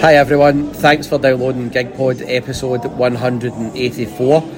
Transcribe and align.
Hi 0.00 0.14
everyone, 0.14 0.70
thanks 0.74 1.08
for 1.08 1.18
downloading 1.18 1.70
GigPod 1.70 2.22
episode 2.28 2.84
184. 2.84 4.50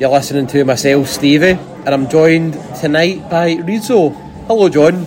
You're 0.00 0.08
listening 0.08 0.46
to 0.46 0.64
myself, 0.64 1.08
Stevie, 1.08 1.58
and 1.84 1.88
I'm 1.88 2.08
joined 2.08 2.54
tonight 2.80 3.28
by 3.28 3.56
Reidzo. 3.56 4.14
Hello, 4.46 4.70
John. 4.70 5.04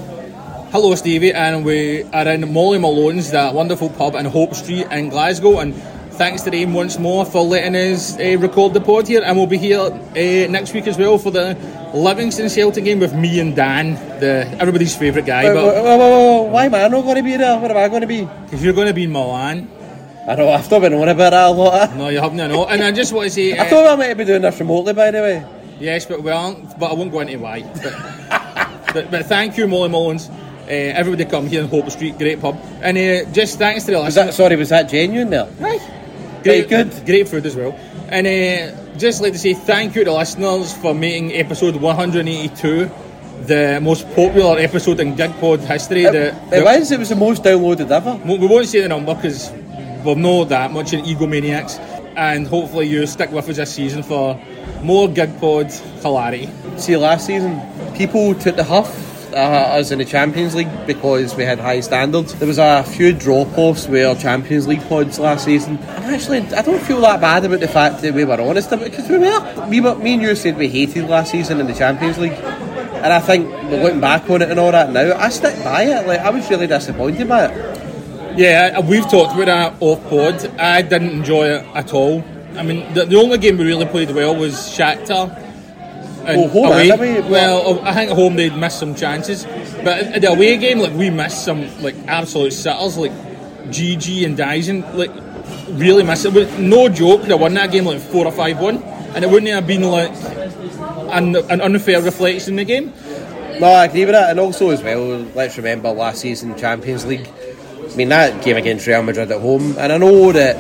Hello, 0.70 0.94
Stevie, 0.94 1.34
and 1.34 1.66
we 1.66 2.04
are 2.04 2.28
in 2.28 2.54
Molly 2.54 2.78
Malone's, 2.78 3.32
that 3.32 3.56
wonderful 3.56 3.90
pub 3.90 4.14
in 4.14 4.26
Hope 4.26 4.54
Street 4.54 4.86
in 4.92 5.10
Glasgow. 5.10 5.58
And 5.58 5.74
thanks 6.16 6.42
to 6.44 6.52
them 6.52 6.74
once 6.74 6.98
more 6.98 7.26
for 7.26 7.42
letting 7.44 7.76
us 7.76 8.18
uh, 8.20 8.38
record 8.40 8.74
the 8.74 8.82
pod 8.82 9.08
here. 9.08 9.22
And 9.24 9.38
we'll 9.38 9.48
be 9.48 9.58
here 9.58 9.80
uh, 9.80 10.52
next 10.52 10.74
week 10.74 10.88
as 10.88 10.98
well 10.98 11.18
for 11.18 11.32
the 11.32 11.56
Livingston 11.94 12.50
Celtic 12.50 12.84
game 12.84 13.00
with 13.00 13.14
me 13.14 13.40
and 13.40 13.56
Dan, 13.56 13.96
the 14.20 14.48
everybody's 14.60 14.96
favourite 14.96 15.26
guy. 15.26 15.44
But 15.54 15.56
whoa, 15.56 15.84
whoa, 15.84 15.98
whoa, 15.98 16.44
why 16.44 16.66
am 16.66 16.76
I 16.76 16.88
not 16.88 17.04
going 17.04 17.18
to 17.18 17.24
be 17.24 17.38
there? 17.38 17.60
Where 17.60 17.72
am 17.72 17.78
I 17.78 17.88
going 17.88 18.02
to 18.02 18.08
be? 18.08 18.26
because 18.46 18.64
you're 18.64 18.74
going 18.74 18.88
to 18.88 18.94
be 18.94 19.04
in 19.04 19.12
Milan, 19.12 19.70
I 20.28 20.36
know, 20.36 20.50
I've 20.50 20.70
not 20.72 20.82
been 20.82 20.94
on 20.94 21.08
about 21.08 21.30
that 21.32 21.48
a 21.48 21.52
lot. 21.52 21.96
no, 21.96 22.10
you 22.10 22.20
haven't, 22.20 22.40
I 22.42 22.48
know. 22.48 22.66
And 22.66 22.82
I 22.84 22.92
just 22.92 23.14
want 23.14 23.26
to 23.26 23.30
say, 23.30 23.58
I 23.58 23.66
uh, 23.66 23.70
thought 23.70 23.88
I 23.88 23.96
might 23.96 24.14
be 24.16 24.26
doing 24.26 24.42
this 24.42 24.60
remotely, 24.60 24.94
by 24.94 25.12
the 25.12 25.20
way. 25.20 25.46
yes, 25.80 26.06
but 26.06 26.24
we 26.24 26.32
aren't. 26.32 26.80
But 26.80 26.92
I 26.92 26.94
won't 26.96 27.12
go 27.12 27.20
into 27.20 27.38
why. 27.38 27.62
But, 27.62 28.94
but, 28.94 29.12
but 29.12 29.26
thank 29.28 29.56
you, 29.58 29.68
Molly 29.68 29.90
Mullins. 29.90 30.30
Uh, 30.30 30.72
everybody 30.72 31.26
come 31.26 31.46
here 31.46 31.62
in 31.62 31.68
Hope 31.68 31.88
Street, 31.92 32.18
great 32.18 32.42
pub. 32.42 32.58
And 32.82 32.98
uh, 32.98 33.32
just 33.32 33.60
thanks 33.60 33.84
to 33.84 33.92
the 33.92 33.98
Was 33.98 34.16
listeners. 34.16 34.26
that, 34.26 34.34
sorry, 34.34 34.56
was 34.56 34.70
that 34.70 34.90
genuine 34.90 35.30
there? 35.30 35.46
Right. 35.60 35.80
Very 36.46 36.62
Great, 36.62 36.70
good. 36.70 37.06
Great 37.08 37.28
food 37.28 37.46
as 37.48 37.56
well. 37.56 37.74
And 38.08 38.28
uh, 38.28 38.98
just 38.98 39.20
like 39.20 39.34
to 39.34 39.40
say 39.40 39.56
thank 39.56 39.96
you 39.96 40.04
to 40.04 40.14
listeners 40.14 40.78
for 40.78 40.94
making 40.94 41.34
episode 41.34 41.76
182 41.76 42.92
the 43.48 43.80
most 43.82 44.08
popular 44.14 44.60
episode 44.60 45.00
in 45.00 45.16
GigPod 45.16 45.60
history. 45.66 46.04
It, 46.04 46.12
the, 46.12 46.56
it 46.56 46.64
was, 46.64 46.92
it 46.92 47.00
was 47.00 47.10
the 47.10 47.16
most 47.16 47.42
downloaded 47.44 47.90
ever. 47.90 48.14
we 48.26 48.38
we 48.38 48.46
won't 48.48 48.68
say 48.68 48.82
the 48.82 48.90
number 48.90 49.16
because 49.16 49.52
we're 50.06 50.14
not 50.14 50.50
that 50.50 50.72
much 50.72 50.94
in 50.94 51.04
egomaniacs. 51.04 51.80
And 52.16 52.48
hopefully 52.48 52.88
you 52.88 53.08
stick 53.08 53.32
with 53.32 53.50
us 53.50 53.56
this 53.58 53.74
season 53.74 54.04
for 54.04 54.40
more 54.84 55.08
GigPod 55.08 55.72
hilarity. 56.04 56.48
See, 56.78 56.96
last 56.96 57.26
season, 57.26 57.60
people 57.96 58.36
took 58.36 58.56
the 58.56 58.64
huff 58.64 59.05
uh, 59.36 59.78
us 59.78 59.92
in 59.92 60.00
the 60.00 60.06
Champions 60.06 60.56
League 60.56 60.70
because 60.88 61.36
we 61.36 61.44
had 61.44 61.60
high 61.60 61.82
standards. 61.82 62.34
There 62.36 62.48
was 62.48 62.58
a 62.58 62.84
few 62.84 63.12
drop-offs 63.12 63.88
where 63.88 64.16
Champions 64.16 64.66
League 64.66 64.82
pods 64.84 65.20
last 65.20 65.44
season. 65.44 65.78
And 65.78 66.16
actually, 66.16 66.40
I 66.40 66.62
don't 66.62 66.82
feel 66.82 67.02
that 67.02 67.20
bad 67.20 67.44
about 67.44 67.60
the 67.60 67.68
fact 67.68 68.02
that 68.02 68.14
we 68.14 68.24
were 68.24 68.40
honest 68.40 68.72
about 68.72 68.88
it 68.88 68.92
because 68.92 69.10
we 69.10 69.18
were. 69.18 69.68
We 69.68 69.82
were. 69.82 69.96
Me 69.96 70.14
and 70.14 70.22
you 70.22 70.36
said 70.36 70.58
we 70.58 70.70
hated 70.70 71.10
last 71.10 71.32
season 71.32 71.60
in 71.60 71.68
the 71.68 71.74
Champions 71.74 72.18
League. 72.18 72.32
And 72.32 73.14
I 73.14 73.20
think, 73.20 73.50
looking 73.70 74.00
back 74.00 74.30
on 74.30 74.42
it 74.42 74.50
and 74.50 74.60
all 74.60 74.72
that 74.72 74.92
now, 74.92 75.16
I 75.18 75.30
stick 75.30 75.62
by 75.64 75.84
it. 75.84 76.08
Like 76.08 76.22
I 76.22 76.30
was 76.30 76.50
really 76.50 76.68
disappointed 76.68 77.28
by 77.28 77.48
it. 77.48 78.40
Yeah, 78.40 78.80
we've 78.80 79.10
talked 79.10 79.34
about 79.34 79.46
that 79.46 79.76
off 79.82 80.02
pod. 80.10 80.46
I 80.60 80.82
didn't 80.82 81.12
enjoy 81.12 81.48
it 81.48 81.66
at 81.76 81.94
all. 81.94 82.24
I 82.56 82.64
mean, 82.64 82.94
the, 82.94 83.06
the 83.06 83.18
only 83.18 83.38
game 83.38 83.58
we 83.58 83.66
really 83.66 83.86
played 83.86 84.12
well 84.12 84.36
was 84.36 84.56
Shakhtar. 84.56 85.45
And 86.26 86.42
Oh, 86.42 86.48
home 86.48 86.66
away? 86.72 87.22
Well, 87.22 87.62
oh, 87.66 87.82
I 87.84 87.94
think 87.94 88.12
at 88.12 88.16
home 88.16 88.36
they'd 88.36 88.56
missed 88.56 88.80
some 88.80 88.96
chances, 88.96 89.46
but 89.84 90.00
at 90.00 90.22
the 90.22 90.30
away 90.30 90.58
game, 90.58 90.80
like 90.80 90.94
we 90.94 91.10
missed 91.10 91.46
some 91.46 91.62
like 91.82 91.96
absolute 92.08 92.52
sitters, 92.54 92.98
like 92.98 93.12
GG 93.70 94.26
and 94.26 94.36
Dyson, 94.36 94.82
like 94.98 95.12
really 95.70 96.04
missed 96.04 96.26
it. 96.26 96.34
With 96.34 96.60
no 96.60 96.90
joke, 96.90 97.24
they 97.24 97.34
won 97.34 97.54
that 97.56 97.72
game 97.72 97.86
like 97.86 98.00
four 98.00 98.26
or 98.26 98.32
five 98.32 98.60
one, 98.60 98.82
and 98.84 99.24
it 99.24 99.30
wouldn't 99.30 99.52
have 99.52 99.68
been 99.68 99.84
like 99.84 100.12
an, 101.14 101.36
an 101.36 101.62
unfair 101.62 102.02
reflection 102.02 102.54
in 102.54 102.56
the 102.58 102.66
game. 102.66 102.94
No, 103.60 103.68
I 103.68 103.86
agree 103.86 104.06
with 104.06 104.14
that. 104.16 104.32
And 104.32 104.40
also, 104.40 104.70
as 104.72 104.84
well, 104.84 105.00
let's 105.34 105.58
remember 105.58 105.90
last 105.92 106.22
season 106.22 106.58
Champions 106.58 107.06
League. 107.06 107.30
I 107.92 107.96
mean, 107.96 108.10
that 108.10 108.44
game 108.44 108.58
against 108.58 108.86
Real 108.88 109.02
Madrid 109.04 109.32
at 109.32 109.40
home, 109.40 109.76
and 109.78 109.94
I 109.94 109.98
know 109.98 110.32
that 110.34 110.58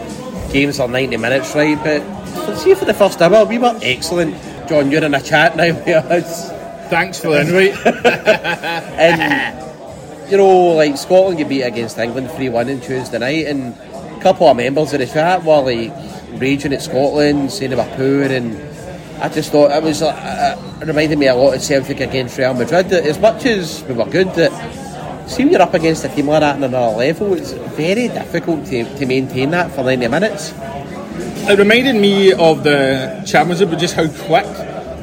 games 0.53 0.79
are 0.79 0.87
90 0.87 1.17
minutes, 1.17 1.53
right? 1.55 1.77
But 1.83 2.55
see, 2.55 2.73
for 2.73 2.85
the 2.85 2.93
first 2.93 3.21
ever, 3.21 3.43
we 3.43 3.57
were 3.57 3.77
excellent. 3.81 4.35
John, 4.67 4.91
you're 4.91 5.03
in 5.03 5.13
a 5.13 5.21
chat 5.21 5.55
now 5.55 5.67
with 5.67 5.87
us. 5.87 6.49
Thanks 6.89 7.19
for 7.19 7.29
the 7.29 7.41
invite. 7.41 7.75
And, 8.95 10.31
you 10.31 10.37
know, 10.37 10.73
like 10.75 10.97
Scotland 10.97 11.37
get 11.37 11.49
beat 11.49 11.63
against 11.63 11.97
England 11.97 12.31
3 12.31 12.49
1 12.49 12.69
on 12.69 12.81
Tuesday 12.81 13.19
night, 13.19 13.45
and 13.47 13.73
a 13.75 14.19
couple 14.21 14.47
of 14.47 14.57
members 14.57 14.93
of 14.93 14.99
the 14.99 15.05
chat 15.05 15.43
were 15.43 15.61
like 15.61 15.91
raging 16.39 16.73
at 16.73 16.81
Scotland, 16.81 17.51
saying 17.51 17.71
they 17.71 17.77
were 17.77 17.93
poor, 17.95 18.23
and 18.23 18.55
I 19.21 19.29
just 19.29 19.51
thought 19.51 19.71
it 19.71 19.83
was, 19.83 20.01
uh, 20.01 20.07
uh, 20.07 20.79
it 20.81 20.87
reminded 20.87 21.19
me 21.19 21.27
a 21.27 21.35
lot 21.35 21.55
of 21.55 21.61
Celtic 21.61 21.99
against 21.99 22.37
Real 22.37 22.53
Madrid. 22.53 22.89
That 22.89 23.05
as 23.05 23.19
much 23.19 23.45
as 23.45 23.83
we 23.83 23.93
were 23.93 24.05
good, 24.05 24.33
that 24.33 24.51
see 25.29 25.43
when 25.43 25.53
you're 25.53 25.61
up 25.61 25.73
against 25.73 26.03
a 26.05 26.09
team 26.09 26.27
like 26.27 26.41
that 26.41 26.55
on 26.55 26.63
another 26.63 26.97
level, 26.97 27.33
it's 27.33 27.51
very 27.51 28.07
difficult 28.07 28.65
to, 28.67 28.97
to 28.97 29.05
maintain 29.05 29.51
that 29.51 29.71
for 29.71 29.83
90 29.83 30.07
minutes. 30.07 30.53
It 31.47 31.59
reminded 31.59 31.95
me 31.95 32.33
of 32.33 32.63
the 32.63 33.23
Champions 33.25 33.61
League, 33.61 33.69
but 33.69 33.79
just 33.79 33.93
how 33.93 34.07
quick 34.07 34.45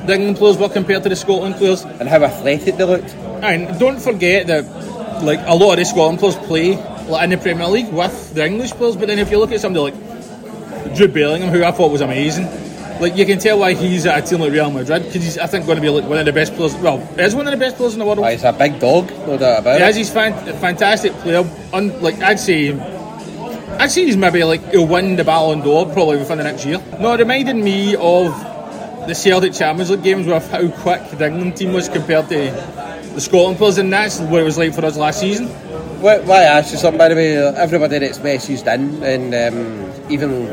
the 0.07 0.15
England 0.15 0.37
players 0.39 0.57
were 0.59 0.69
compared 0.69 1.05
to 1.05 1.09
the 1.09 1.15
Scotland 1.17 1.55
players. 1.57 1.83
And 1.85 2.09
how 2.09 2.23
athletic 2.25 2.77
they 2.77 2.85
looked. 2.85 3.15
And 3.43 3.79
don't 3.79 4.01
forget 4.01 4.49
that, 4.49 4.65
like 5.23 5.41
a 5.47 5.55
lot 5.55 5.73
of 5.73 5.79
the 5.79 5.85
Scotland 5.85 6.19
players 6.19 6.37
play 6.37 6.77
like, 7.07 7.25
in 7.25 7.31
the 7.31 7.39
Premier 7.39 7.69
League 7.69 7.93
with 7.93 8.35
the 8.35 8.45
English 8.45 8.73
players. 8.73 8.97
But 8.97 9.07
then 9.09 9.19
if 9.21 9.31
you 9.31 9.39
look 9.39 9.53
at 9.53 9.61
somebody 9.61 9.93
like 9.93 10.95
Jude 10.97 11.15
Bellingham, 11.15 11.51
who 11.51 11.63
I 11.63 11.71
thought 11.71 11.93
was 11.93 12.01
amazing, 12.01 12.47
like 13.01 13.17
you 13.17 13.25
can 13.25 13.39
tell 13.39 13.61
why 13.61 13.75
he's 13.75 14.05
at 14.07 14.25
a 14.25 14.27
team 14.27 14.41
like 14.41 14.51
Real 14.53 14.71
Madrid 14.71 15.05
because 15.05 15.23
he's 15.23 15.39
I 15.39 15.47
think 15.47 15.67
going 15.67 15.77
to 15.77 15.83
be 15.83 15.89
like 15.91 16.05
one 16.09 16.19
of 16.19 16.27
the 16.27 16.33
best 16.33 16.55
players. 16.55 16.75
Well, 16.77 16.99
is 17.19 17.35
one 17.37 17.47
of 17.47 17.53
the 17.53 17.57
best 17.57 17.77
players 17.77 17.93
in 17.93 18.01
the 18.01 18.05
world. 18.05 18.19
Oh, 18.19 18.25
he's 18.25 18.43
a 18.43 18.53
big 18.53 18.81
dog, 18.81 19.11
no 19.29 19.39
doubt 19.39 19.61
about 19.61 19.81
He 19.81 19.87
is. 19.87 19.97
it. 19.97 19.99
He's 20.01 20.11
fan- 20.11 20.35
fantastic 20.61 21.13
player. 21.15 21.45
Un- 21.73 22.01
like 22.03 22.21
I'd 22.21 22.39
say, 22.41 22.73
I'd 23.79 23.91
say 23.91 24.05
he's 24.05 24.17
maybe 24.17 24.45
like 24.45 24.71
he'll 24.71 24.87
win 24.87 25.17
the 25.17 25.25
Ballon 25.25 25.61
d'Or 25.61 25.87
probably 25.87 26.19
within 26.19 26.39
the 26.39 26.45
next 26.45 26.65
year. 26.65 26.79
No, 27.01 27.15
it 27.15 27.19
reminded 27.19 27.57
me 27.57 27.97
of 27.97 28.33
the 29.07 29.15
Celtic 29.15 29.53
Champions 29.53 29.91
League 29.91 30.03
games 30.03 30.27
with 30.27 30.49
how 30.51 30.69
quick 30.83 31.11
the 31.11 31.27
England 31.27 31.57
team 31.57 31.73
was 31.73 31.89
compared 31.89 32.29
to 32.29 32.51
the 33.15 33.21
Scotland 33.21 33.59
players, 33.59 33.79
and 33.79 33.93
that's 33.93 34.21
what 34.21 34.41
it 34.41 34.45
was 34.45 34.57
like 34.57 34.75
for 34.75 34.85
us 34.85 34.97
last 34.97 35.21
season. 35.21 35.49
Why, 36.01 36.19
why 36.21 36.59
you 36.59 36.65
something, 36.65 36.99
by 36.99 37.09
the 37.09 37.15
way? 37.15 37.37
Everybody 37.37 37.99
that's 37.99 38.19
messaged 38.19 38.67
in, 38.73 39.03
and 39.03 39.35
um, 39.35 40.11
even 40.11 40.47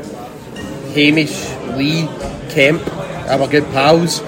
Hamish, 0.94 1.50
Lee, 1.77 2.07
Kemp, 2.50 2.81
our 3.30 3.48
good 3.48 3.66
pals, 3.71 4.19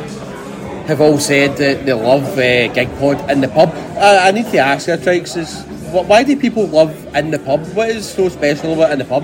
have 0.87 1.01
all 1.01 1.19
said 1.19 1.57
that 1.57 1.85
they 1.85 1.93
love 1.93 2.23
uh, 2.37 2.67
Gig 2.73 2.89
Pod 2.97 3.29
in 3.29 3.41
the 3.41 3.47
pub. 3.47 3.69
I, 3.97 4.29
I 4.29 4.31
need 4.31 4.45
to 4.51 4.57
ask 4.57 4.87
you, 4.87 4.93
Trikes, 4.95 5.37
is 5.37 5.63
why 5.91 6.23
do 6.23 6.35
people 6.37 6.67
love 6.67 7.15
in 7.15 7.31
the 7.31 7.39
pub? 7.39 7.65
What 7.73 7.89
is 7.89 8.09
so 8.09 8.29
special 8.29 8.73
about 8.73 8.91
in 8.91 8.99
the 8.99 9.05
pub? 9.05 9.23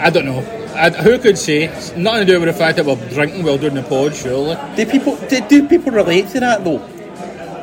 I 0.00 0.10
don't 0.10 0.24
know. 0.24 0.40
I, 0.74 0.90
who 0.90 1.18
could 1.18 1.36
say? 1.36 1.64
It's 1.64 1.94
nothing 1.96 2.26
to 2.26 2.32
do 2.32 2.40
with 2.40 2.48
the 2.48 2.54
fact 2.54 2.76
that 2.76 2.86
we're 2.86 2.96
drinking 3.10 3.42
while 3.42 3.58
doing 3.58 3.74
the 3.74 3.82
pod, 3.82 4.14
surely. 4.14 4.56
Do 4.76 4.86
people 4.86 5.16
do, 5.28 5.40
do 5.48 5.68
people 5.68 5.92
relate 5.92 6.28
to 6.28 6.40
that 6.40 6.64
though? 6.64 6.78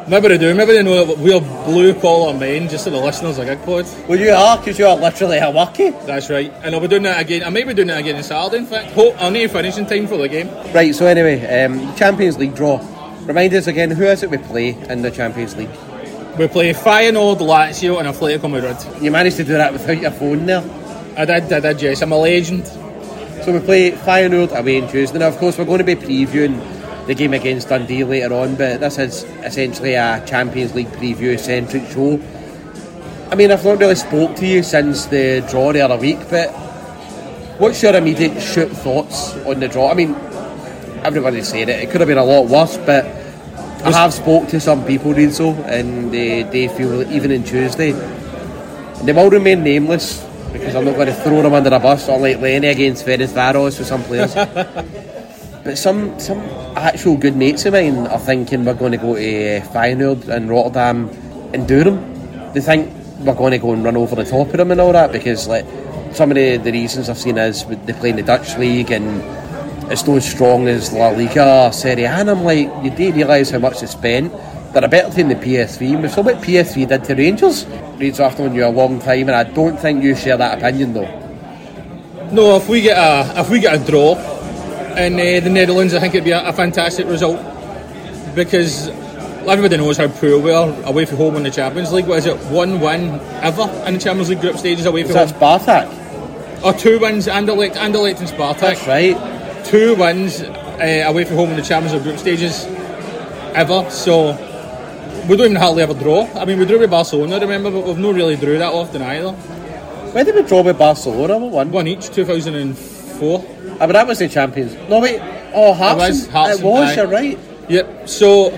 Maybe 0.07 0.29
they 0.29 0.37
do. 0.37 0.53
Maybe 0.55 0.71
they 0.71 0.83
know 0.83 1.03
that 1.03 1.17
we're 1.17 1.41
blue 1.65 1.93
collar 1.99 2.33
men, 2.33 2.69
just 2.69 2.85
to 2.85 2.89
the 2.89 2.97
listeners 2.97 3.37
of 3.39 3.45
Gig 3.45 3.61
Pod. 3.63 3.85
Well, 4.07 4.17
you 4.17 4.31
are 4.31 4.57
because 4.57 4.79
you 4.79 4.85
are 4.85 4.95
literally 4.95 5.37
a 5.39 5.49
lucky. 5.49 5.89
That's 5.89 6.29
right. 6.29 6.49
And 6.63 6.73
I'll 6.73 6.79
be 6.79 6.87
doing 6.87 7.03
that 7.03 7.19
again. 7.19 7.43
I 7.43 7.49
may 7.49 7.65
be 7.65 7.73
doing 7.73 7.89
that 7.89 7.99
again 7.99 8.15
on 8.15 8.23
Saturday, 8.23 8.59
in 8.59 8.65
fact. 8.67 8.91
Hope 8.93 9.21
I'll 9.21 9.31
need 9.31 9.47
to 9.47 9.49
finish 9.49 9.77
in 9.77 9.85
time 9.85 10.07
for 10.07 10.15
the 10.15 10.29
game. 10.29 10.47
Right. 10.73 10.95
So 10.95 11.07
anyway, 11.07 11.63
um, 11.63 11.93
Champions 11.97 12.37
League 12.37 12.55
draw. 12.55 12.79
Remind 13.25 13.53
us 13.53 13.67
again, 13.67 13.91
who 13.91 14.05
is 14.05 14.23
it 14.23 14.29
we 14.29 14.37
play 14.37 14.69
in 14.69 15.01
the 15.01 15.11
Champions 15.11 15.57
League? 15.57 15.69
We 16.37 16.47
play 16.47 16.71
Feyenoord, 16.71 17.39
Lazio, 17.39 17.97
and 17.97 18.07
Atletico 18.07 18.49
Madrid. 18.49 18.77
You 19.01 19.09
managed 19.09 19.37
to 19.37 19.43
do 19.43 19.53
that 19.53 19.73
without 19.73 19.99
your 19.99 20.11
phone 20.11 20.45
there. 20.45 20.63
I 21.17 21.25
did, 21.25 21.51
I 21.51 21.59
did, 21.59 21.81
yes. 21.81 22.03
I'm 22.03 22.11
a 22.11 22.17
legend. 22.17 22.67
So 23.43 23.53
we 23.53 23.59
play 23.59 23.91
Feyenoord 23.91 24.55
away 24.55 24.79
on 24.79 24.87
Tuesday. 24.87 25.17
Now, 25.17 25.29
of 25.29 25.37
course, 25.37 25.57
we're 25.57 25.65
going 25.65 25.79
to 25.79 25.83
be 25.83 25.95
previewing 25.95 26.61
the 27.07 27.15
game 27.15 27.33
against 27.33 27.69
Dundee 27.69 28.03
later 28.03 28.35
on, 28.35 28.55
but 28.55 28.81
this 28.81 28.99
is 28.99 29.23
essentially 29.43 29.95
a 29.95 30.23
Champions 30.27 30.75
League 30.75 30.89
preview 30.89 31.39
centric 31.39 31.87
show. 31.87 32.21
I 33.31 33.35
mean, 33.35 33.51
I've 33.51 33.65
not 33.65 33.79
really 33.79 33.95
spoke 33.95 34.35
to 34.35 34.45
you 34.45 34.61
since 34.61 35.07
the 35.07 35.43
draw 35.49 35.73
the 35.73 35.81
other 35.81 35.97
week, 35.97 36.19
but 36.29 36.49
what's 37.57 37.81
your 37.81 37.95
immediate 37.95 38.39
shoot 38.39 38.69
thoughts 38.69 39.33
on 39.47 39.59
the 39.59 39.67
draw? 39.67 39.89
I 39.89 39.95
mean, 39.95 40.13
everybody's 41.03 41.47
saying 41.47 41.69
it. 41.69 41.79
It 41.79 41.89
could 41.89 42.01
have 42.01 42.07
been 42.07 42.19
a 42.19 42.23
lot 42.23 42.45
worse, 42.45 42.77
but 42.77 43.05
I 43.87 43.91
have 43.91 44.13
spoke 44.13 44.49
to 44.49 44.59
some 44.59 44.83
people, 44.85 45.13
Reidzo, 45.13 45.55
and 45.65 46.11
they, 46.11 46.43
they 46.43 46.67
feel 46.67 46.97
that 46.97 47.09
even 47.09 47.31
in 47.31 47.45
Tuesday, 47.45 47.93
they 49.03 49.13
will 49.13 49.29
remain 49.29 49.63
nameless 49.63 50.25
because 50.51 50.75
I'm 50.75 50.83
not 50.83 50.95
going 50.95 51.07
to 51.07 51.13
throw 51.13 51.41
them 51.41 51.53
under 51.53 51.73
a 51.73 51.79
bus, 51.79 52.09
unlike 52.09 52.41
Lenny 52.41 52.67
against 52.67 53.05
Ferencvaros 53.05 53.79
with 53.79 53.87
some 53.87 54.03
players. 54.03 54.35
but 55.63 55.77
some 55.77 56.19
some 56.19 56.41
actual 56.75 57.15
good 57.15 57.37
mates 57.37 57.65
of 57.65 57.73
mine 57.73 58.07
are 58.07 58.19
thinking 58.19 58.65
we're 58.65 58.73
going 58.73 58.91
to 58.91 58.97
go 58.97 59.15
to 59.15 59.21
eh, 59.21 59.61
Feyenoord 59.61 60.27
and 60.27 60.49
Rotterdam 60.49 61.07
and 61.53 61.65
do 61.65 61.85
them. 61.85 62.51
They 62.51 62.59
think 62.59 62.93
we're 63.19 63.35
going 63.35 63.51
to 63.51 63.57
go 63.57 63.71
and 63.71 63.85
run 63.85 63.95
over 63.95 64.15
the 64.15 64.25
top 64.25 64.47
of 64.47 64.57
them 64.57 64.71
and 64.71 64.81
all 64.81 64.91
that 64.91 65.13
because 65.13 65.47
like 65.47 65.65
some 66.11 66.29
of 66.29 66.35
the, 66.35 66.57
the 66.57 66.73
reasons 66.73 67.07
I've 67.07 67.17
seen 67.17 67.37
is 67.37 67.63
they 67.63 67.93
play 67.93 68.09
in 68.09 68.17
the 68.17 68.23
Dutch 68.23 68.57
league 68.57 68.91
and 68.91 69.21
it's 69.89 70.05
not 70.05 70.17
as 70.17 70.29
strong 70.29 70.67
as 70.67 70.91
La 70.91 71.09
Liga 71.09 71.67
or 71.67 71.73
Serie 71.73 72.03
A. 72.03 72.09
And 72.09 72.29
I'm 72.29 72.43
like, 72.43 72.67
you 72.83 72.91
do 72.91 73.11
realise 73.13 73.49
how 73.49 73.59
much 73.59 73.79
they 73.79 73.87
spent. 73.87 74.33
They're 74.73 74.83
a 74.83 74.87
better 74.87 75.13
team 75.13 75.29
than 75.29 75.39
PSV. 75.39 75.93
And 75.93 76.03
we 76.03 76.09
saw 76.09 76.21
what 76.21 76.37
PSV 76.37 76.87
did 76.87 77.03
to 77.05 77.15
Rangers. 77.15 77.65
Rangers 77.97 78.19
after 78.19 78.43
known 78.43 78.55
you 78.55 78.65
a 78.65 78.69
long 78.69 78.99
time, 78.99 79.29
and 79.29 79.31
I 79.31 79.43
don't 79.43 79.77
think 79.77 80.03
you 80.03 80.15
share 80.15 80.37
that 80.37 80.57
opinion 80.57 80.93
though. 80.93 81.23
No, 82.31 82.57
if 82.57 82.67
we 82.67 82.81
get 82.81 82.97
a 82.97 83.39
if 83.39 83.49
we 83.49 83.59
get 83.59 83.81
a 83.81 83.91
draw 83.91 84.15
in 84.97 85.13
uh, 85.13 85.39
the 85.39 85.49
Netherlands, 85.49 85.93
I 85.93 85.99
think 85.99 86.13
it'd 86.15 86.25
be 86.25 86.31
a, 86.31 86.45
a 86.45 86.53
fantastic 86.53 87.07
result 87.07 87.39
because 88.35 88.89
everybody 89.47 89.77
knows 89.77 89.97
how 89.97 90.09
poor 90.09 90.37
we 90.37 90.51
are 90.51 90.69
away 90.83 91.05
from 91.05 91.17
home 91.17 91.37
in 91.37 91.43
the 91.43 91.51
Champions 91.51 91.93
League. 91.93 92.05
What 92.05 92.19
is 92.19 92.25
it? 92.25 92.37
One 92.51 92.81
win 92.81 93.19
ever 93.41 93.63
in 93.87 93.93
the 93.93 93.99
Champions 93.99 94.29
League 94.29 94.41
group 94.41 94.57
stages 94.57 94.85
away 94.85 95.01
Is 95.01 95.07
from 95.07 95.15
that 95.15 95.31
home. 95.31 95.59
Spartak? 95.59 96.63
Or 96.63 96.73
two 96.73 96.99
wins, 96.99 97.27
Anderlecht, 97.27 97.75
Anderlecht 97.75 98.19
and 98.19 98.27
Spartak. 98.27 98.59
That's 98.59 98.87
right. 98.87 99.36
Two 99.67 99.95
wins 99.95 100.41
uh, 100.41 101.03
away 101.07 101.25
from 101.25 101.35
home 101.35 101.49
in 101.49 101.57
the 101.57 101.61
Champions 101.61 101.93
League 101.93 102.03
group 102.03 102.17
stages 102.17 102.65
ever. 103.53 103.89
So 103.89 104.31
we 105.27 105.35
don't 105.35 105.47
even 105.47 105.55
hardly 105.57 105.83
ever 105.83 105.93
draw. 105.93 106.25
I 106.35 106.45
mean, 106.45 106.57
we 106.59 106.65
drew 106.65 106.79
with 106.79 106.89
Barcelona, 106.89 107.39
remember, 107.39 107.69
but 107.71 107.85
we've 107.85 107.97
not 107.97 108.15
really 108.15 108.35
drew 108.35 108.57
that 108.57 108.73
often 108.73 109.01
either. 109.01 109.31
When 109.31 110.25
did 110.25 110.35
we 110.35 110.43
draw 110.43 110.61
with 110.61 110.77
Barcelona? 110.77 111.37
What 111.37 111.51
one? 111.51 111.71
One 111.71 111.87
each, 111.87 112.09
2004. 112.09 113.45
I 113.79 113.85
but 113.85 113.91
that 113.91 114.07
was 114.07 114.19
the 114.19 114.29
champions. 114.29 114.73
No 114.89 114.99
wait. 114.99 115.19
Oh, 115.53 115.73
Hearts. 115.73 115.99
was 115.99 116.23
and- 116.23 116.31
Hearts 116.31 116.59
It 116.59 116.65
was. 116.65 116.95
You're 116.95 117.07
right. 117.07 117.37
Yep. 117.69 118.09
So 118.09 118.49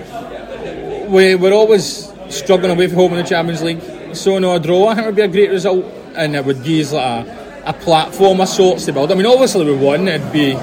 we 1.09 1.35
we're 1.35 1.53
always 1.53 2.13
struggling 2.29 2.71
away 2.71 2.87
from 2.87 2.97
home 2.97 3.11
in 3.13 3.17
the 3.17 3.23
Champions 3.27 3.63
League. 3.63 3.81
So 4.15 4.37
no, 4.37 4.55
a 4.55 4.59
draw 4.59 4.89
I 4.89 4.95
think 4.95 5.07
would 5.07 5.15
be 5.15 5.21
a 5.23 5.27
great 5.27 5.49
result, 5.49 5.83
and 6.15 6.35
it 6.35 6.45
would 6.45 6.63
give 6.63 6.87
us 6.87 6.93
like 6.93 7.27
a, 7.27 7.63
a 7.69 7.73
platform 7.73 8.41
of 8.41 8.47
sorts 8.49 8.85
to 8.85 8.93
build. 8.93 9.11
I 9.11 9.15
mean, 9.15 9.25
obviously 9.25 9.65
we 9.65 9.75
won. 9.75 10.07
It'd 10.07 10.31
be 10.31 10.53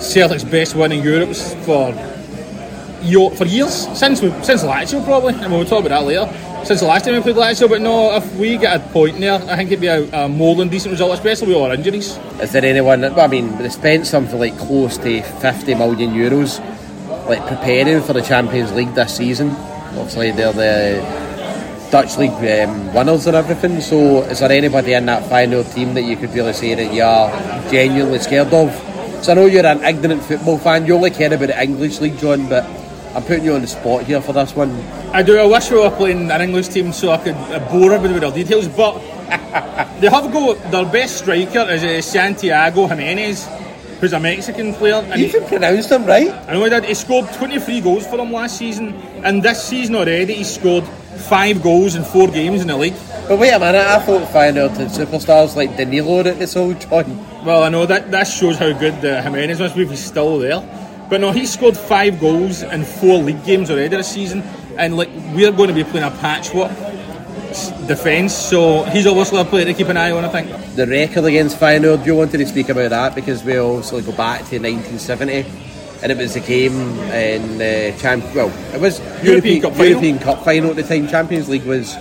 Celtic's 0.00 0.44
best 0.44 0.74
win 0.74 0.92
in 0.92 1.02
Europe 1.02 1.34
for 1.64 1.92
for 3.36 3.44
years 3.46 3.88
since 3.98 4.20
we 4.20 4.30
since 4.42 4.62
Lazio 4.62 5.04
probably, 5.04 5.34
and 5.34 5.52
we'll 5.52 5.64
talk 5.64 5.84
about 5.84 6.00
that 6.00 6.04
later. 6.06 6.28
Since 6.64 6.80
the 6.80 6.86
last 6.86 7.04
time 7.06 7.14
we 7.14 7.22
played 7.22 7.36
Lazio, 7.36 7.68
but 7.68 7.80
no, 7.80 8.14
if 8.14 8.36
we 8.36 8.58
get 8.58 8.76
a 8.76 8.80
point 8.92 9.18
there, 9.18 9.34
I 9.48 9.56
think 9.56 9.70
it'd 9.70 9.80
be 9.80 9.86
a, 9.86 10.02
a 10.24 10.28
more 10.28 10.54
than 10.54 10.68
decent 10.68 10.92
result, 10.92 11.12
especially 11.14 11.48
with 11.48 11.56
our 11.56 11.72
injuries. 11.72 12.18
Is 12.40 12.52
there 12.52 12.64
anyone? 12.64 13.00
that- 13.00 13.14
well, 13.16 13.24
I 13.24 13.28
mean, 13.28 13.56
they 13.56 13.70
spent 13.70 14.06
something 14.06 14.38
like 14.38 14.56
close 14.58 14.98
to 14.98 15.22
50 15.22 15.74
million 15.76 16.10
euros, 16.10 16.60
like 17.26 17.46
preparing 17.46 18.02
for 18.02 18.12
the 18.12 18.20
Champions 18.20 18.72
League 18.72 18.92
this 18.94 19.16
season. 19.16 19.50
Obviously, 19.96 20.32
they're 20.32 20.52
the 20.52 21.88
Dutch 21.90 22.18
league 22.18 22.30
um, 22.32 22.92
winners 22.92 23.26
and 23.26 23.34
everything. 23.36 23.80
So, 23.80 24.22
is 24.24 24.40
there 24.40 24.52
anybody 24.52 24.92
in 24.92 25.06
that 25.06 25.24
final 25.30 25.64
team 25.64 25.94
that 25.94 26.02
you 26.02 26.16
could 26.16 26.34
really 26.34 26.52
say 26.52 26.74
that 26.74 26.92
you 26.92 27.02
are 27.02 27.30
genuinely 27.70 28.18
scared 28.18 28.52
of? 28.52 28.70
So, 29.22 29.32
I 29.32 29.34
know 29.34 29.46
you're 29.46 29.66
an 29.66 29.82
ignorant 29.84 30.22
football 30.24 30.56
fan. 30.56 30.86
You 30.86 30.94
only 30.94 31.10
care 31.10 31.32
about 31.32 31.48
the 31.48 31.62
English 31.62 32.00
league, 32.00 32.18
John, 32.18 32.48
but 32.48 32.64
I'm 33.14 33.22
putting 33.22 33.44
you 33.44 33.54
on 33.54 33.60
the 33.60 33.66
spot 33.66 34.04
here 34.04 34.20
for 34.22 34.32
this 34.32 34.56
one. 34.56 34.70
I 35.12 35.22
do. 35.22 35.36
I 35.36 35.44
wish 35.44 35.70
we 35.70 35.78
were 35.78 35.90
playing 35.90 36.30
an 36.30 36.40
English 36.40 36.68
team 36.68 36.90
so 36.92 37.10
I 37.10 37.18
could 37.18 37.34
uh, 37.34 37.58
bore 37.70 37.92
everybody 37.92 38.14
with 38.14 38.24
our 38.24 38.32
details. 38.32 38.66
But 38.68 38.98
they 40.00 40.08
have 40.08 40.32
got 40.32 40.70
Their 40.70 40.86
best 40.86 41.18
striker 41.18 41.68
is 41.70 41.84
uh, 41.84 42.00
Santiago 42.00 42.86
Gimenez, 42.86 43.46
who's 44.00 44.14
a 44.14 44.20
Mexican 44.20 44.72
player. 44.72 45.04
And 45.04 45.20
You 45.20 45.26
he, 45.26 45.32
can 45.32 45.44
pronounce 45.46 45.88
them 45.88 46.06
right. 46.06 46.30
I 46.48 46.54
know 46.54 46.64
he 46.64 46.70
did. 46.70 46.84
He 46.84 46.94
scored 46.94 47.30
23 47.34 47.80
goals 47.82 48.06
for 48.06 48.16
them 48.16 48.32
last 48.32 48.56
season, 48.56 48.94
and 49.22 49.42
this 49.42 49.62
season 49.62 49.96
already 49.96 50.34
he 50.34 50.44
scored 50.44 50.84
five 51.18 51.62
goals 51.62 51.94
in 51.94 52.04
four 52.04 52.28
games 52.28 52.60
in 52.60 52.68
the 52.68 52.76
league. 52.76 52.94
But 53.28 53.38
wait 53.38 53.50
a 53.50 53.58
minute, 53.58 53.80
I 53.80 53.98
thought 54.00 54.28
Feyenoord 54.28 54.76
had 54.76 54.88
superstars 54.88 55.56
like 55.56 55.76
Danilo 55.76 56.22
that 56.22 56.38
they 56.38 56.46
sold, 56.46 56.80
John. 56.80 57.44
Well, 57.44 57.62
I 57.62 57.68
know 57.68 57.86
that 57.86 58.10
that 58.10 58.24
shows 58.24 58.56
how 58.56 58.72
good 58.72 59.04
uh, 59.04 59.22
Gimenez 59.22 59.60
must 59.60 59.76
be 59.76 59.82
if 59.82 59.90
he's 59.90 60.04
still 60.04 60.38
there. 60.38 60.62
But 61.08 61.20
no, 61.20 61.32
he 61.32 61.46
scored 61.46 61.76
five 61.76 62.20
goals 62.20 62.62
in 62.62 62.84
four 62.84 63.18
league 63.18 63.44
games 63.44 63.70
already 63.70 63.88
this 63.88 64.10
season, 64.10 64.42
and 64.78 64.96
like 64.96 65.10
we're 65.34 65.52
going 65.52 65.68
to 65.68 65.74
be 65.74 65.84
playing 65.84 66.06
a 66.06 66.10
patchwork 66.10 66.70
defence, 67.86 68.32
so 68.32 68.84
he's 68.84 69.06
obviously 69.06 69.40
a 69.40 69.44
player 69.44 69.64
to 69.64 69.74
keep 69.74 69.88
an 69.88 69.96
eye 69.96 70.12
on. 70.12 70.24
I 70.24 70.28
think. 70.28 70.76
The 70.76 70.86
record 70.86 71.24
against 71.24 71.58
Feyenoord, 71.58 72.04
do 72.04 72.10
you 72.10 72.16
wanted 72.16 72.38
to 72.38 72.46
speak 72.46 72.68
about 72.68 72.90
that 72.90 73.14
because 73.14 73.42
we 73.42 73.56
obviously 73.56 74.02
go 74.02 74.12
back 74.12 74.38
to 74.50 74.58
1970 74.58 75.44
and 76.02 76.10
it 76.12 76.18
was 76.18 76.34
the 76.34 76.40
game 76.40 76.72
in 77.12 77.58
the 77.58 77.94
champ. 77.98 78.24
Well, 78.34 78.50
it 78.74 78.80
was 78.80 79.00
European, 79.22 79.62
Cup 79.62 79.74
final. 79.74 80.18
Cup 80.18 80.44
final 80.44 80.70
at 80.70 80.76
the 80.76 80.82
time. 80.82 81.08
Champions 81.08 81.48
League 81.48 81.64
was. 81.64 81.96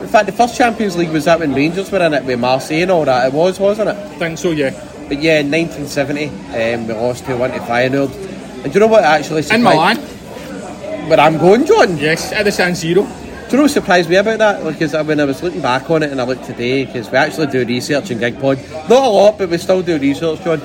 In 0.00 0.06
fact, 0.06 0.26
the 0.26 0.32
first 0.32 0.56
Champions 0.56 0.96
League 0.96 1.10
was 1.10 1.24
that 1.24 1.40
when 1.40 1.52
Rangers 1.54 1.90
were 1.90 1.98
in 2.04 2.14
it 2.14 2.24
with 2.24 2.38
Marseille 2.38 2.82
and 2.82 2.90
all 2.90 3.04
that. 3.04 3.26
It 3.28 3.32
was, 3.32 3.58
wasn't 3.58 3.88
it? 3.90 3.96
I 3.96 4.08
think 4.18 4.38
so, 4.38 4.50
yeah. 4.52 4.70
But 5.08 5.20
yeah, 5.20 5.40
in 5.40 5.50
1970, 5.50 6.26
um, 6.28 6.86
we 6.86 6.94
lost 6.94 7.24
2 7.26 7.36
1 7.36 7.50
to 7.50 7.58
Feyenoord. 7.60 8.14
And 8.62 8.64
do 8.64 8.70
you 8.70 8.80
know 8.80 8.86
what 8.86 9.02
actually 9.04 9.38
In 9.38 9.42
surprised- 9.44 10.00
Milan, 10.00 11.08
Where 11.08 11.18
I'm 11.20 11.38
going, 11.38 11.64
John? 11.66 11.96
yes, 11.98 12.32
at 12.32 12.44
the 12.44 12.52
San 12.52 12.72
Siro. 12.72 13.06
Do 13.48 13.52
you 13.52 13.56
know 13.56 13.62
what 13.62 13.70
surprised 13.70 14.10
me 14.10 14.16
about 14.16 14.38
that? 14.38 14.62
Because 14.62 14.92
when 15.06 15.18
I 15.20 15.24
was 15.24 15.42
looking 15.42 15.62
back 15.62 15.88
on 15.90 16.02
it 16.02 16.12
and 16.12 16.20
I 16.20 16.24
looked 16.24 16.44
today, 16.44 16.84
because 16.84 17.10
we 17.10 17.16
actually 17.16 17.46
do 17.46 17.64
research 17.64 18.10
in 18.10 18.18
GigPod. 18.18 18.88
Not 18.90 19.02
a 19.04 19.08
lot, 19.08 19.38
but 19.38 19.48
we 19.48 19.56
still 19.58 19.80
do 19.82 19.98
research, 19.98 20.42
John. 20.44 20.60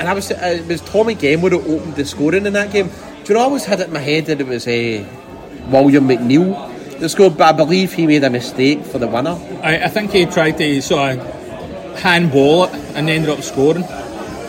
And 0.00 0.08
I 0.08 0.14
was, 0.14 0.30
uh, 0.30 0.36
it 0.42 0.66
was 0.66 0.80
Tommy 0.80 1.14
Gemmell 1.14 1.50
who 1.50 1.76
opened 1.76 1.94
the 1.94 2.04
scoring 2.06 2.46
in 2.46 2.54
that 2.54 2.72
game. 2.72 2.88
Do 2.88 3.28
you 3.28 3.34
know, 3.34 3.40
I 3.40 3.44
always 3.44 3.66
had 3.66 3.80
it 3.80 3.88
in 3.88 3.92
my 3.92 4.00
head 4.00 4.26
that 4.26 4.40
it 4.40 4.46
was 4.46 4.66
uh, 4.66 5.04
William 5.68 6.08
McNeil 6.08 6.98
that 6.98 7.08
scored, 7.10 7.36
but 7.36 7.54
I 7.54 7.56
believe 7.56 7.92
he 7.92 8.06
made 8.06 8.24
a 8.24 8.30
mistake 8.30 8.82
for 8.84 8.98
the 8.98 9.06
winner. 9.06 9.38
I, 9.62 9.84
I 9.84 9.88
think 9.88 10.10
he 10.10 10.24
tried 10.24 10.56
to 10.58 10.80
sort 10.80 11.18
of 11.18 11.98
handball 12.00 12.64
it 12.64 12.74
and 12.94 13.10
ended 13.10 13.28
up 13.30 13.42
scoring. 13.42 13.84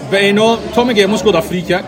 But 0.10 0.24
you 0.24 0.34
know, 0.34 0.56
Tommy 0.74 0.94
Gemmell 0.94 1.18
scored 1.20 1.36
a 1.36 1.42
free 1.42 1.62
kick. 1.62 1.84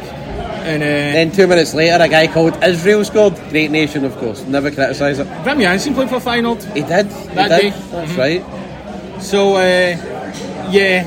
And 0.65 0.81
uh, 0.81 0.85
Then 0.85 1.31
two 1.31 1.47
minutes 1.47 1.73
later, 1.73 2.01
a 2.01 2.07
guy 2.07 2.27
called 2.27 2.61
Israel 2.63 3.03
scored. 3.03 3.35
Great 3.49 3.71
nation, 3.71 4.05
of 4.05 4.15
course. 4.17 4.43
Never 4.45 4.71
criticise 4.71 5.19
it. 5.19 5.27
Wim 5.27 5.59
Jansen 5.59 5.93
played 5.93 6.09
for 6.09 6.19
Feyenoord. 6.19 6.63
He 6.73 6.81
did. 6.81 7.09
That 7.35 7.51
he 7.51 7.69
day. 7.69 7.69
did. 7.71 7.91
That's 7.91 8.13
right. 8.13 9.21
So, 9.21 9.55
uh, 9.55 10.69
yeah, 10.71 11.03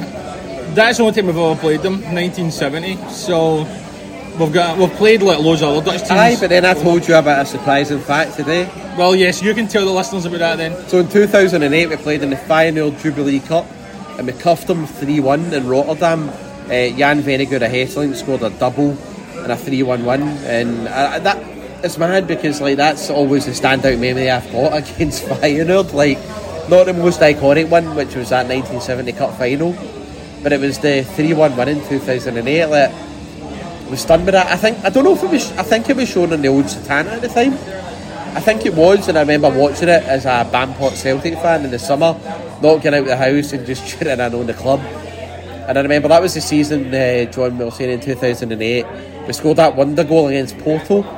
that's 0.75 0.99
the 0.99 1.05
only 1.05 1.15
time 1.15 1.27
we've 1.27 1.37
ever 1.37 1.61
played 1.61 1.83
them, 1.83 1.95
1970. 2.15 2.97
So, 3.11 3.65
we've 4.39 4.53
got 4.53 4.79
we've 4.79 4.93
played 4.93 5.23
like 5.23 5.39
loads 5.39 5.63
of 5.63 5.69
other 5.69 5.85
Dutch 5.85 6.01
teams. 6.01 6.11
Aye, 6.13 6.37
but 6.39 6.51
then 6.51 6.65
I 6.65 6.75
told 6.75 7.07
you 7.07 7.15
about 7.15 7.43
a 7.43 7.47
surprising 7.47 7.99
fact 8.01 8.37
today. 8.37 8.69
Well, 8.97 9.15
yes, 9.15 9.43
you 9.43 9.55
can 9.55 9.69
tell 9.69 9.85
the 9.85 9.93
listeners 9.93 10.25
about 10.25 10.39
that 10.39 10.57
then. 10.57 10.89
So 10.89 11.01
in 11.01 11.09
2008, 11.09 11.89
we 11.89 11.97
played 11.97 12.23
in 12.23 12.31
the 12.31 12.37
Feyenoord 12.37 13.01
Jubilee 13.01 13.41
Cup, 13.41 13.67
and 14.19 14.27
we 14.27 14.33
cuffed 14.33 14.67
them 14.67 14.87
3-1 14.87 15.53
in 15.53 15.67
Rotterdam. 15.69 16.29
Uh, 16.29 16.97
Jan 16.97 17.23
Vennegoor 17.23 17.57
of 17.57 17.71
Hesselink 17.71 18.15
scored 18.17 18.43
a 18.43 18.51
double 18.51 18.91
and 18.91 19.53
a 19.53 19.57
3-1 19.57 20.05
win, 20.05 20.23
and 20.23 20.89
uh, 20.89 21.19
that 21.21 21.57
it's 21.85 21.99
mad 21.99 22.27
because 22.27 22.61
like 22.61 22.77
that's 22.77 23.11
always 23.11 23.47
the 23.47 23.53
standout 23.53 23.99
memory 24.01 24.31
I've 24.31 24.51
got 24.51 24.77
against 24.91 25.25
Feyenoord. 25.25 25.93
Like 25.93 26.19
not 26.69 26.85
the 26.85 26.95
most 26.95 27.21
iconic 27.21 27.69
one, 27.69 27.95
which 27.95 28.15
was 28.17 28.31
that 28.31 28.49
1970 28.49 29.13
Cup 29.13 29.39
final, 29.39 29.73
but 30.47 30.53
it 30.53 30.61
was 30.61 30.79
the 30.79 31.03
3-1 31.03 31.57
win 31.57 31.67
in 31.67 31.89
2008. 31.89 32.67
Like, 32.67 32.91
I 32.93 33.91
was 33.91 34.01
stunned 34.01 34.27
by 34.27 34.31
that. 34.31 34.47
I 34.47 34.55
think 34.55 34.79
I 34.85 34.91
don't 34.91 35.03
know 35.03 35.15
if 35.15 35.25
it 35.25 35.31
was. 35.31 35.51
I 35.59 35.65
think 35.65 35.91
it 35.91 35.97
was 35.97 36.09
shown 36.09 36.33
on 36.33 36.41
the 36.41 36.47
old 36.47 36.67
Setanta 36.67 37.15
at 37.15 37.21
the 37.21 37.27
time. 37.27 37.55
I 38.37 38.41
think 38.41 38.65
it 38.65 38.73
was, 38.73 39.09
and 39.09 39.19
I 39.19 39.23
remember 39.23 39.51
watching 39.51 39.89
it 39.89 40.05
as 40.05 40.25
a 40.25 40.49
Bampot 40.53 40.95
Celtic 40.95 41.35
fan 41.35 41.65
in 41.65 41.73
the 41.73 41.81
summer, 41.81 42.15
not 42.63 42.81
getting 42.81 42.95
out 42.95 43.01
of 43.01 43.07
the 43.07 43.17
house 43.17 43.53
and 43.55 43.67
just 43.67 43.89
cheering 43.89 44.21
in 44.21 44.35
on 44.37 44.47
the 44.47 44.55
club. 44.55 44.79
And 45.67 45.77
I 45.77 45.83
remember 45.83 46.07
that 46.07 46.23
was 46.23 46.35
the 46.35 46.41
season, 46.41 46.95
uh, 46.95 47.25
John, 47.25 47.59
we 47.59 47.65
in 47.65 48.01
2008, 48.01 48.87
we 49.27 49.33
scored 49.33 49.57
that 49.57 49.75
wonder 49.75 50.05
goal 50.05 50.29
against 50.29 50.57
Porto. 50.59 51.03
Do 51.03 51.09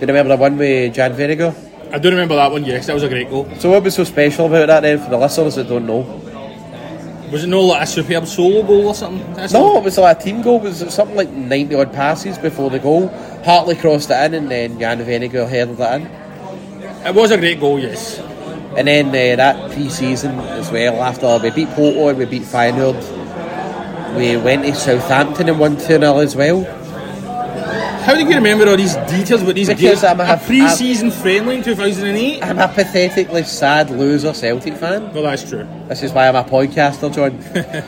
you 0.00 0.06
remember 0.06 0.28
the 0.28 0.40
one 0.40 0.56
with 0.56 0.94
Jan 0.94 1.12
Vennegoor? 1.12 1.92
I 1.92 1.98
do 1.98 2.08
remember 2.08 2.36
that 2.36 2.52
one, 2.52 2.64
yes, 2.64 2.86
that 2.86 2.94
was 2.94 3.02
a 3.02 3.08
great 3.08 3.28
goal. 3.30 3.50
So 3.58 3.70
what 3.70 3.82
was 3.82 3.96
so 3.96 4.04
special 4.04 4.46
about 4.46 4.68
that 4.68 4.82
then 4.82 5.00
for 5.00 5.10
the 5.10 5.18
listeners 5.18 5.56
that 5.56 5.68
don't 5.68 5.88
know? 5.88 6.27
Was 7.30 7.44
it 7.44 7.48
no 7.48 7.60
like 7.62 7.82
a 7.82 7.86
superb 7.86 8.26
solo 8.26 8.62
goal 8.62 8.88
or 8.88 8.94
something? 8.94 9.34
That's 9.34 9.52
No, 9.52 9.78
it 9.78 9.84
was 9.84 9.98
like 9.98 10.18
a 10.18 10.22
team 10.22 10.42
goal. 10.42 10.58
It 10.58 10.82
was 10.82 10.94
something 10.94 11.16
like 11.16 11.30
90 11.30 11.74
odd 11.74 11.92
passes 11.92 12.38
before 12.38 12.70
the 12.70 12.78
goal. 12.78 13.08
Hartley 13.44 13.74
crossed 13.74 14.10
it 14.10 14.14
in 14.14 14.34
and 14.34 14.50
then 14.50 14.78
Jan 14.78 14.98
Vennegoor 14.98 15.48
headed 15.48 15.78
it 15.78 15.92
in. 16.00 16.06
It 17.06 17.14
was 17.14 17.30
a 17.30 17.36
great 17.38 17.60
goal, 17.60 17.78
yes. 17.78 18.18
And 18.76 18.88
then 18.88 19.08
uh, 19.08 19.36
that 19.36 19.70
pre-season 19.72 20.38
as 20.40 20.70
well, 20.70 21.02
after 21.02 21.38
we 21.42 21.50
beat 21.50 21.68
Porto 21.70 22.08
and 22.08 22.18
we 22.18 22.24
beat 22.24 22.42
Feyenoord, 22.42 22.96
we 24.16 24.36
went 24.36 24.64
to 24.64 24.74
Southampton 24.74 25.48
and 25.48 25.58
won 25.58 25.76
2-0 25.76 26.22
as 26.22 26.34
well. 26.34 26.77
How 28.08 28.14
do 28.14 28.24
you 28.24 28.36
remember 28.36 28.66
all 28.66 28.76
these 28.78 28.96
details 29.12 29.42
about 29.42 29.54
these 29.54 29.68
Because 29.68 30.00
games? 30.00 30.04
I'm 30.04 30.18
a- 30.18 30.32
a 30.32 30.36
pre-season 30.38 31.10
friendly 31.10 31.56
in 31.56 31.62
2008? 31.62 32.42
I'm 32.42 32.58
a 32.58 32.66
pathetically 32.66 33.42
sad 33.42 33.90
loser 33.90 34.32
Celtic 34.32 34.76
fan. 34.76 35.12
Well, 35.12 35.24
that's 35.24 35.46
true. 35.46 35.68
This 35.88 36.02
is 36.02 36.10
why 36.14 36.26
I'm 36.26 36.34
a 36.36 36.42
podcaster, 36.42 37.14
John. 37.14 37.36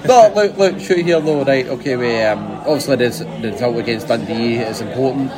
no, 0.06 0.30
look, 0.34 0.58
look, 0.58 0.78
shoot 0.78 1.06
here 1.06 1.20
though, 1.22 1.42
right? 1.42 1.66
Okay, 1.66 1.96
we 1.96 2.20
um, 2.20 2.38
obviously 2.68 2.96
the, 2.96 3.08
the 3.40 3.52
result 3.52 3.78
against 3.78 4.08
Dundee 4.08 4.56
is 4.56 4.82
important. 4.82 5.32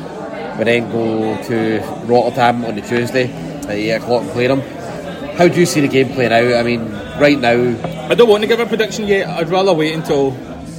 We 0.59 0.65
then 0.65 0.91
go 0.91 1.41
to 1.45 1.79
Rotterdam 2.07 2.65
on 2.65 2.75
the 2.75 2.81
Tuesday 2.83 3.31
at 3.31 3.71
eight 3.71 3.93
o'clock 3.93 4.23
and 4.23 4.33
play 4.33 4.49
them. 4.49 4.63
How 5.37 5.47
do 5.47 5.61
you 5.61 5.67
see 5.67 5.81
the 5.81 5.87
game 5.87 6.09
playing 6.13 6.33
out? 6.33 6.59
I 6.59 6.65
mean, 6.65 6.91
right 7.21 7.39
now, 7.39 7.55
I 8.11 8.17
don't 8.17 8.29
want 8.29 8.43
to 8.43 8.49
give 8.49 8.59
a 8.59 8.67
prediction 8.67 9.07
yet. 9.07 9.29
I'd 9.29 9.49
rather 9.49 9.73
wait 9.73 9.95
until. 9.95 10.33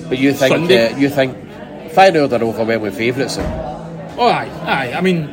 but 0.10 0.18
you 0.18 0.34
think 0.34 0.70
uh, 0.70 0.94
you 0.98 1.08
think 1.10 1.38
Feyenoord 1.94 2.34
are 2.34 2.44
overwhelming 2.44 2.92
favourites? 2.92 3.38
Oh, 4.18 4.28
aye, 4.28 4.50
aye. 4.64 4.94
I 4.94 5.02
mean, 5.02 5.24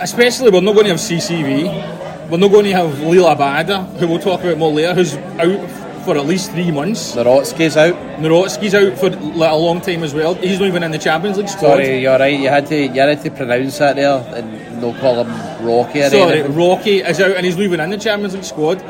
especially 0.00 0.50
we're 0.50 0.60
not 0.60 0.74
going 0.74 0.86
to 0.86 0.90
have 0.92 1.00
CCV. 1.00 2.30
We're 2.30 2.38
not 2.38 2.50
going 2.50 2.64
to 2.64 2.72
have 2.72 2.90
Liel 2.96 3.34
Abada, 3.34 3.86
who 3.98 4.08
we'll 4.08 4.18
talk 4.18 4.40
about 4.40 4.58
more 4.58 4.72
later, 4.72 4.94
who's 4.94 5.16
out 5.16 5.70
for 6.04 6.16
at 6.16 6.26
least 6.26 6.50
three 6.52 6.70
months. 6.70 7.14
Narotsky's 7.14 7.76
out. 7.76 7.94
Narotsky's 8.18 8.74
out 8.74 8.98
for 8.98 9.10
like, 9.10 9.52
a 9.52 9.56
long 9.56 9.80
time 9.80 10.02
as 10.02 10.14
well. 10.14 10.34
He's 10.34 10.58
not 10.58 10.68
even 10.68 10.82
in 10.82 10.90
the 10.90 10.98
Champions 10.98 11.38
League 11.38 11.48
squad. 11.48 11.76
Sorry, 11.76 12.00
you're 12.00 12.18
right. 12.18 12.38
You 12.38 12.48
had 12.48 12.66
to 12.66 12.76
you 12.76 13.00
had 13.00 13.20
to 13.22 13.30
pronounce 13.30 13.78
that 13.78 13.96
there 13.96 14.18
and 14.34 14.80
no 14.80 14.92
call 14.94 15.24
him 15.24 15.66
Rocky 15.66 16.02
or 16.02 16.10
Sorry, 16.10 16.40
anything. 16.40 16.54
Rocky 16.56 16.98
is 16.98 17.20
out 17.20 17.36
and 17.36 17.46
he's 17.46 17.56
leaving 17.56 17.80
in 17.80 17.90
the 17.90 17.98
Champions 17.98 18.34
League 18.34 18.44
squad. 18.44 18.82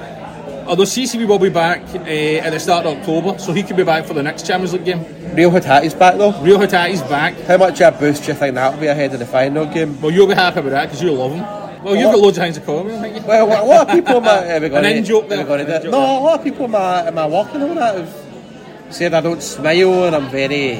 Although 0.66 0.84
CCV 0.84 1.26
will 1.26 1.38
be 1.38 1.50
back 1.50 1.82
uh, 1.94 2.46
at 2.46 2.50
the 2.50 2.60
start 2.60 2.86
of 2.86 2.96
October, 2.98 3.38
so 3.38 3.52
he 3.52 3.62
could 3.62 3.76
be 3.76 3.84
back 3.84 4.04
for 4.04 4.14
the 4.14 4.22
next 4.22 4.46
Champions 4.46 4.72
League 4.72 4.84
game. 4.84 5.04
Reo 5.34 5.50
Hatate's 5.50 5.94
back 5.94 6.16
though. 6.18 6.32
Reo 6.42 6.58
Hatate's 6.58 7.00
back. 7.02 7.34
How 7.42 7.56
much 7.56 7.80
of 7.80 7.94
a 7.94 7.98
boost 7.98 8.24
do 8.24 8.32
you 8.32 8.38
think 8.38 8.54
that'll 8.54 8.78
be 8.80 8.86
ahead 8.86 9.12
of 9.14 9.18
the 9.18 9.26
final 9.26 9.66
game? 9.66 9.98
Well, 10.00 10.10
you'll 10.10 10.26
be 10.26 10.34
happy 10.34 10.60
with 10.60 10.72
that 10.72 10.86
because 10.86 11.02
you 11.02 11.12
love 11.12 11.32
him. 11.32 11.42
Well, 11.82 11.96
you've 11.96 12.12
got 12.12 12.18
loads 12.18 12.38
of 12.38 12.44
things 12.44 12.58
to 12.58 12.64
call 12.64 12.80
him, 12.86 12.90
haven't 12.90 13.16
you? 13.16 13.22
Well, 13.26 13.46
a 13.46 13.66
lot 13.66 13.88
of 13.88 13.94
people 13.94 14.18
in 14.18 14.22
my, 14.24 14.34
have 14.44 14.62
we 14.62 14.68
got 14.68 14.78
An 14.78 14.84
eh? 14.84 14.88
any- 14.90 14.98
in-joke 14.98 15.28
there. 15.28 15.42
got 15.44 15.60
any- 15.60 15.70
eh? 15.72 15.76
In-joke 15.76 15.90
No, 15.92 16.00
there. 16.00 16.18
a 16.18 16.20
lot 16.20 16.38
of 16.38 16.44
people 16.44 16.64
in 16.66 16.70
my, 16.70 17.08
in 17.08 17.14
my 17.14 17.24
and 17.24 17.32
all 17.62 17.74
that 17.74 17.94
have 17.96 18.14
said 18.90 19.14
I 19.14 19.20
don't 19.20 19.42
smile 19.42 20.04
and 20.04 20.14
I'm 20.14 20.28
very, 20.28 20.76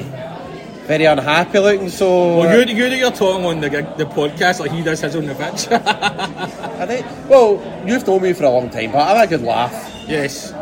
very 0.87 1.05
unhappy 1.05 1.59
looking. 1.59 1.89
So, 1.89 2.37
Well, 2.37 2.47
uh, 2.61 2.63
you, 2.63 2.73
you, 2.75 2.85
you're 2.85 3.11
talking 3.11 3.43
on 3.45 3.59
the, 3.59 3.69
the 3.97 4.05
podcast 4.05 4.59
like 4.61 4.71
he 4.71 4.81
does 4.81 5.01
his 5.01 5.15
on 5.15 5.25
the 5.25 5.35
pitch. 5.35 5.67
I 5.71 6.85
think, 6.85 7.05
well, 7.29 7.61
you've 7.85 8.05
known 8.07 8.21
me 8.21 8.31
for 8.33 8.45
a 8.45 8.49
long 8.49 8.69
time, 8.69 8.91
but 8.93 8.99
I'm 8.99 9.23
a 9.23 9.27
good 9.27 9.41
laugh. 9.41 9.73
yes. 10.07 10.53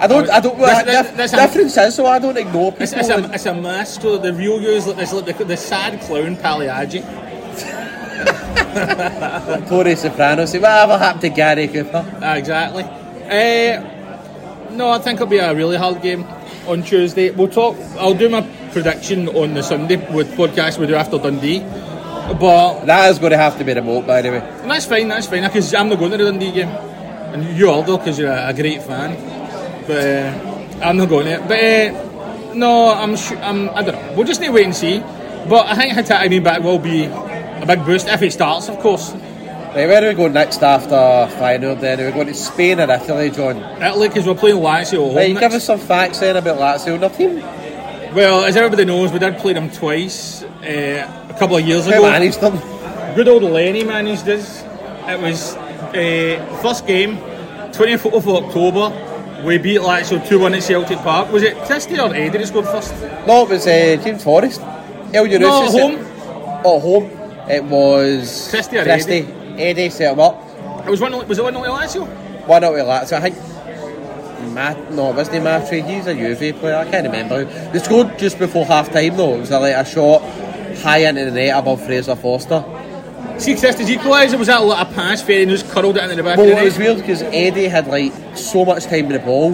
I 0.00 0.06
don't, 0.06 0.28
I 0.30 0.40
don't. 0.40 0.56
Dif- 0.58 0.86
this- 0.86 1.10
this- 1.16 1.30
difference 1.32 1.76
is, 1.76 1.94
so 1.94 2.06
I 2.06 2.18
don't 2.18 2.36
ignore 2.36 2.72
people. 2.72 2.84
It's, 2.84 2.92
it's, 2.94 3.08
a, 3.10 3.32
it's 3.34 3.46
a 3.46 3.54
mask. 3.54 4.00
So 4.00 4.16
the 4.18 4.32
real 4.32 4.60
you 4.60 4.70
is 4.70 4.86
like, 4.86 4.96
this, 4.96 5.12
like 5.12 5.36
the, 5.38 5.44
the 5.44 5.56
sad 5.56 6.00
clown 6.02 6.36
Pagliacci. 6.36 7.00
Tony 9.68 9.94
Soprano 9.96 10.44
say, 10.44 10.58
whatever 10.58 10.98
happened 10.98 11.22
to 11.22 11.28
Gary 11.30 11.68
Cooper? 11.68 12.04
Ah, 12.22 12.34
exactly. 12.36 12.84
Uh, 12.84 14.70
no, 14.72 14.90
I 14.90 14.98
think 14.98 15.16
it'll 15.16 15.26
be 15.26 15.38
a 15.38 15.54
really 15.54 15.76
hard 15.76 16.00
game 16.02 16.24
on 16.66 16.82
Tuesday. 16.82 17.30
We'll 17.30 17.48
talk. 17.48 17.76
I'll 17.98 18.14
do 18.14 18.28
my 18.28 18.42
prediction 18.72 19.28
on 19.28 19.54
the 19.54 19.62
Sunday 19.62 19.96
with 20.14 20.32
podcast 20.36 20.78
we 20.78 20.86
do 20.86 20.94
after 20.94 21.18
Dundee. 21.18 21.60
But 21.60 22.84
That 22.86 23.10
is 23.10 23.18
going 23.18 23.32
to 23.32 23.38
have 23.38 23.58
to 23.58 23.64
be 23.64 23.74
remote, 23.74 24.06
by 24.06 24.22
the 24.22 24.30
way. 24.30 24.38
and 24.38 24.70
that's 24.70 24.86
fine. 24.86 25.08
That's 25.08 25.26
fine 25.26 25.42
because 25.42 25.74
I'm 25.74 25.88
not 25.88 25.98
going 25.98 26.12
to 26.12 26.16
the 26.18 26.24
Dundee 26.30 26.52
game, 26.52 26.68
and 26.68 27.56
you 27.56 27.70
are 27.70 27.82
though 27.82 27.98
because 27.98 28.18
you're 28.18 28.30
a, 28.30 28.48
a 28.48 28.54
great 28.54 28.82
fan. 28.82 29.39
But 29.90 30.06
uh, 30.06 30.84
I'm 30.86 30.96
not 30.96 31.08
going 31.08 31.26
to. 31.26 31.38
But 31.48 31.58
uh, 31.58 32.54
no, 32.54 32.92
I'm. 32.94 33.16
Sh- 33.16 33.32
I'm. 33.32 33.68
I 33.70 33.82
don't 33.82 33.94
know. 33.94 34.12
We'll 34.16 34.26
just 34.26 34.40
need 34.40 34.48
to 34.48 34.52
wait 34.52 34.66
and 34.66 34.74
see. 34.76 35.00
But 35.48 35.66
I 35.66 35.74
think 35.74 35.94
Hatate 35.94 36.28
being 36.30 36.42
back 36.44 36.62
will 36.62 36.78
be 36.78 37.04
a 37.06 37.64
big 37.66 37.84
boost 37.84 38.06
if 38.08 38.22
it 38.22 38.32
starts, 38.32 38.68
of 38.68 38.78
course. 38.78 39.12
Right, 39.12 39.86
where 39.86 40.00
do 40.00 40.08
we 40.08 40.14
go 40.14 40.28
next 40.28 40.62
after 40.62 41.28
final 41.38 41.74
then? 41.76 42.00
Are 42.00 42.06
we 42.06 42.12
going 42.12 42.26
to 42.26 42.34
Spain 42.34 42.80
or 42.80 42.90
Italy, 42.90 43.30
John? 43.30 43.56
Italy 43.82 44.08
because 44.08 44.26
we're 44.26 44.34
playing 44.34 44.56
Lazio. 44.56 45.14
Right, 45.14 45.36
give 45.38 45.52
us 45.52 45.64
some 45.64 45.78
facts 45.78 46.20
then 46.20 46.36
about 46.36 46.58
Lazio 46.58 46.94
and 46.94 47.02
their 47.02 47.10
team. 47.10 47.36
Well, 48.14 48.44
as 48.44 48.56
everybody 48.56 48.84
knows, 48.84 49.12
we 49.12 49.18
did 49.20 49.38
play 49.38 49.52
them 49.52 49.70
twice 49.70 50.42
uh, 50.42 51.26
a 51.30 51.34
couple 51.38 51.56
of 51.56 51.64
years 51.66 51.84
Who 51.86 51.92
ago. 51.92 52.02
managed 52.02 52.40
them? 52.40 52.56
Good 53.14 53.28
old 53.28 53.42
Lenny 53.44 53.84
managed 53.84 54.24
this. 54.24 54.62
It 55.08 55.20
was 55.20 55.54
uh, 55.56 56.58
first 56.62 56.86
game, 56.86 57.16
24th 57.72 58.14
of 58.14 58.28
October. 58.28 59.09
We 59.44 59.58
beat 59.58 59.80
Lazio 59.80 60.26
2 60.26 60.38
1 60.38 60.54
at 60.54 60.62
Celtic 60.62 60.98
Park. 60.98 61.32
Was 61.32 61.42
it 61.42 61.56
Christie 61.64 61.98
or 61.98 62.14
Eddie 62.14 62.38
that 62.38 62.46
scored 62.46 62.66
first? 62.66 62.92
No, 63.26 63.44
it 63.44 63.48
was 63.50 63.66
uh, 63.66 64.00
James 64.02 64.22
Forrest. 64.22 64.60
El 65.14 65.26
No, 65.26 65.68
set- 65.68 65.80
home. 65.80 66.60
Oh, 66.64 66.78
home. 66.78 67.10
It 67.48 67.64
was 67.64 68.48
Christie 68.50 68.78
or 68.78 68.84
Christie. 68.84 69.26
Eddie 69.58 69.90
set 69.90 70.12
him 70.12 70.20
up. 70.20 70.46
It 70.86 70.90
was 70.90 71.00
1 71.00 71.26
Was 71.28 71.38
it 71.38 71.42
1 71.42 71.52
0 71.54 71.64
Lazio? 71.64 72.46
One 72.46 72.64
out 72.64 72.72
with 72.74 72.84
Lazio. 72.84 73.12
I 73.14 73.30
think. 73.30 74.54
Matt, 74.54 74.92
no, 74.92 75.10
it 75.10 75.16
wasn't 75.16 75.44
Matri. 75.44 75.82
He's 75.82 76.06
a 76.06 76.14
Juve 76.14 76.56
player. 76.60 76.76
I 76.76 76.90
can't 76.90 77.06
remember. 77.06 77.44
They 77.44 77.78
scored 77.78 78.18
just 78.18 78.38
before 78.38 78.64
half 78.66 78.90
time 78.92 79.16
though. 79.16 79.36
It 79.36 79.40
was 79.40 79.50
like 79.50 79.74
a 79.74 79.84
shot 79.84 80.22
high 80.78 80.98
into 81.08 81.24
the 81.26 81.30
net 81.30 81.56
above 81.58 81.84
Fraser 81.84 82.16
Forster. 82.16 82.64
See, 83.38 83.56
Christie's 83.56 83.88
equaliser 83.88 84.38
was 84.38 84.48
that 84.48 84.60
a 84.60 84.64
lot 84.64 84.86
of 84.86 84.94
pass 84.94 85.22
fair 85.22 85.40
and 85.42 85.50
just 85.50 85.68
curled 85.70 85.96
it 85.96 86.02
into 86.02 86.16
the 86.16 86.22
back 86.22 86.36
Well, 86.36 86.58
it 86.58 86.62
was 86.62 86.76
weird 86.78 86.98
because 86.98 87.22
Eddie 87.22 87.68
had 87.68 87.86
like 87.86 88.12
so 88.36 88.64
much 88.64 88.84
time 88.84 89.08
with 89.08 89.20
the 89.20 89.24
ball, 89.24 89.52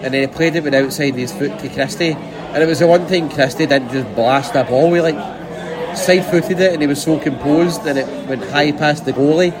and 0.00 0.14
then 0.14 0.26
he 0.26 0.26
played 0.26 0.56
it 0.56 0.64
with 0.64 0.74
outside 0.74 1.14
his 1.14 1.32
foot 1.32 1.58
to 1.58 1.68
Christie, 1.68 2.12
and 2.12 2.62
it 2.62 2.66
was 2.66 2.78
the 2.78 2.86
one 2.86 3.06
thing 3.06 3.28
Christie 3.28 3.66
didn't 3.66 3.90
just 3.90 4.14
blast 4.14 4.54
the 4.54 4.64
ball. 4.64 4.92
He 4.94 5.00
like 5.00 5.16
side 5.96 6.24
footed 6.24 6.60
it, 6.60 6.72
and 6.72 6.80
he 6.82 6.88
was 6.88 7.02
so 7.02 7.18
composed, 7.18 7.82
and 7.86 7.98
it 7.98 8.28
went 8.28 8.44
high 8.44 8.72
past 8.72 9.04
the 9.04 9.12
goalie. 9.12 9.52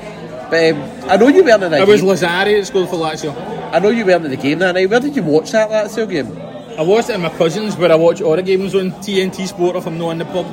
But 0.50 0.72
um, 0.72 1.10
I 1.10 1.16
know 1.16 1.28
you 1.28 1.44
weren't 1.44 1.62
in 1.62 1.70
the 1.70 1.82
It 1.82 1.88
was. 1.88 2.02
Lazzari 2.02 2.58
that 2.58 2.66
scored 2.66 2.88
for 2.88 2.96
Lazio. 2.96 3.34
I 3.72 3.78
know 3.78 3.90
you 3.90 4.06
weren't 4.06 4.24
in 4.24 4.30
the 4.30 4.36
game 4.36 4.58
that 4.60 4.74
night. 4.74 4.88
Where 4.88 5.00
did 5.00 5.16
you 5.16 5.22
watch 5.22 5.52
that 5.52 5.68
Lazio 5.70 6.08
game? 6.08 6.40
I 6.78 6.82
watched 6.82 7.10
it 7.10 7.14
in 7.14 7.20
my 7.20 7.28
cousin's, 7.30 7.76
but 7.76 7.90
I 7.90 7.94
watch 7.94 8.20
all 8.20 8.36
the 8.36 8.42
games 8.42 8.74
on 8.74 8.90
TNT 8.92 9.46
Sport 9.46 9.76
if 9.76 9.86
I'm 9.86 9.98
not 9.98 10.10
in 10.10 10.18
the 10.18 10.24
pub. 10.24 10.46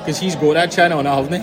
Because 0.00 0.18
he's 0.18 0.36
got 0.36 0.54
that 0.54 0.70
channel 0.70 0.98
and 0.98 1.08
I 1.08 1.16
haven't. 1.16 1.42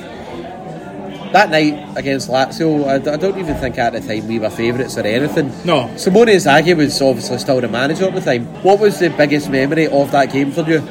That 1.32 1.50
night 1.50 1.98
against 1.98 2.30
Lazio, 2.30 2.86
I, 2.86 2.96
I 3.14 3.16
don't 3.18 3.38
even 3.40 3.56
think 3.56 3.78
at 3.78 3.94
the 3.94 4.02
time 4.02 4.28
we 4.28 4.38
were 4.40 4.50
favourites 4.50 4.98
or 4.98 5.06
anything. 5.08 5.52
No. 5.66 5.90
Simone 5.96 6.28
Inzaghi 6.28 6.76
was 6.76 7.02
obviously 7.02 7.38
still 7.40 7.62
the 7.62 7.70
manager 7.70 8.06
at 8.06 8.14
the 8.16 8.20
time. 8.22 8.46
What 8.64 8.80
was 8.80 9.00
the 9.00 9.10
biggest 9.10 9.50
memory 9.50 9.88
of 9.88 10.12
that 10.12 10.32
game 10.32 10.52
for 10.52 10.62
you? 10.70 10.82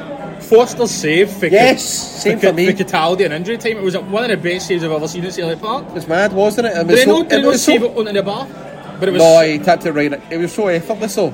Forster's 0.41 0.89
save 0.91 1.29
for 1.31 1.45
Yes, 1.45 1.83
Ca- 1.83 2.19
same 2.21 2.39
for, 2.39 2.47
for 2.47 2.53
me. 2.53 2.65
for 2.65 2.83
Cataldi 2.83 3.25
and 3.25 3.33
injury 3.35 3.57
time. 3.57 3.77
It 3.77 3.83
was 3.83 3.95
one 3.97 4.23
of 4.23 4.29
the 4.31 4.37
best 4.49 4.67
saves 4.67 4.83
I've 4.83 4.91
ever 4.91 5.07
seen 5.07 5.23
at 5.23 5.31
Selly 5.31 5.59
Park. 5.59 5.85
It 5.89 5.93
was 5.93 6.07
mad, 6.07 6.33
wasn't 6.33 6.67
it? 6.67 6.77
it 6.77 6.87
was 6.87 6.95
they 6.95 7.05
so, 7.05 7.23
did 7.23 7.43
it 7.43 7.45
was 7.45 7.63
so- 7.63 7.71
save 7.73 7.83
it 7.83 7.95
onto 7.95 8.11
the 8.11 8.23
bar? 8.23 8.47
But 8.99 9.09
it 9.09 9.11
was. 9.13 9.19
No, 9.21 9.41
he 9.41 9.59
tapped 9.59 9.85
it 9.85 9.91
right. 9.91 10.11
It 10.31 10.37
was 10.37 10.51
so 10.53 10.67
effortless, 10.67 11.15
though. 11.15 11.31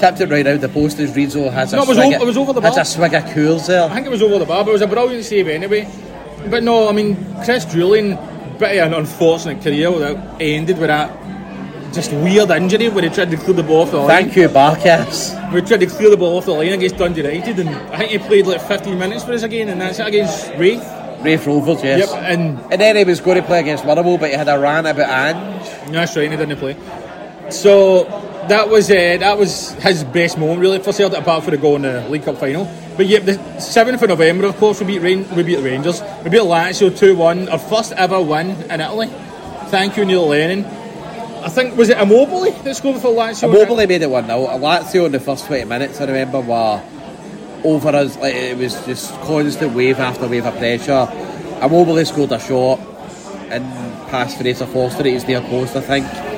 Tapped 0.00 0.20
it 0.20 0.28
right 0.30 0.46
out 0.46 0.60
the 0.60 0.68
post 0.68 0.98
as 0.98 1.12
Reidzo 1.12 1.50
has 1.52 1.72
a 1.72 1.76
No, 1.76 1.82
it 1.82 1.88
was 1.88 1.96
swig. 1.96 2.14
o- 2.14 2.22
it 2.22 2.26
was 2.26 2.36
over 2.36 2.52
the 2.52 2.60
bar. 2.60 2.78
a 2.78 2.84
swig 2.84 3.14
of 3.14 3.22
Coors 3.24 3.66
there. 3.68 3.84
I 3.84 3.94
think 3.94 4.06
it 4.06 4.10
was 4.10 4.22
over 4.22 4.38
the 4.38 4.44
bar, 4.46 4.64
but 4.64 4.70
it 4.70 4.72
was 4.74 4.82
a 4.82 4.86
brilliant 4.88 5.24
save 5.24 5.46
anyway. 5.48 5.88
But 6.50 6.62
no, 6.64 6.88
I 6.88 6.92
mean, 6.92 7.16
Chris 7.44 7.64
Jullien, 7.64 8.16
bit 8.58 8.78
of 8.78 8.92
an 8.92 8.94
unfortunate 8.94 9.62
career 9.62 9.90
that 9.98 10.40
ended 10.40 10.78
with 10.78 10.88
that 10.88 11.10
just 11.92 12.12
weird 12.12 12.50
injury 12.50 12.88
where 12.88 13.02
he 13.04 13.10
tried 13.10 13.30
to 13.30 13.36
clear 13.36 13.54
the 13.54 13.62
ball 13.62 13.82
off 13.82 13.90
the 13.90 13.96
line. 13.96 14.08
Thank 14.08 14.36
you, 14.36 14.48
Barkas. 14.48 15.52
We 15.52 15.62
tried 15.62 15.80
to 15.80 15.86
clear 15.86 16.10
the 16.10 16.16
ball 16.16 16.36
off 16.36 16.44
the 16.44 16.52
line 16.52 16.72
against 16.72 16.96
Dundee 16.96 17.22
United, 17.22 17.58
and 17.60 17.70
I 17.70 17.98
think 17.98 18.10
he 18.10 18.18
played 18.18 18.46
like 18.46 18.60
15 18.60 18.98
minutes 18.98 19.24
for 19.24 19.32
us 19.32 19.42
again, 19.42 19.68
and 19.68 19.80
that's 19.80 19.98
it 19.98 20.06
against 20.06 20.48
Raith. 20.54 20.84
Raith 21.22 21.46
Rovers, 21.46 21.82
yes. 21.82 22.10
Yep, 22.10 22.22
and 22.22 22.60
And 22.72 22.80
then 22.80 22.96
he 22.96 23.04
was 23.04 23.20
going 23.20 23.40
to 23.40 23.46
play 23.46 23.60
against 23.60 23.84
Motherwell, 23.84 24.18
but 24.18 24.30
he 24.30 24.36
had 24.36 24.48
a 24.48 24.58
rant 24.58 24.86
about 24.86 25.08
Ange. 25.08 25.92
that's 25.92 26.14
right, 26.16 26.30
and 26.30 26.32
he 26.32 26.46
didn't 26.46 26.58
play. 26.58 26.76
So 27.50 28.04
that 28.48 28.68
was 28.68 28.90
uh, 28.90 28.94
that 28.94 29.38
was 29.38 29.72
his 29.74 30.04
best 30.04 30.38
moment 30.38 30.60
really 30.60 30.78
for 30.78 30.92
Celtic, 30.92 31.20
apart 31.20 31.44
from 31.44 31.52
the 31.52 31.58
goal 31.58 31.76
in 31.76 31.82
the 31.82 32.08
League 32.08 32.24
Cup 32.24 32.38
final. 32.38 32.64
But 32.96 33.06
yeah, 33.06 33.20
the 33.20 33.32
7th 33.32 34.02
of 34.02 34.08
November, 34.08 34.46
of 34.46 34.56
course, 34.56 34.80
we 34.80 34.86
beat 34.86 34.98
Rain, 35.00 35.28
we 35.36 35.42
beat 35.44 35.56
the 35.56 35.62
Rangers. 35.62 36.02
We 36.24 36.30
beat 36.30 36.40
Lazio 36.40 36.90
2-1, 36.90 37.50
our 37.50 37.58
first 37.58 37.92
ever 37.92 38.20
win 38.20 38.50
in 38.50 38.80
Italy. 38.80 39.06
Thank 39.68 39.96
you, 39.96 40.04
Neil 40.04 40.26
Lennon. 40.26 40.64
I 40.64 41.48
think 41.48 41.76
was 41.76 41.88
it 41.88 41.98
Immobile 41.98 42.50
that 42.62 42.74
scored 42.74 43.00
for 43.00 43.08
Lazio? 43.08 43.44
Immobile 43.44 43.86
made 43.86 44.02
it 44.02 44.10
1 44.10 44.26
0. 44.26 44.38
Lazio 44.58 45.06
in 45.06 45.12
the 45.12 45.20
first 45.20 45.46
20 45.46 45.64
minutes, 45.64 46.00
I 46.00 46.06
remember, 46.06 46.40
were 46.40 46.82
over 47.64 47.88
us. 47.90 48.16
Like, 48.16 48.34
it 48.34 48.56
was 48.56 48.74
just 48.86 49.12
constant 49.20 49.74
wave 49.74 50.00
after 50.00 50.26
wave 50.26 50.46
of 50.46 50.56
pressure. 50.56 51.06
Immobile 51.62 52.04
scored 52.04 52.32
a 52.32 52.40
shot 52.40 52.80
and 53.50 53.64
past 54.10 54.38
Fraser 54.38 54.66
Forster 54.66 55.00
at 55.00 55.06
his 55.06 55.26
near 55.26 55.40
post, 55.42 55.76
I 55.76 55.80
think. 55.80 56.37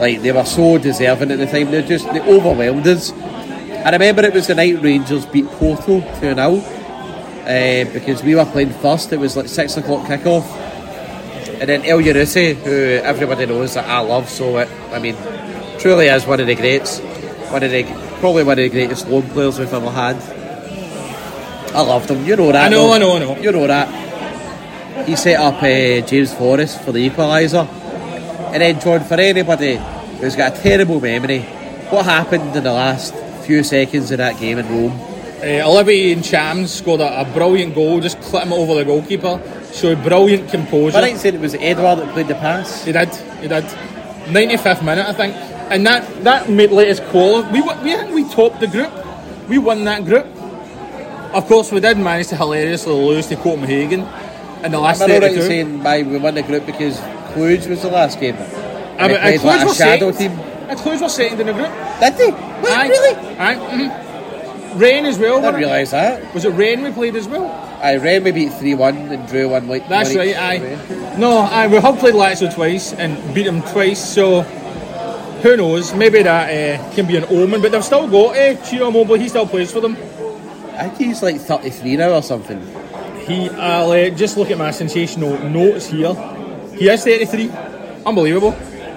Like, 0.00 0.22
they 0.22 0.32
were 0.32 0.46
so 0.46 0.78
deserving 0.78 1.30
at 1.30 1.38
the 1.38 1.46
time. 1.46 1.70
They 1.70 1.82
just 1.82 2.06
they 2.06 2.22
overwhelmed 2.22 2.86
us. 2.86 3.12
I 3.12 3.90
remember 3.90 4.22
it 4.24 4.32
was 4.32 4.46
the 4.46 4.54
night 4.54 4.80
Rangers 4.82 5.26
beat 5.26 5.46
Porto 5.46 6.00
2 6.00 6.20
0 6.20 6.36
uh, 6.36 7.92
because 7.92 8.22
we 8.22 8.34
were 8.34 8.46
playing 8.46 8.70
first. 8.70 9.12
It 9.12 9.18
was 9.18 9.36
like 9.36 9.48
6 9.48 9.76
o'clock 9.76 10.06
kick-off. 10.06 10.46
And 11.60 11.68
then 11.68 11.82
Elyounoussi, 11.82 12.54
who 12.54 12.72
everybody 13.04 13.44
knows 13.44 13.74
that 13.74 13.86
I 13.86 14.00
love, 14.00 14.30
so 14.30 14.56
it, 14.56 14.70
I 14.90 14.98
mean, 14.98 15.16
truly 15.78 16.06
is 16.06 16.26
one 16.26 16.40
of 16.40 16.46
the 16.46 16.54
greats. 16.54 17.00
One 17.50 17.62
of 17.62 17.70
the 17.70 17.84
probably 18.20 18.44
one 18.44 18.58
of 18.58 18.62
the 18.62 18.70
greatest 18.70 19.06
loan 19.08 19.28
players 19.28 19.58
we've 19.58 19.72
ever 19.72 19.90
had. 19.90 20.16
I 21.74 21.82
loved 21.82 22.10
him, 22.10 22.24
you 22.24 22.36
know 22.36 22.52
that. 22.52 22.66
I 22.66 22.68
know, 22.70 22.86
though. 22.86 22.92
I 22.94 22.98
know, 22.98 23.16
I 23.16 23.18
know. 23.18 23.36
You 23.36 23.52
know 23.52 23.66
that. 23.66 25.06
He 25.06 25.14
set 25.16 25.38
up 25.38 25.62
uh, 25.62 26.06
James 26.06 26.32
Forrest 26.32 26.82
for 26.82 26.92
the 26.92 27.08
equaliser. 27.08 27.79
And 28.52 28.62
then, 28.62 28.80
John, 28.80 29.04
for 29.04 29.14
anybody 29.14 29.76
who's 30.20 30.36
got 30.36 30.58
a 30.58 30.60
terrible 30.62 31.00
memory, 31.00 31.42
what 31.90 32.04
happened 32.04 32.56
in 32.56 32.64
the 32.64 32.72
last 32.72 33.14
few 33.44 33.62
seconds 33.62 34.10
of 34.10 34.18
that 34.18 34.38
game 34.40 34.58
in 34.58 34.68
Rome? 34.68 34.92
Uh, 35.42 35.66
Olivier 35.66 36.14
Ntcham 36.16 36.66
scored 36.66 37.00
a, 37.00 37.20
a 37.20 37.24
brilliant 37.24 37.74
goal, 37.74 38.00
just 38.00 38.20
clipped 38.20 38.46
him 38.46 38.52
over 38.52 38.74
the 38.74 38.84
goalkeeper. 38.84 39.40
So 39.72 39.94
brilliant 39.96 40.50
composure. 40.50 40.98
I 40.98 41.00
think 41.00 41.18
saying 41.18 41.36
it 41.36 41.40
was 41.40 41.54
Edouard 41.54 42.00
that 42.00 42.12
played 42.12 42.28
the 42.28 42.34
pass. 42.34 42.84
He 42.84 42.92
did. 42.92 43.08
He 43.40 43.48
did. 43.48 43.64
95th 44.26 44.84
minute, 44.84 45.06
I 45.06 45.12
think, 45.12 45.34
and 45.70 45.86
that 45.86 46.24
that 46.24 46.50
made 46.50 46.70
us 46.72 47.00
qualify. 47.10 47.50
We 47.52 47.62
we 47.62 47.70
I 47.94 47.98
think 47.98 48.14
we 48.14 48.28
topped 48.28 48.60
the 48.60 48.66
group. 48.66 48.92
We 49.48 49.58
won 49.58 49.84
that 49.84 50.04
group. 50.04 50.26
Of 51.32 51.46
course, 51.46 51.72
we 51.72 51.80
did 51.80 51.96
manage 51.98 52.28
to 52.28 52.36
hilariously 52.36 52.92
lose 52.92 53.28
to 53.28 53.36
Copenhagen 53.36 54.06
in 54.64 54.72
the 54.72 54.78
last 54.78 55.00
Am 55.00 55.10
I 55.10 55.14
right 55.14 55.22
in 55.22 55.38
32. 55.38 55.42
saying 55.46 55.82
why 55.82 56.02
we 56.02 56.18
won 56.18 56.34
the 56.34 56.42
group 56.42 56.66
because 56.66 57.00
Cluj 57.34 57.68
was 57.68 57.82
the 57.82 57.88
last 57.88 58.20
game? 58.20 58.36
I 58.98 59.08
mean, 59.08 59.18
played 59.18 59.42
like 59.42 59.68
a 59.68 59.74
shadow 59.74 60.12
second. 60.12 60.36
team. 60.36 60.38
And 60.68 60.78
Cluj 60.78 61.00
were 61.00 61.08
second 61.08 61.40
in 61.40 61.46
the 61.46 61.52
group. 61.52 61.70
Did 62.00 62.14
they? 62.16 62.30
What, 62.30 62.72
Aye. 62.72 62.88
really? 62.88 63.14
Aye. 63.38 63.54
mhm. 63.56 64.80
Rain 64.80 65.04
as 65.04 65.18
well. 65.18 65.38
I 65.38 65.42
didn't 65.42 65.56
realise 65.60 65.90
that. 65.90 66.32
Was 66.32 66.44
it 66.44 66.50
Rain 66.50 66.82
we 66.82 66.92
played 66.92 67.16
as 67.16 67.26
well? 67.26 67.46
I 67.82 67.96
Rennes 67.96 68.24
we 68.24 68.30
beat 68.30 68.52
3 68.52 68.74
1 68.74 68.96
and 68.96 69.26
drew 69.28 69.48
1 69.48 69.66
like 69.66 69.88
That's 69.88 70.10
one 70.10 70.18
right, 70.18 70.36
aye. 70.36 71.16
No, 71.18 71.38
aye, 71.38 71.66
we 71.66 71.78
have 71.78 71.98
played 71.98 72.14
Lazio 72.14 72.54
twice 72.54 72.92
and 72.92 73.16
beat 73.34 73.44
them 73.44 73.62
twice, 73.62 73.98
so 74.14 74.42
who 75.42 75.56
knows? 75.56 75.94
Maybe 75.94 76.22
that 76.22 76.50
uh, 76.80 76.94
can 76.94 77.06
be 77.06 77.16
an 77.16 77.24
omen, 77.30 77.62
but 77.62 77.72
they've 77.72 77.82
still 77.84 78.06
got 78.06 78.36
uh, 78.36 78.62
Ciro 78.64 78.88
Immobile, 78.88 79.14
he 79.16 79.28
still 79.30 79.46
plays 79.46 79.72
for 79.72 79.80
them. 79.80 79.96
I 80.74 80.88
think 80.90 81.08
he's 81.08 81.22
like 81.22 81.40
33 81.40 81.96
now 81.96 82.12
or 82.12 82.22
something. 82.22 82.60
He, 83.26 83.48
I'll 83.50 83.90
uh, 83.90 84.10
just 84.10 84.36
look 84.36 84.50
at 84.50 84.58
my 84.58 84.70
sensational 84.70 85.36
notes 85.48 85.86
here. 85.86 86.12
He 86.80 86.88
is 86.88 87.04
33. 87.04 87.50
Unbelievable. 88.06 88.52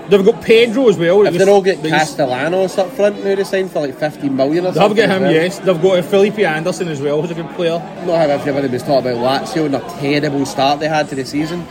They've 0.09 0.23
got 0.23 0.41
Pedro 0.41 0.87
as 0.89 0.97
well. 0.97 1.25
If 1.27 1.33
they're 1.37 1.49
all 1.49 1.61
get 1.61 1.79
Castellanos 1.83 2.77
up 2.77 2.89
front 2.91 3.23
now, 3.23 3.35
they 3.35 3.43
signed 3.43 3.71
for 3.71 3.81
like 3.81 3.97
15 3.97 4.35
million 4.35 4.65
or 4.65 4.71
They've 4.71 4.75
something. 4.81 4.97
got 5.05 5.09
him, 5.17 5.23
well. 5.23 5.31
yes. 5.33 5.59
They've 5.59 5.81
got 5.81 5.99
uh, 5.99 6.01
Felipe 6.01 6.39
Anderson 6.39 6.87
as 6.87 7.01
well, 7.01 7.21
who's 7.21 7.31
a 7.31 7.35
good 7.35 7.49
player. 7.55 7.79
Not 8.05 8.17
how 8.19 8.27
everybody 8.29 8.67
was 8.69 8.83
talking 8.83 9.11
about 9.11 9.45
Lazio 9.47 9.65
and 9.65 9.73
the 9.73 9.79
terrible 9.99 10.45
start 10.45 10.79
they 10.79 10.87
had 10.87 11.09
to 11.09 11.15
the 11.15 11.25
season. 11.25 11.65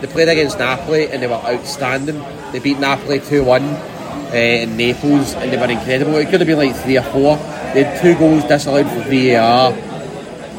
They 0.00 0.06
played 0.08 0.28
against 0.28 0.58
Napoli 0.58 1.08
and 1.10 1.22
they 1.22 1.26
were 1.26 1.34
outstanding. 1.34 2.22
They 2.52 2.58
beat 2.58 2.78
Napoli 2.78 3.20
2 3.20 3.44
1 3.44 3.62
uh, 3.62 4.34
in 4.34 4.76
Naples 4.76 5.34
and 5.34 5.50
they 5.52 5.56
were 5.56 5.70
incredible. 5.70 6.16
It 6.16 6.28
could 6.30 6.40
have 6.40 6.46
been 6.48 6.58
like 6.58 6.74
3 6.76 6.98
or 6.98 7.02
4. 7.02 7.36
They 7.74 7.84
had 7.84 8.00
two 8.02 8.14
goals 8.18 8.44
disallowed 8.44 8.86
for 8.88 9.00
VAR. 9.08 9.72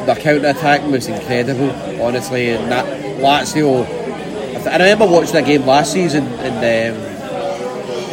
Their 0.05 0.15
counter 0.15 0.47
attack 0.49 0.81
was 0.89 1.07
incredible, 1.07 1.71
honestly. 2.01 2.51
And 2.51 2.71
that 2.71 2.85
Lazio. 3.19 4.01
I, 4.65 4.77
remember 4.77 5.07
watching 5.07 5.35
a 5.35 5.41
game 5.41 5.65
last 5.65 5.91
season 5.93 6.25
and 6.25 6.95
um, 6.95 7.13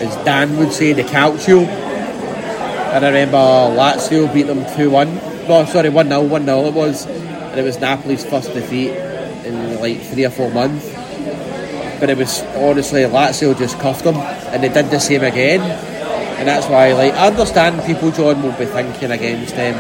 as 0.01 0.17
Dan 0.25 0.57
would 0.57 0.73
say, 0.73 0.93
the 0.93 1.03
calcio. 1.03 1.67
And 1.67 3.05
I 3.05 3.09
remember 3.09 3.37
Lazio 3.37 4.33
beat 4.33 4.45
them 4.45 4.65
2 4.77 4.91
1. 4.91 5.15
No, 5.47 5.65
sorry, 5.67 5.91
1 5.91 6.09
0, 6.09 6.23
1 6.23 6.45
0 6.45 6.67
it 6.67 6.75
was. 6.75 7.07
And 7.07 7.61
it 7.61 7.63
was 7.63 7.77
Napoli's 7.77 8.25
first 8.25 8.53
defeat 8.55 8.91
in 9.45 9.81
like 9.81 10.01
three 10.01 10.25
or 10.25 10.31
four 10.31 10.51
months. 10.51 10.89
But 12.01 12.11
it 12.11 12.17
was 12.17 12.43
honestly, 12.57 13.03
Lazio 13.03 13.57
just 13.57 13.79
cuffed 13.79 14.05
them. 14.05 14.17
And 14.17 14.63
they 14.63 14.71
did 14.71 14.87
the 14.91 14.99
same 14.99 15.23
again. 15.23 15.61
And 15.61 16.49
that's 16.49 16.67
why, 16.67 16.95
like, 16.95 17.13
I 17.13 17.27
understand 17.29 17.85
people, 17.85 18.11
John, 18.11 18.43
will 18.43 18.53
be 18.53 18.65
thinking 18.65 19.11
against 19.11 19.55
them 19.55 19.75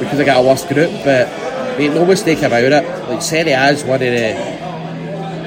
because 0.00 0.16
they 0.16 0.24
got 0.24 0.42
a 0.42 0.48
worse 0.48 0.64
group. 0.64 0.90
But 1.04 1.28
make 1.76 1.92
no 1.92 2.06
mistake 2.06 2.38
about 2.38 2.64
it, 2.64 3.08
like, 3.10 3.20
Serie 3.20 3.52
A 3.52 3.68
is 3.68 3.84
one 3.84 3.96
of 3.96 4.00
the 4.00 4.59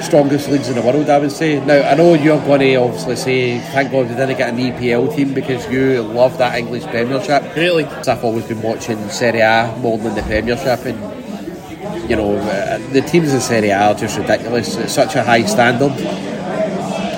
strongest 0.04 0.50
leagues 0.50 0.70
in 0.70 0.76
the 0.76 0.82
world, 0.82 1.10
I 1.10 1.18
would 1.18 1.32
say. 1.32 1.63
Now, 1.66 1.82
I 1.82 1.96
know 1.96 2.13
you're 2.13 2.39
going 2.46 2.60
to 2.60 2.76
obviously 2.76 3.16
say, 3.16 3.60
thank 3.72 3.92
God 3.92 4.10
we 4.10 4.16
didn't 4.16 4.38
get 4.38 4.54
an 4.54 4.58
EPL 4.58 5.16
team 5.16 5.34
because 5.34 5.70
you 5.72 6.02
love 6.02 6.38
that 6.38 6.58
English 6.58 6.84
Premiership. 6.84 7.56
Really? 7.56 7.86
I've 7.86 8.24
always 8.24 8.46
been 8.46 8.62
watching 8.62 9.10
Serie 9.10 9.39
A 9.39 9.76
more 9.80 9.98
than 9.98 10.16
the 10.16 10.22
Premiership, 10.24 10.86
and 10.86 12.10
you 12.10 12.16
know, 12.16 12.36
uh, 12.36 12.78
the 12.92 13.02
teams 13.02 13.34
in 13.34 13.42
Serie 13.42 13.70
A 13.70 13.80
are 13.80 13.96
just 13.96 14.18
ridiculous. 14.18 14.76
It's 14.76 14.94
such 14.94 15.16
a 15.16 15.24
high 15.24 15.46
standard. 15.46 15.92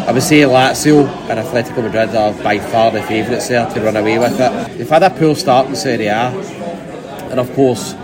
I 0.08 0.12
would 0.12 0.22
say 0.22 0.42
Lazio 0.42 1.08
and 1.30 1.40
Atletico 1.40 1.84
Madrid 1.84 2.16
are 2.16 2.32
by 2.44 2.60
far 2.60 2.92
the 2.92 3.02
favourites 3.04 3.48
there 3.48 3.68
to 3.68 3.82
run 3.82 3.98
away 3.98 4.20
with 4.20 4.40
it. 4.40 4.78
They've 4.78 4.88
had 4.88 5.02
a 5.02 5.10
poor 5.10 5.36
start 5.36 5.68
in 5.68 5.76
Serie 5.76 6.08
A, 6.08 6.30
and 7.32 7.40
of 7.40 7.52
course, 7.56 7.96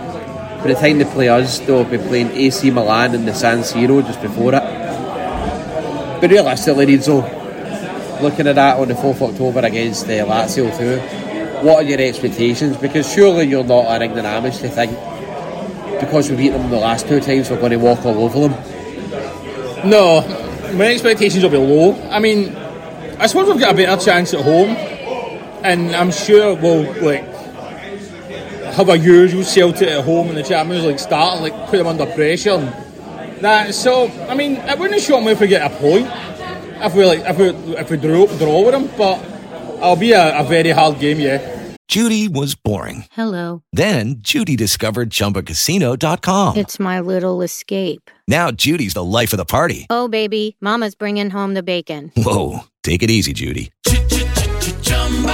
by 0.62 0.68
the 0.68 0.74
time 0.74 0.98
they 0.98 1.04
play 1.04 1.28
us, 1.28 1.58
they'll 1.58 1.82
been 1.84 2.06
playing 2.06 2.30
AC 2.30 2.70
Milan 2.70 3.16
in 3.16 3.24
the 3.24 3.34
San 3.34 3.58
Siro 3.60 4.00
just 4.06 4.22
before 4.22 4.54
it. 4.54 4.62
But 6.20 6.30
realistically, 6.30 6.86
Reidzo, 6.86 8.22
looking 8.22 8.46
at 8.46 8.54
that 8.54 8.76
on 8.78 8.86
the 8.86 8.94
4th 8.94 9.16
of 9.16 9.22
October 9.22 9.58
against 9.60 10.04
uh, 10.04 10.24
Lazio 10.24 10.70
too, 10.78 11.00
what 11.66 11.84
are 11.84 11.88
your 11.88 12.00
expectations? 12.00 12.76
Because 12.76 13.12
surely 13.12 13.46
you're 13.46 13.64
not 13.64 13.86
an 13.86 14.02
ignoramus 14.02 14.60
to 14.60 14.68
think 14.68 14.92
because 15.98 16.30
we 16.30 16.36
beat 16.36 16.50
them 16.50 16.70
the 16.70 16.76
last 16.76 17.08
two 17.08 17.18
times 17.18 17.50
we're 17.50 17.58
going 17.58 17.72
to 17.72 17.76
walk 17.78 18.04
all 18.04 18.24
over 18.24 18.48
them. 18.48 19.88
No, 19.88 20.20
my 20.74 20.86
expectations 20.92 21.42
will 21.42 21.50
be 21.50 21.56
low. 21.56 22.00
I 22.08 22.20
mean, 22.20 22.54
I 23.18 23.26
suppose 23.26 23.48
we've 23.48 23.58
got 23.58 23.74
a 23.74 23.76
better 23.76 24.00
chance 24.04 24.32
at 24.32 24.42
home, 24.42 24.70
and 25.64 25.94
I'm 25.96 26.12
sure 26.12 26.54
we'll 26.54 26.84
like 27.02 27.31
have 28.72 28.88
a 28.88 28.98
usual 28.98 29.44
Celtic 29.44 29.88
at 29.88 30.04
home 30.04 30.28
in 30.28 30.34
the 30.34 30.42
Champions 30.42 30.84
League 30.84 30.98
start 30.98 31.34
and 31.34 31.42
like 31.42 31.68
put 31.68 31.78
them 31.78 31.86
under 31.86 32.06
pressure 32.06 32.50
and 32.50 33.44
that. 33.44 33.74
So, 33.74 34.08
I 34.28 34.34
mean, 34.34 34.56
it 34.56 34.78
wouldn't 34.78 35.00
shock 35.00 35.22
me 35.22 35.32
if 35.32 35.40
we 35.40 35.46
get 35.46 35.70
a 35.70 35.74
point 35.76 36.08
if 36.82 36.94
we 36.94 37.04
like 37.04 37.20
if 37.20 37.38
we 37.38 37.48
if 37.76 37.90
we 37.90 37.96
draw 37.96 38.26
draw 38.26 38.64
with 38.64 38.72
them, 38.72 38.90
but 38.96 39.22
it'll 39.76 39.96
be 39.96 40.12
a, 40.12 40.40
a 40.40 40.44
very 40.44 40.70
hard 40.70 40.98
game, 40.98 41.20
yeah. 41.20 41.60
Judy 41.88 42.26
was 42.26 42.54
boring. 42.54 43.04
Hello. 43.12 43.62
Then 43.72 44.16
Judy 44.18 44.56
discovered 44.56 45.10
ChumbaCasino.com. 45.10 46.56
It's 46.56 46.80
my 46.80 47.00
little 47.00 47.42
escape. 47.42 48.10
Now 48.26 48.50
Judy's 48.50 48.94
the 48.94 49.04
life 49.04 49.34
of 49.34 49.36
the 49.36 49.44
party. 49.44 49.86
Oh, 49.90 50.08
baby, 50.08 50.56
Mama's 50.60 50.94
bringing 50.94 51.28
home 51.28 51.52
the 51.52 51.62
bacon. 51.62 52.10
Whoa, 52.16 52.60
take 52.82 53.02
it 53.02 53.10
easy, 53.10 53.34
Judy. 53.34 53.72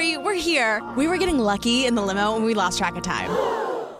Sorry, 0.00 0.12
sorry, 0.12 0.24
we're 0.24 0.40
here. 0.40 0.80
We 0.96 1.08
were 1.08 1.18
getting 1.18 1.38
lucky 1.38 1.84
in 1.86 1.94
the 1.94 2.02
limo 2.02 2.36
and 2.36 2.44
we 2.44 2.54
lost 2.54 2.78
track 2.78 2.96
of 2.96 3.02
time. 3.02 3.30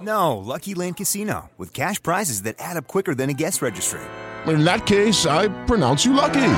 No, 0.00 0.38
Lucky 0.38 0.74
Land 0.74 0.96
Casino, 0.96 1.50
with 1.58 1.74
cash 1.74 2.02
prizes 2.02 2.42
that 2.44 2.56
add 2.58 2.78
up 2.78 2.86
quicker 2.86 3.14
than 3.14 3.28
a 3.28 3.34
guest 3.34 3.60
registry. 3.60 4.00
In 4.46 4.64
that 4.64 4.86
case, 4.86 5.26
I 5.26 5.48
pronounce 5.66 6.06
you 6.06 6.14
lucky. 6.14 6.52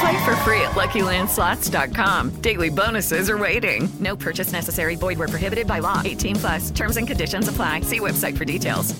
Play 0.00 0.24
for 0.24 0.36
free 0.44 0.60
at 0.60 0.74
LuckyLandSlots.com. 0.74 2.42
Daily 2.42 2.68
bonuses 2.68 3.30
are 3.30 3.38
waiting. 3.38 3.88
No 3.98 4.14
purchase 4.14 4.52
necessary. 4.52 4.94
Void 4.96 5.18
where 5.18 5.28
prohibited 5.28 5.66
by 5.66 5.78
law. 5.78 6.02
18 6.04 6.36
plus. 6.36 6.70
Terms 6.70 6.98
and 6.98 7.06
conditions 7.06 7.48
apply. 7.48 7.80
See 7.80 8.00
website 8.00 8.36
for 8.36 8.44
details. 8.44 8.94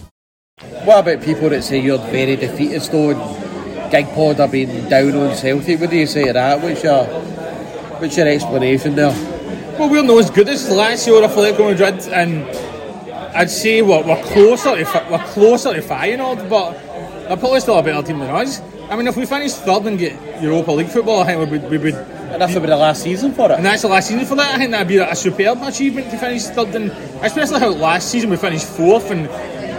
What 0.84 1.00
about 1.00 1.22
people 1.22 1.50
that 1.50 1.62
say 1.62 1.80
you're 1.80 1.98
very 2.10 2.36
defeatist 2.36 2.92
though? 2.92 3.10
and 3.10 3.92
Gig 3.92 4.06
Pod 4.14 4.40
are 4.40 4.48
being 4.48 4.88
down 4.88 5.14
on 5.16 5.36
Celtic. 5.36 5.80
What 5.80 5.90
do 5.90 5.96
you 5.96 6.06
say 6.06 6.24
to 6.28 6.32
that? 6.32 6.62
What's 6.62 6.82
your, 6.82 7.04
what's 8.00 8.16
your 8.16 8.26
explanation 8.26 8.94
there? 8.94 9.35
Well, 9.78 9.90
we're 9.90 10.02
not 10.02 10.18
as 10.18 10.30
good 10.30 10.48
as 10.48 10.70
Lazio 10.70 11.20
or 11.20 11.28
Atletico 11.28 11.70
Madrid, 11.70 12.08
and 12.10 12.44
I'd 13.36 13.50
say 13.50 13.82
we're, 13.82 14.02
we're 14.02 14.22
closer 14.22 14.74
to 14.74 15.06
we're 15.10 15.24
closer 15.26 15.74
to 15.74 15.82
Feyenoord, 15.82 16.48
but 16.48 16.72
they're 17.28 17.36
probably 17.36 17.60
still 17.60 17.78
a 17.78 17.82
better 17.82 18.06
team 18.06 18.20
than 18.20 18.30
us. 18.30 18.62
I 18.88 18.96
mean, 18.96 19.06
if 19.06 19.18
we 19.18 19.26
finish 19.26 19.52
third 19.52 19.84
and 19.84 19.98
get 19.98 20.42
Europa 20.42 20.72
League 20.72 20.88
football, 20.88 21.20
I 21.20 21.26
think 21.26 21.50
we 21.50 21.58
would. 21.58 21.70
We 21.70 21.76
would 21.76 21.94
and 21.94 22.40
that's 22.40 22.54
about 22.54 22.68
the 22.68 22.76
last 22.76 23.02
season 23.02 23.32
for 23.32 23.50
it. 23.52 23.56
And 23.56 23.64
that's 23.66 23.82
the 23.82 23.88
last 23.88 24.08
season 24.08 24.24
for 24.24 24.34
that. 24.36 24.54
I 24.54 24.58
think 24.58 24.70
that'd 24.70 24.88
be 24.88 24.96
a 24.96 25.14
superb 25.14 25.62
achievement 25.62 26.10
to 26.10 26.16
finish 26.16 26.44
third, 26.44 26.74
and 26.74 26.90
especially 27.22 27.60
how 27.60 27.68
last 27.68 28.10
season 28.10 28.30
we 28.30 28.36
finished 28.36 28.66
fourth. 28.66 29.10
And 29.10 29.26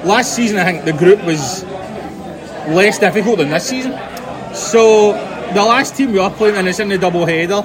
last 0.08 0.36
season, 0.36 0.60
I 0.60 0.64
think 0.64 0.86
the 0.86 0.94
group 0.94 1.24
was 1.24 1.64
less 2.70 3.00
difficult 3.00 3.40
than 3.40 3.50
this 3.50 3.68
season. 3.68 3.94
So 4.54 5.14
the 5.54 5.64
last 5.64 5.96
team 5.96 6.12
we 6.12 6.20
are 6.20 6.30
playing, 6.30 6.56
and 6.56 6.68
it's 6.68 6.80
in 6.80 6.90
the 6.90 6.98
double 7.00 7.26
header, 7.26 7.64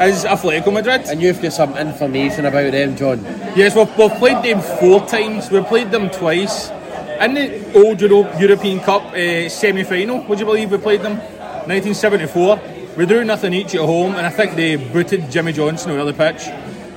is 0.00 0.24
Atletico 0.24 0.72
Madrid. 0.72 1.02
And 1.06 1.20
you've 1.22 1.40
got 1.40 1.52
some 1.52 1.76
information 1.76 2.46
about 2.46 2.72
them, 2.72 2.96
John. 2.96 3.22
Yes, 3.56 3.74
we've, 3.76 3.96
we've 3.98 4.12
played 4.18 4.42
them 4.44 4.60
four 4.80 5.06
times. 5.06 5.50
We've 5.50 5.64
played 5.66 5.90
them 5.90 6.10
twice. 6.10 6.70
In 7.20 7.34
the 7.34 7.72
old 7.74 8.00
Euro- 8.00 8.36
European 8.38 8.80
Cup 8.80 9.02
uh, 9.12 9.48
semi 9.48 9.84
final, 9.84 10.22
would 10.24 10.40
you 10.40 10.44
believe 10.46 10.72
we 10.72 10.78
played 10.78 11.02
them? 11.02 11.18
1974. 11.68 12.60
We 12.96 13.06
drew 13.06 13.24
nothing 13.24 13.52
each 13.54 13.74
at 13.74 13.80
home, 13.80 14.16
and 14.16 14.26
I 14.26 14.30
think 14.30 14.54
they 14.56 14.76
booted 14.76 15.30
Jimmy 15.30 15.52
Johnstone 15.52 15.98
on 15.98 16.06
the 16.06 16.12
pitch. 16.12 16.42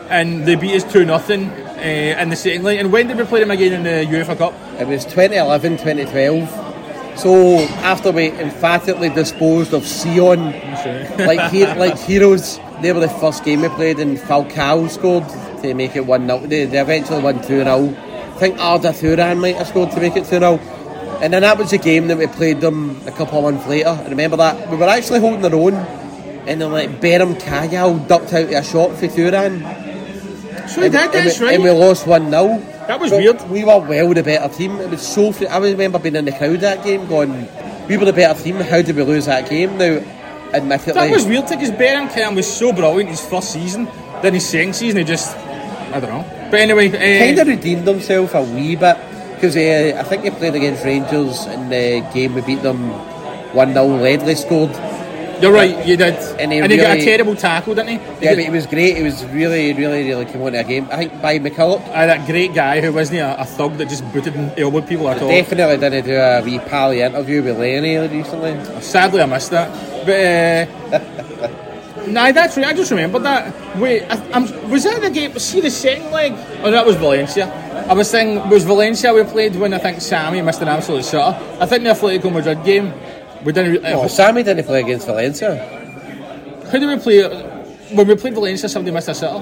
And 0.09 0.45
they 0.45 0.55
beat 0.55 0.75
us 0.75 0.91
2 0.91 1.05
nothing 1.05 1.49
uh, 1.49 2.17
in 2.19 2.29
the 2.29 2.35
second 2.35 2.63
leg. 2.63 2.79
And 2.79 2.91
when 2.91 3.07
did 3.07 3.17
we 3.17 3.23
play 3.23 3.39
them 3.39 3.51
again 3.51 3.73
in 3.73 3.83
the 3.83 4.11
UEFA 4.15 4.37
Cup? 4.37 4.53
It 4.79 4.87
was 4.87 5.03
2011, 5.05 5.77
2012. 5.77 7.19
So 7.19 7.59
after 7.81 8.11
we 8.11 8.29
emphatically 8.31 9.09
disposed 9.09 9.73
of 9.73 9.85
Sion 9.87 10.51
like 11.17 11.49
he- 11.51 11.65
like 11.65 11.97
heroes, 12.07 12.57
they 12.81 12.91
were 12.91 12.99
the 12.99 13.09
first 13.09 13.43
game 13.43 13.61
we 13.61 13.69
played, 13.69 13.99
and 13.99 14.17
Falcao 14.17 14.89
scored 14.89 15.27
to 15.61 15.73
make 15.73 15.95
it 15.95 16.05
one 16.05 16.27
0 16.27 16.39
They, 16.47 16.65
they 16.65 16.79
eventually 16.79 17.21
won 17.21 17.41
two 17.41 17.63
0 17.63 17.95
I 17.95 18.37
think 18.37 18.59
Arda 18.59 18.93
Turan 18.93 19.39
might 19.39 19.55
have 19.55 19.67
scored 19.67 19.91
to 19.91 19.99
make 19.99 20.15
it 20.15 20.25
two 20.25 20.39
0 20.39 20.57
And 21.21 21.33
then 21.33 21.41
that 21.41 21.57
was 21.57 21.71
the 21.71 21.77
game 21.77 22.07
that 22.07 22.17
we 22.17 22.27
played 22.27 22.61
them 22.61 23.01
a 23.07 23.11
couple 23.11 23.39
of 23.39 23.53
months 23.53 23.67
later. 23.67 23.89
I 23.89 24.09
remember 24.09 24.37
that 24.37 24.69
we 24.69 24.77
were 24.77 24.85
actually 24.85 25.19
holding 25.19 25.45
our 25.45 25.55
own, 25.55 25.73
and 25.73 26.61
then 26.61 26.71
like 26.71 27.01
Beram 27.01 27.35
Kayal 27.35 28.07
ducked 28.07 28.33
out 28.33 28.49
to 28.49 28.57
a 28.57 28.63
shot 28.63 28.91
for 28.97 29.07
Thuran. 29.07 29.61
So 30.67 30.81
and, 30.81 30.91
did, 30.91 31.15
and 31.15 31.39
we, 31.39 31.45
right. 31.45 31.55
and 31.55 31.63
we 31.63 31.69
lost 31.71 32.07
one 32.07 32.29
0 32.29 32.59
That 32.87 32.99
was 32.99 33.11
but 33.11 33.19
weird. 33.19 33.49
We 33.49 33.63
were 33.63 33.79
well 33.79 34.13
the 34.13 34.23
better 34.23 34.53
team. 34.53 34.77
It 34.77 34.89
was 34.89 35.05
so. 35.05 35.31
Fr- 35.31 35.47
I 35.49 35.57
remember 35.57 35.99
being 35.99 36.15
in 36.15 36.25
the 36.25 36.31
crowd 36.31 36.59
that 36.61 36.83
game, 36.83 37.07
going, 37.07 37.47
"We 37.87 37.97
were 37.97 38.05
the 38.05 38.13
better 38.13 38.41
team. 38.41 38.55
How 38.55 38.81
did 38.81 38.95
we 38.95 39.03
lose 39.03 39.25
that 39.27 39.49
game?" 39.49 39.77
Now, 39.77 40.01
admittedly, 40.53 40.93
That 40.93 41.11
was 41.11 41.25
weird 41.25 41.47
because 41.49 41.71
Beran 41.71 42.09
Cam 42.09 42.35
was 42.35 42.51
so 42.51 42.71
brilliant 42.71 43.09
his 43.09 43.25
first 43.25 43.51
season, 43.51 43.87
then 44.21 44.33
his 44.33 44.47
second 44.47 44.75
season 44.75 44.99
he 44.99 45.03
just, 45.03 45.35
I 45.37 45.99
don't 45.99 46.09
know. 46.09 46.25
But 46.51 46.59
anyway, 46.59 46.89
uh, 46.89 47.25
kind 47.25 47.39
of 47.39 47.47
redeemed 47.47 47.87
himself 47.87 48.33
a 48.35 48.43
wee 48.43 48.75
bit 48.75 48.97
because 49.35 49.55
uh, 49.55 49.99
I 49.99 50.03
think 50.03 50.23
he 50.23 50.29
played 50.29 50.55
against 50.55 50.85
Rangers 50.85 51.45
in 51.47 51.69
the 51.69 52.07
game 52.13 52.33
we 52.33 52.41
beat 52.41 52.61
them 52.61 52.89
one 53.53 53.73
0 53.73 53.85
Ledley 53.97 54.35
scored. 54.35 54.71
You're 55.41 55.51
right, 55.51 55.85
you 55.85 55.97
did. 55.97 56.15
And 56.39 56.51
he 56.51 56.59
and 56.59 56.71
he 56.71 56.77
got 56.77 56.97
a 56.97 57.03
terrible 57.03 57.35
tackle, 57.35 57.75
didn't 57.75 57.99
he? 57.99 58.25
Yeah, 58.25 58.35
but 58.35 58.39
he 58.39 58.49
was 58.49 58.65
great. 58.65 58.95
He 58.95 59.03
was 59.03 59.25
really, 59.25 59.73
really, 59.73 60.07
really 60.07 60.25
came 60.25 60.41
on 60.41 60.53
to 60.53 60.59
a 60.59 60.63
game. 60.63 60.87
I 60.89 60.95
think 60.95 61.21
by 61.21 61.39
McCulloch. 61.39 61.81
Uh, 61.89 62.05
that 62.05 62.25
great 62.25 62.53
guy 62.53 62.79
who 62.79 62.93
wasn't 62.93 63.15
he, 63.15 63.19
a, 63.19 63.35
a 63.35 63.45
thug 63.45 63.77
that 63.77 63.89
just 63.89 64.09
booted 64.13 64.35
and 64.35 64.57
elbowed 64.57 64.87
people 64.87 65.09
at 65.09 65.21
all. 65.21 65.27
Definitely 65.27 65.77
didn't 65.77 66.05
do 66.05 66.15
a 66.15 66.41
wee 66.41 66.59
pally 66.59 67.01
interview 67.01 67.43
with 67.43 67.59
Lenny 67.59 67.97
recently. 67.97 68.81
Sadly, 68.81 69.21
I 69.21 69.25
missed 69.25 69.51
that. 69.51 69.94
But 70.05 70.19
uh, 70.93 72.05
nah, 72.07 72.31
that's 72.31 72.57
right. 72.57 72.67
I 72.67 72.73
just 72.73 72.91
remember 72.91 73.19
that. 73.19 73.77
Wait, 73.77 74.03
I, 74.03 74.15
I'm, 74.31 74.69
was 74.69 74.83
that 74.83 75.01
the 75.01 75.09
game? 75.09 75.37
See 75.39 75.61
the 75.61 75.71
second 75.71 76.11
leg? 76.11 76.33
Oh, 76.63 76.71
that 76.71 76.85
was 76.85 76.95
Valencia. 76.95 77.47
I 77.89 77.93
was 77.93 78.09
thinking, 78.11 78.47
was 78.49 78.63
Valencia 78.63 79.13
we 79.13 79.23
played 79.23 79.55
when 79.55 79.73
I 79.73 79.77
think 79.77 80.01
Sammy 80.01 80.41
missed 80.41 80.61
an 80.61 80.67
absolute 80.67 81.05
shot? 81.05 81.41
I 81.61 81.65
think 81.65 81.83
the 81.83 81.89
Atletico 81.89 82.31
Madrid 82.31 82.63
game. 82.63 82.93
We 83.43 83.51
didn't. 83.51 83.85
Oh, 83.85 84.07
Sammy 84.07 84.43
didn't 84.43 84.65
play 84.65 84.81
against 84.81 85.05
Valencia. 85.05 85.55
Who 86.71 86.79
did 86.79 86.89
we 86.89 86.97
play? 86.97 87.51
When 87.93 88.07
we 88.07 88.15
played 88.15 88.33
Valencia, 88.33 88.67
somebody 88.67 88.91
missed 88.91 89.09
a 89.09 89.13
sitter. 89.13 89.33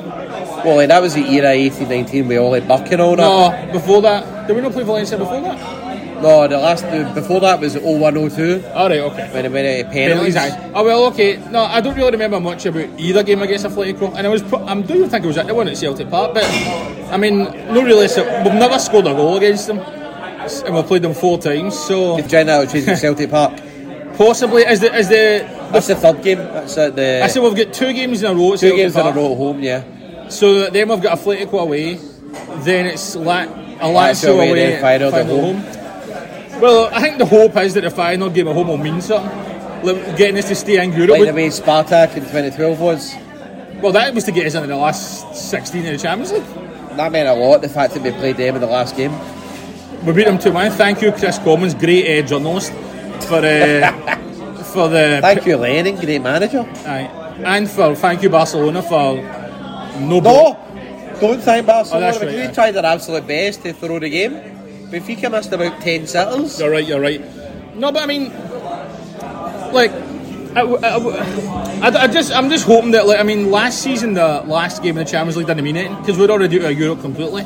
Well, 0.65 0.75
like, 0.75 0.89
that 0.89 1.01
was 1.01 1.13
the 1.13 1.21
era 1.21 1.49
18 1.51 1.87
19 1.87 2.27
with 2.27 2.37
all 2.37 2.51
like 2.51 2.67
Buck 2.67 2.91
and 2.91 3.01
all 3.01 3.15
that. 3.15 3.67
No, 3.67 3.73
before 3.73 4.01
that. 4.01 4.47
Did 4.47 4.55
we 4.55 4.61
not 4.61 4.73
play 4.73 4.83
Valencia 4.83 5.17
before 5.17 5.39
that? 5.41 5.82
No, 6.23 6.47
the 6.47 6.57
last 6.57 6.83
the, 6.83 7.11
before 7.13 7.39
that 7.41 7.59
was 7.59 7.75
0102. 7.77 8.65
All 8.73 8.89
right, 8.89 8.99
okay. 8.99 9.29
When 9.33 9.45
it 9.45 9.51
went 9.51 9.87
uh, 9.87 9.91
Penalties, 9.91 10.35
penalties. 10.35 10.37
aye. 10.37 10.71
Oh 10.73 10.83
well, 10.83 11.05
okay. 11.07 11.37
No, 11.51 11.63
I 11.63 11.81
don't 11.81 11.95
really 11.95 12.11
remember 12.11 12.39
much 12.39 12.65
about 12.65 12.89
either 12.99 13.23
game 13.23 13.41
against 13.41 13.65
Atletico, 13.65 14.13
and 14.15 14.25
I 14.25 14.29
was. 14.29 14.41
Pro- 14.41 14.63
I 14.65 14.73
don't 14.73 14.89
even 14.91 15.09
think 15.09 15.23
it 15.25 15.27
was 15.27 15.37
at 15.37 15.47
the 15.47 15.53
one 15.53 15.67
at 15.67 15.77
Celtic 15.77 16.09
Park, 16.09 16.33
but 16.33 16.45
I 17.11 17.17
mean, 17.17 17.43
no 17.73 17.83
really. 17.83 18.07
So 18.07 18.23
we've 18.43 18.53
never 18.53 18.79
scored 18.79 19.05
a 19.07 19.13
goal 19.13 19.37
against 19.37 19.67
them, 19.67 19.79
and 19.79 20.73
we've 20.75 20.85
played 20.85 21.01
them 21.01 21.13
four 21.13 21.37
times. 21.37 21.77
So 21.77 22.17
You've 22.17 22.27
joined 22.27 22.49
that 22.49 22.59
which 22.61 22.73
is 22.75 22.87
at 22.87 22.99
Celtic 22.99 23.29
Park. 23.29 23.59
possibly 24.17 24.63
is 24.63 24.79
the 24.79 24.95
is 24.95 25.09
the. 25.09 25.45
That's 25.73 25.87
the 25.87 25.95
third 25.95 26.21
game. 26.23 26.37
That's 26.37 26.77
at 26.77 26.95
the. 26.95 27.21
I 27.23 27.27
said 27.27 27.43
we've 27.43 27.55
got 27.55 27.73
two 27.73 27.91
games 27.93 28.23
in 28.23 28.31
a 28.31 28.35
row. 28.35 28.53
At 28.53 28.59
two 28.59 28.69
Celtic 28.69 28.77
games 28.77 28.95
in 28.95 29.05
a 29.07 29.11
row 29.11 29.31
at 29.31 29.37
home. 29.37 29.61
Yeah. 29.61 30.29
So 30.29 30.69
then 30.69 30.87
we've 30.89 31.01
got 31.01 31.17
Atletico 31.19 31.61
away, 31.61 31.95
then 32.63 32.85
it's 32.87 33.15
La- 33.15 33.43
a 33.43 33.85
Lazio 33.85 34.35
away, 34.35 34.49
away, 34.51 34.73
at 34.75 34.81
final 34.81 35.11
home. 35.11 35.63
Well, 36.61 36.89
I 36.93 37.01
think 37.01 37.17
the 37.17 37.25
hope 37.25 37.57
is 37.57 37.73
that 37.73 37.81
the 37.81 37.89
final 37.89 38.29
game 38.29 38.47
at 38.47 38.53
home 38.53 38.67
will 38.67 38.77
mean 38.77 39.01
something, 39.01 39.83
like 39.83 40.17
getting 40.17 40.37
us 40.37 40.47
to 40.47 40.55
stay 40.55 40.83
in 40.83 40.93
Europe. 40.93 41.11
Like 41.11 41.27
the 41.27 41.33
way 41.33 41.47
Spartak 41.47 42.15
in 42.15 42.23
2012 42.23 42.79
was. 42.79 43.13
Well, 43.81 43.91
that 43.91 44.13
was 44.13 44.23
to 44.25 44.31
get 44.31 44.45
us 44.45 44.55
into 44.55 44.67
the 44.67 44.77
last 44.77 45.35
16 45.35 45.85
of 45.85 45.91
the 45.91 45.97
Champions 45.97 46.31
League. 46.31 46.45
That 46.95 47.11
meant 47.11 47.27
a 47.27 47.33
lot. 47.33 47.61
The 47.61 47.69
fact 47.69 47.93
that 47.95 48.03
we 48.03 48.11
played 48.11 48.37
them 48.37 48.55
in 48.55 48.61
the 48.61 48.67
last 48.67 48.95
game. 48.95 49.11
We 50.05 50.13
beat 50.13 50.25
them 50.25 50.37
2 50.37 50.51
1. 50.51 50.71
Thank 50.71 51.01
you, 51.01 51.11
Kris 51.11 51.37
Commons, 51.39 51.73
great 51.73 52.23
uh, 52.23 52.27
journalist, 52.27 52.71
for 53.27 53.39
uh, 53.39 54.15
for 54.73 54.89
the. 54.89 55.19
Thank 55.21 55.45
you, 55.45 55.57
Lennon, 55.57 55.95
great 55.95 56.21
manager. 56.21 56.61
Aye. 56.85 57.09
And 57.43 57.69
for 57.69 57.95
thank 57.95 58.21
you, 58.21 58.29
Barcelona, 58.29 58.81
for 58.83 59.15
no. 59.99 60.19
No, 60.19 60.59
don't 61.19 61.41
thank 61.41 61.65
Barcelona. 61.65 62.07
Oh, 62.07 62.11
right, 62.11 62.19
they 62.21 62.43
yeah. 62.43 62.51
tried 62.51 62.71
their 62.71 62.85
absolute 62.85 63.25
best 63.25 63.63
to 63.63 63.73
throw 63.73 63.99
the 63.99 64.09
game. 64.09 64.52
Benfica 64.93 65.31
missed 65.31 65.51
about 65.51 65.81
10 65.81 66.05
sitters. 66.05 66.59
You're 66.59 66.69
right, 66.69 66.85
you're 66.85 67.01
right. 67.01 67.19
No, 67.75 67.91
but 67.91 68.03
I 68.03 68.05
mean, 68.05 68.29
like, 69.73 69.91
I, 70.55 70.61
I, 70.61 70.97
I, 71.81 72.03
I 72.03 72.07
just, 72.07 72.31
I'm 72.31 72.47
just 72.47 72.65
hoping 72.67 72.91
that, 72.91 73.07
like, 73.07 73.19
I 73.19 73.23
mean, 73.23 73.49
last 73.49 73.81
season, 73.81 74.13
the 74.13 74.43
last 74.45 74.83
game 74.83 74.95
of 74.95 75.03
the 75.03 75.11
Champions 75.11 75.35
League 75.35 75.47
didn't 75.47 75.63
mean 75.63 75.77
anything 75.77 75.99
because 75.99 76.19
we'd 76.19 76.29
already 76.29 76.63
out 76.63 76.71
of 76.71 76.77
Europe 76.77 77.01
completely. 77.01 77.43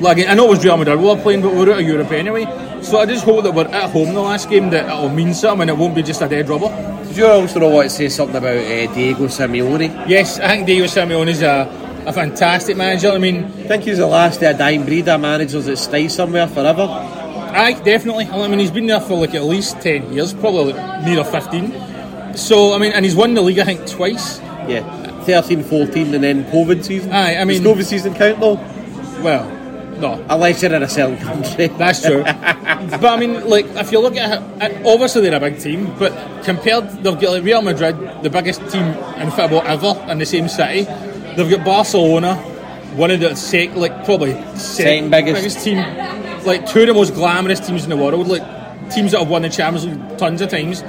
Like, 0.00 0.26
I 0.26 0.32
know 0.32 0.46
it 0.46 0.48
was 0.48 0.64
Real 0.64 0.78
Madrid 0.78 0.98
we 0.98 1.04
were 1.04 1.16
playing, 1.16 1.42
but 1.42 1.52
we 1.52 1.58
we're 1.58 1.72
out 1.74 1.80
of 1.80 1.86
Europe 1.86 2.10
anyway. 2.10 2.46
So 2.80 2.98
I 2.98 3.04
just 3.04 3.24
hope 3.24 3.44
that 3.44 3.52
we're 3.52 3.66
at 3.68 3.90
home 3.90 4.14
the 4.14 4.22
last 4.22 4.48
game, 4.48 4.70
that 4.70 4.86
it'll 4.86 5.10
mean 5.10 5.34
something 5.34 5.68
and 5.68 5.70
it 5.70 5.76
won't 5.76 5.94
be 5.94 6.02
just 6.02 6.22
a 6.22 6.28
dead 6.28 6.48
rubber. 6.48 6.68
Did 7.06 7.18
you 7.18 7.26
also 7.26 7.70
want 7.70 7.90
to 7.90 7.94
say 7.94 8.08
something 8.08 8.36
about 8.36 8.56
uh, 8.56 8.94
Diego 8.94 9.26
Simeone? 9.26 10.08
Yes, 10.08 10.40
I 10.40 10.48
think 10.48 10.66
Diego 10.66 10.86
Simeone 10.86 11.28
is 11.28 11.42
a, 11.42 11.68
a 12.06 12.12
fantastic 12.12 12.76
manager. 12.76 13.10
I 13.10 13.18
mean, 13.18 13.44
I 13.44 13.48
think 13.68 13.84
he's 13.84 13.98
the 13.98 14.06
last 14.06 14.42
of 14.42 14.54
a 14.54 14.58
dying 14.58 14.84
breed 14.84 15.08
of 15.08 15.20
managers 15.20 15.66
that 15.66 15.76
stay 15.76 16.08
somewhere 16.08 16.46
forever. 16.48 16.86
Aye, 16.88 17.80
definitely. 17.84 18.26
I 18.26 18.48
mean, 18.48 18.58
he's 18.58 18.70
been 18.70 18.86
there 18.86 19.00
for 19.00 19.14
like 19.18 19.34
at 19.34 19.44
least 19.44 19.80
10 19.80 20.12
years, 20.12 20.32
probably 20.32 20.72
like 20.72 21.04
near 21.04 21.22
15. 21.24 22.36
So, 22.36 22.74
I 22.74 22.78
mean, 22.78 22.92
and 22.92 23.04
he's 23.04 23.14
won 23.14 23.34
the 23.34 23.42
league, 23.42 23.58
I 23.58 23.64
think, 23.64 23.86
twice. 23.86 24.40
Yeah, 24.68 24.82
13, 25.24 25.62
14, 25.62 26.14
and 26.14 26.24
then 26.24 26.44
COVID 26.44 26.82
season. 26.84 27.12
Aye, 27.12 27.36
I 27.36 27.44
mean- 27.44 27.62
Does 27.62 27.72
COVID 27.76 27.84
season 27.84 28.14
count 28.14 28.40
though? 28.40 28.54
Well, 29.22 29.58
No. 30.00 30.24
Unless 30.28 30.62
you're 30.62 30.74
in 30.74 30.82
a 30.82 30.88
certain 30.88 31.16
country. 31.18 31.68
That's 31.68 32.02
true. 32.04 32.22
but 32.24 33.04
I 33.04 33.16
mean, 33.16 33.48
like, 33.48 33.66
if 33.76 33.92
you 33.92 34.00
look 34.00 34.16
at 34.16 34.42
it, 34.42 34.84
uh, 34.84 34.90
obviously 34.92 35.22
they're 35.22 35.36
a 35.36 35.40
big 35.40 35.60
team, 35.60 35.94
but 35.98 36.12
compared, 36.42 36.88
they've 37.04 37.20
got 37.20 37.30
like 37.30 37.44
Real 37.44 37.62
Madrid, 37.62 37.96
the 38.22 38.30
biggest 38.30 38.60
team 38.70 38.82
in 39.18 39.30
football 39.30 39.62
ever, 39.62 39.94
in 40.10 40.18
the 40.18 40.26
same 40.26 40.48
city. 40.48 40.86
They've 41.36 41.50
got 41.50 41.64
Barcelona, 41.64 42.36
one 42.96 43.10
of 43.10 43.20
the 43.20 43.34
sec, 43.34 43.74
like 43.76 44.04
probably 44.04 44.34
Second 44.56 45.10
biggest. 45.10 45.64
team, 45.64 45.78
like 46.44 46.66
two 46.68 46.82
of 46.82 46.86
the 46.88 46.94
most 46.94 47.14
glamorous 47.14 47.60
teams 47.60 47.84
in 47.84 47.90
the 47.90 47.96
world, 47.96 48.26
like 48.28 48.42
teams 48.92 49.12
that 49.12 49.20
have 49.20 49.28
won 49.28 49.42
the 49.42 49.48
Champions 49.48 49.86
League 49.86 50.18
tons 50.18 50.40
of 50.40 50.50
times, 50.50 50.82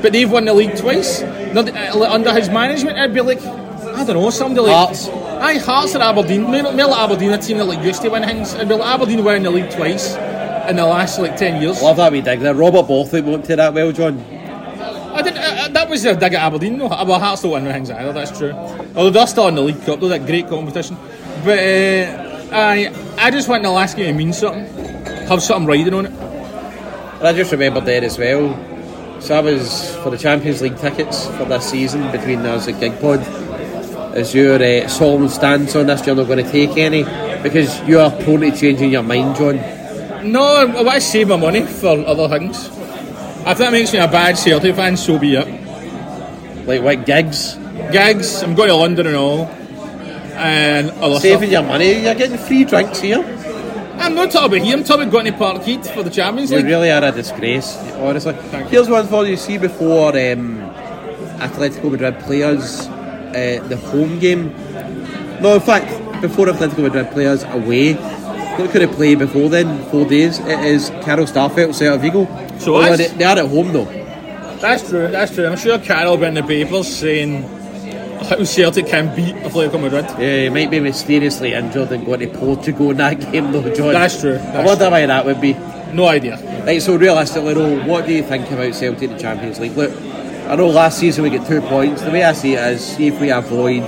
but 0.00 0.12
they've 0.12 0.30
won 0.30 0.44
the 0.44 0.54
league 0.54 0.76
twice. 0.76 1.22
Uh, 1.22 2.08
Under 2.10 2.32
his 2.32 2.48
management, 2.48 2.98
I'd 2.98 3.12
be 3.14 3.20
like 3.20 3.40
I 3.42 4.04
don't 4.04 4.14
know, 4.14 4.30
somebody 4.30 4.68
like 4.68 4.76
Hearts. 4.86 5.08
Aye, 5.08 5.58
Hearts 5.58 5.94
or 5.96 6.02
Aberdeen. 6.02 6.42
More 6.42 6.62
like 6.62 6.98
Aberdeen, 6.98 7.32
a 7.32 7.38
team 7.38 7.58
that 7.58 7.64
like 7.64 7.82
used 7.84 8.02
to 8.02 8.08
win 8.10 8.22
things. 8.22 8.54
It'd 8.54 8.68
be 8.68 8.74
like 8.74 8.86
Aberdeen 8.94 9.24
winning 9.24 9.42
the 9.42 9.50
league 9.50 9.70
twice 9.70 10.14
in 10.68 10.76
the 10.76 10.86
last 10.86 11.18
like 11.18 11.36
ten 11.36 11.60
years. 11.60 11.82
Love 11.82 11.96
that 11.96 12.12
wee 12.12 12.20
dig 12.20 12.40
there. 12.40 12.54
Robert 12.54 12.84
Borthwick 12.86 13.24
won't 13.24 13.44
take 13.44 13.56
that 13.56 13.74
well, 13.74 13.90
John. 13.90 14.20
I 15.14 15.22
didn't. 15.22 15.38
Uh, 15.38 15.56
uh, 15.64 15.68
that 15.68 15.88
was 15.88 16.04
a 16.04 16.14
dig 16.14 16.34
at 16.34 16.42
Aberdeen. 16.42 16.78
though. 16.78 16.86
well, 16.88 17.18
Hearts 17.18 17.42
don't 17.42 17.52
win 17.52 17.64
things 17.64 17.90
either. 17.90 18.12
That's 18.12 18.36
true. 18.38 18.52
Although 18.98 19.10
they're 19.10 19.28
still 19.28 19.46
in 19.46 19.54
the 19.54 19.62
League 19.62 19.80
Cup, 19.84 20.00
though, 20.00 20.08
that 20.08 20.26
great 20.26 20.48
competition. 20.48 20.96
But 21.44 21.56
uh, 21.56 22.48
I, 22.50 22.92
I 23.16 23.30
just 23.30 23.48
want 23.48 23.62
the 23.62 23.70
last 23.70 23.96
game 23.96 24.06
to 24.06 24.12
mean 24.12 24.32
something, 24.32 24.66
have 25.28 25.40
something 25.40 25.68
riding 25.68 25.94
on 25.94 26.06
it. 26.06 26.12
And 26.12 27.28
I 27.28 27.32
just 27.32 27.52
remember 27.52 27.80
there 27.80 28.02
as 28.02 28.18
well. 28.18 28.58
So 29.20 29.36
I 29.36 29.40
was 29.40 29.94
for 29.98 30.10
the 30.10 30.18
Champions 30.18 30.62
League 30.62 30.76
tickets 30.78 31.28
for 31.36 31.44
this 31.44 31.70
season 31.70 32.10
between 32.10 32.40
us 32.40 32.66
at 32.66 32.74
GigPod. 32.74 34.16
Is 34.16 34.34
your 34.34 34.60
uh, 34.60 34.88
solemn 34.88 35.28
stance 35.28 35.76
on 35.76 35.86
this? 35.86 36.04
You're 36.04 36.16
not 36.16 36.26
going 36.26 36.44
to 36.44 36.50
take 36.50 36.76
any 36.76 37.04
because 37.40 37.80
you 37.82 38.00
are 38.00 38.10
prone 38.10 38.40
to 38.40 38.50
changing 38.50 38.90
your 38.90 39.04
mind, 39.04 39.36
John. 39.36 39.58
No, 40.32 40.42
I 40.42 40.64
want 40.82 40.94
to 40.96 41.00
save 41.00 41.28
my 41.28 41.36
money 41.36 41.64
for 41.64 42.04
other 42.04 42.28
things. 42.36 42.66
If 43.46 43.58
that 43.58 43.70
makes 43.70 43.92
me 43.92 44.00
a 44.00 44.08
bad 44.08 44.36
Celtic 44.36 44.74
fan, 44.74 44.96
so 44.96 45.20
be 45.20 45.36
it. 45.36 46.66
Like 46.66 46.82
what 46.82 47.06
gigs? 47.06 47.56
Gigs. 47.92 48.42
I'm 48.42 48.54
going 48.54 48.68
to 48.68 48.74
London 48.76 49.06
and 49.06 49.16
all. 49.16 49.46
And 50.36 50.90
other 51.02 51.18
Saving 51.18 51.50
your 51.50 51.62
money, 51.62 52.02
you're 52.02 52.14
getting 52.14 52.38
free 52.38 52.64
drinks 52.64 53.00
here. 53.00 53.18
I'm 53.98 54.14
not 54.14 54.30
talking 54.30 54.56
about 54.58 54.66
here. 54.66 54.76
I'm 54.76 54.84
talking 54.84 55.08
about 55.08 55.12
going 55.12 55.24
to 55.26 55.32
Parkhead 55.32 55.92
for 55.92 56.04
the 56.04 56.10
Champions 56.10 56.50
You 56.52 56.58
League. 56.58 56.66
really 56.66 56.90
are 56.92 57.02
a 57.02 57.10
disgrace, 57.10 57.76
honestly. 57.96 58.34
Here's 58.70 58.88
one 58.88 59.08
for 59.08 59.26
you. 59.26 59.36
See 59.36 59.58
before 59.58 60.10
um, 60.10 60.60
Atletico 61.40 61.90
Madrid 61.90 62.20
players 62.20 62.86
uh, 62.86 63.64
the 63.68 63.76
home 63.76 64.20
game. 64.20 64.52
No, 65.40 65.54
in 65.54 65.60
fact, 65.60 65.88
before 66.20 66.46
Atletico 66.46 66.82
Madrid 66.84 67.10
players 67.10 67.42
away. 67.44 67.94
What 67.94 68.70
could 68.70 68.82
they 68.82 68.86
play 68.94 69.14
before 69.16 69.48
then? 69.48 69.84
Four 69.90 70.04
days. 70.04 70.38
It 70.40 70.60
is 70.60 70.90
Carl 71.02 71.26
Starfelt, 71.26 71.70
Celta 71.74 72.00
Vigo. 72.00 72.26
So 72.58 72.80
that's- 72.80 72.98
they, 73.10 73.16
they 73.18 73.24
are 73.24 73.38
at 73.38 73.46
home 73.48 73.72
though. 73.72 73.84
That's 74.60 74.88
true, 74.88 75.06
that's 75.08 75.32
true. 75.34 75.46
I'm 75.46 75.56
sure 75.56 75.78
Carl 75.78 76.10
will 76.12 76.16
be 76.18 76.26
in 76.26 76.34
the 76.34 76.42
papers 76.42 76.88
saying 76.88 77.42
how 78.26 78.42
Celtic 78.44 78.86
can 78.86 79.14
beat 79.14 79.34
Atletico 79.36 79.80
Madrid. 79.80 80.04
Yeah, 80.18 80.44
he 80.44 80.48
might 80.48 80.70
be 80.70 80.80
mysteriously 80.80 81.52
injured 81.52 81.92
and 81.92 82.04
going 82.04 82.20
to 82.20 82.28
Portugal 82.28 82.90
in 82.90 82.96
that 82.98 83.20
game 83.32 83.52
though, 83.52 83.74
John. 83.74 83.92
That's 83.92 84.20
true, 84.20 84.34
I 84.34 84.36
that's 84.38 84.66
wonder 84.66 84.90
why 84.90 85.06
that 85.06 85.24
would 85.24 85.40
be. 85.40 85.54
No 85.92 86.06
idea. 86.06 86.36
Right, 86.66 86.82
so 86.82 86.96
realistically, 86.96 87.54
though, 87.54 87.82
what 87.86 88.06
do 88.06 88.12
you 88.12 88.22
think 88.22 88.50
about 88.50 88.74
Celtic 88.74 89.02
in 89.04 89.12
the 89.16 89.18
Champions 89.18 89.58
League? 89.58 89.76
Look, 89.76 89.90
I 90.46 90.54
know 90.56 90.68
last 90.68 90.98
season 90.98 91.24
we 91.24 91.30
get 91.30 91.46
two 91.46 91.62
points. 91.62 92.02
The 92.02 92.10
way 92.10 92.24
I 92.24 92.32
see 92.34 92.54
it 92.54 92.72
is, 92.74 92.84
see 92.84 93.06
if 93.06 93.18
we 93.20 93.30
avoid 93.30 93.86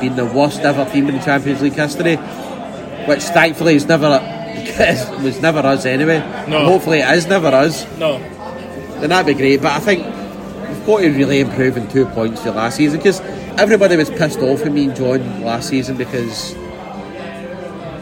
being 0.00 0.16
the 0.16 0.24
worst 0.24 0.60
ever 0.60 0.90
team 0.90 1.08
in 1.08 1.16
the 1.16 1.22
Champions 1.22 1.60
League 1.60 1.74
history, 1.74 2.16
which 2.16 3.22
thankfully 3.24 3.74
is 3.74 3.86
never 3.86 4.08
was 5.22 5.40
never 5.40 5.58
us 5.60 5.84
anyway. 5.84 6.18
No. 6.48 6.64
Hopefully, 6.64 7.00
it 7.00 7.16
is 7.16 7.26
never 7.26 7.48
us. 7.48 7.86
No. 7.98 8.18
Then 9.00 9.10
that'd 9.10 9.26
be 9.26 9.34
great. 9.34 9.60
But 9.60 9.72
I 9.72 9.80
think 9.80 10.06
we've 10.70 10.86
got 10.86 11.00
to 11.00 11.10
really 11.10 11.40
improve 11.40 11.76
in 11.76 11.88
two 11.88 12.06
points 12.06 12.42
for 12.42 12.50
last 12.52 12.76
season 12.76 12.98
because 12.98 13.20
everybody 13.58 13.96
was 13.96 14.10
pissed 14.10 14.38
off 14.40 14.62
with 14.62 14.72
me 14.72 14.84
and 14.84 14.96
John 14.96 15.42
last 15.42 15.68
season 15.68 15.96
because 15.96 16.54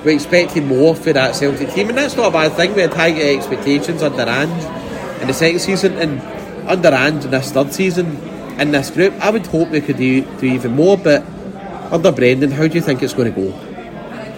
we 0.04 0.14
expected 0.14 0.64
more 0.64 0.94
for 0.94 1.12
that 1.12 1.34
Celtic 1.34 1.70
team, 1.70 1.88
and 1.88 1.98
that's 1.98 2.16
not 2.16 2.28
a 2.28 2.30
bad 2.30 2.52
thing. 2.52 2.74
We 2.74 2.82
had 2.82 2.94
high 2.94 3.12
expectations 3.34 4.02
under 4.02 4.22
Ange 4.22 5.20
in 5.20 5.26
the 5.26 5.34
second 5.34 5.60
season, 5.60 5.94
and 5.98 6.20
under 6.68 6.88
Ange 6.88 7.24
in 7.24 7.30
this 7.30 7.50
third 7.50 7.72
season 7.72 8.16
in 8.60 8.70
this 8.70 8.90
group. 8.90 9.14
I 9.20 9.30
would 9.30 9.46
hope 9.46 9.70
we 9.70 9.80
could 9.80 9.96
do, 9.96 10.22
do 10.38 10.46
even 10.46 10.72
more, 10.72 10.96
but 10.96 11.24
under 11.90 12.12
Brendan, 12.12 12.50
how 12.50 12.66
do 12.68 12.74
you 12.74 12.80
think 12.80 13.02
it's 13.02 13.14
going 13.14 13.32
to 13.32 13.40
go? 13.40 13.68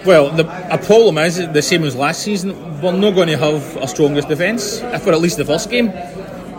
Well, 0.07 0.31
the 0.31 0.45
a 0.73 0.79
problem 0.79 1.19
is 1.19 1.37
the 1.37 1.62
same 1.62 1.85
as 1.85 1.95
last 1.95 2.23
season. 2.23 2.81
We're 2.81 2.93
not 2.93 3.14
going 3.14 3.29
to 3.29 3.37
have 3.37 3.77
our 3.77 3.88
strongest 3.88 4.29
defence 4.29 4.81
for 4.81 5.12
at 5.12 5.21
least 5.21 5.37
the 5.37 5.45
first 5.45 5.69
game. 5.69 5.93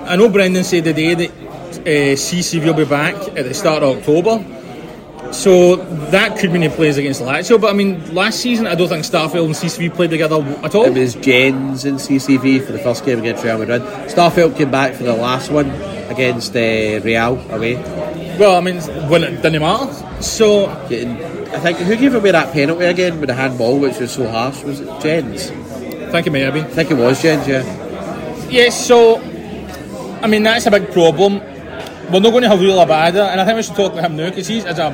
I 0.05 0.15
know 0.15 0.29
Brendan 0.29 0.63
said 0.63 0.83
today 0.83 1.15
that 1.15 1.31
uh, 1.81 2.15
CCV 2.15 2.65
will 2.65 2.73
be 2.73 2.85
back 2.85 3.15
at 3.37 3.45
the 3.45 3.53
start 3.53 3.83
of 3.83 3.97
October, 3.97 4.43
so 5.33 5.77
that 6.11 6.37
could 6.37 6.51
mean 6.51 6.63
he 6.63 6.69
plays 6.69 6.97
against 6.97 7.21
Lazio. 7.21 7.59
But 7.59 7.69
I 7.69 7.73
mean, 7.73 8.13
last 8.13 8.39
season 8.39 8.67
I 8.67 8.75
don't 8.75 8.89
think 8.89 9.05
Starfelt 9.05 9.45
and 9.45 9.55
CCV 9.55 9.93
played 9.93 10.09
together 10.09 10.41
at 10.63 10.75
all. 10.75 10.85
It 10.85 10.97
was 10.97 11.15
Jenz 11.15 11.85
and 11.85 11.97
CCV 11.97 12.65
for 12.65 12.71
the 12.71 12.79
first 12.79 13.05
game 13.05 13.19
against 13.19 13.43
Real 13.43 13.57
Madrid. 13.57 13.81
Starfelt 14.09 14.57
came 14.57 14.71
back 14.71 14.93
for 14.93 15.03
the 15.03 15.15
last 15.15 15.51
one 15.51 15.69
against 16.09 16.55
uh, 16.55 16.59
Real 17.03 17.39
away. 17.51 17.75
Well, 18.37 18.57
I 18.57 18.61
mean, 18.61 18.81
when 19.09 19.23
it 19.23 19.41
didn't 19.41 19.61
matter. 19.61 20.21
So 20.21 20.67
Getting, 20.87 21.17
I 21.53 21.59
think 21.59 21.77
who 21.79 21.95
gave 21.95 22.15
away 22.15 22.31
that 22.31 22.53
penalty 22.53 22.85
again 22.85 23.19
with 23.19 23.27
the 23.27 23.35
handball, 23.35 23.79
which 23.79 23.99
was 23.99 24.11
so 24.11 24.27
harsh? 24.29 24.63
Was 24.63 24.79
it 24.79 24.87
Jenz? 25.01 25.49
Thank 26.11 26.25
you, 26.25 26.31
it 26.31 26.33
may 26.33 26.41
have 26.41 26.53
been. 26.53 26.65
I 26.65 26.69
think 26.69 26.91
it 26.91 26.95
was 26.97 27.21
Jenz. 27.21 27.47
Yeah. 27.47 27.63
Yes, 28.49 28.85
so 28.85 29.17
I 30.21 30.27
mean 30.27 30.43
that's 30.43 30.65
a 30.65 30.71
big 30.71 30.91
problem. 30.91 31.41
We're 32.11 32.19
not 32.19 32.31
going 32.31 32.43
to 32.43 32.49
have 32.49 32.59
Liel 32.59 32.85
Abada, 32.85 33.29
and 33.29 33.39
I 33.39 33.45
think 33.45 33.55
we 33.57 33.63
should 33.63 33.75
talk 33.75 33.93
about 33.93 34.05
him 34.05 34.17
now 34.17 34.29
because 34.29 34.47
he's 34.47 34.65
as 34.65 34.79
a. 34.79 34.87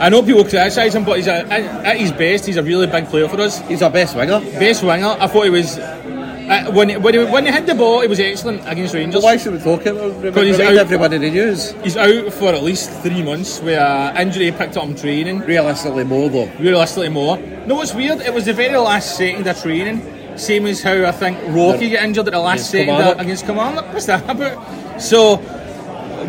I 0.00 0.08
know 0.08 0.22
people 0.22 0.44
criticise 0.44 0.94
him, 0.94 1.04
but 1.04 1.16
he's 1.18 1.26
a, 1.26 1.46
at, 1.52 1.98
his 1.98 2.10
best, 2.12 2.46
he's 2.46 2.56
a 2.56 2.62
really 2.62 2.86
big 2.86 3.06
player 3.06 3.28
for 3.28 3.38
us. 3.40 3.60
He's 3.68 3.82
our 3.82 3.90
best 3.90 4.16
winger. 4.16 4.40
Best 4.40 4.82
winger. 4.82 5.14
I 5.18 5.26
thought 5.26 5.44
he 5.44 5.50
was. 5.50 5.78
Uh, 5.78 6.68
when, 6.72 6.88
he, 6.88 6.96
when, 6.96 7.14
he, 7.14 7.20
when 7.26 7.46
he 7.46 7.52
hit 7.52 7.64
the 7.66 7.74
ball, 7.76 8.00
he 8.00 8.08
was 8.08 8.18
excellent 8.18 8.60
against 8.66 8.92
Rangers. 8.92 9.22
Why 9.22 9.36
should 9.36 9.52
we 9.52 9.60
talk 9.60 9.86
about 9.86 10.10
him? 10.10 10.20
Because 10.22 10.46
he's 10.48 10.58
out- 10.58 10.74
everybody 10.74 11.18
the 11.18 11.30
news. 11.30 11.72
He's 11.84 11.96
out 11.96 12.32
for 12.32 12.48
at 12.52 12.62
least 12.64 12.90
three 13.02 13.22
months 13.22 13.60
with 13.60 13.78
an 13.78 14.16
injury 14.26 14.50
picked 14.50 14.76
up 14.76 14.84
in 14.84 14.96
training. 14.96 15.40
Realistically, 15.40 16.02
more 16.04 16.28
though. 16.28 16.50
Realistically, 16.58 17.08
more. 17.10 17.36
No, 17.38 17.76
what's 17.76 17.94
weird? 17.94 18.20
It 18.22 18.34
was 18.34 18.46
the 18.46 18.52
very 18.52 18.76
last 18.78 19.16
second 19.16 19.46
of 19.46 19.60
training. 19.62 20.36
Same 20.36 20.66
as 20.66 20.82
how 20.82 21.04
I 21.04 21.12
think 21.12 21.38
Rocky 21.54 21.90
got 21.90 22.02
injured 22.04 22.26
at 22.26 22.32
the 22.32 22.40
last 22.40 22.70
Against 22.70 22.70
second 22.72 22.86
Kilmarnock. 22.96 23.20
against 23.20 23.44
Kilmarnock. 23.46 23.92
What's 23.92 24.06
that 24.06 24.28
about? 24.28 25.00
So, 25.00 25.36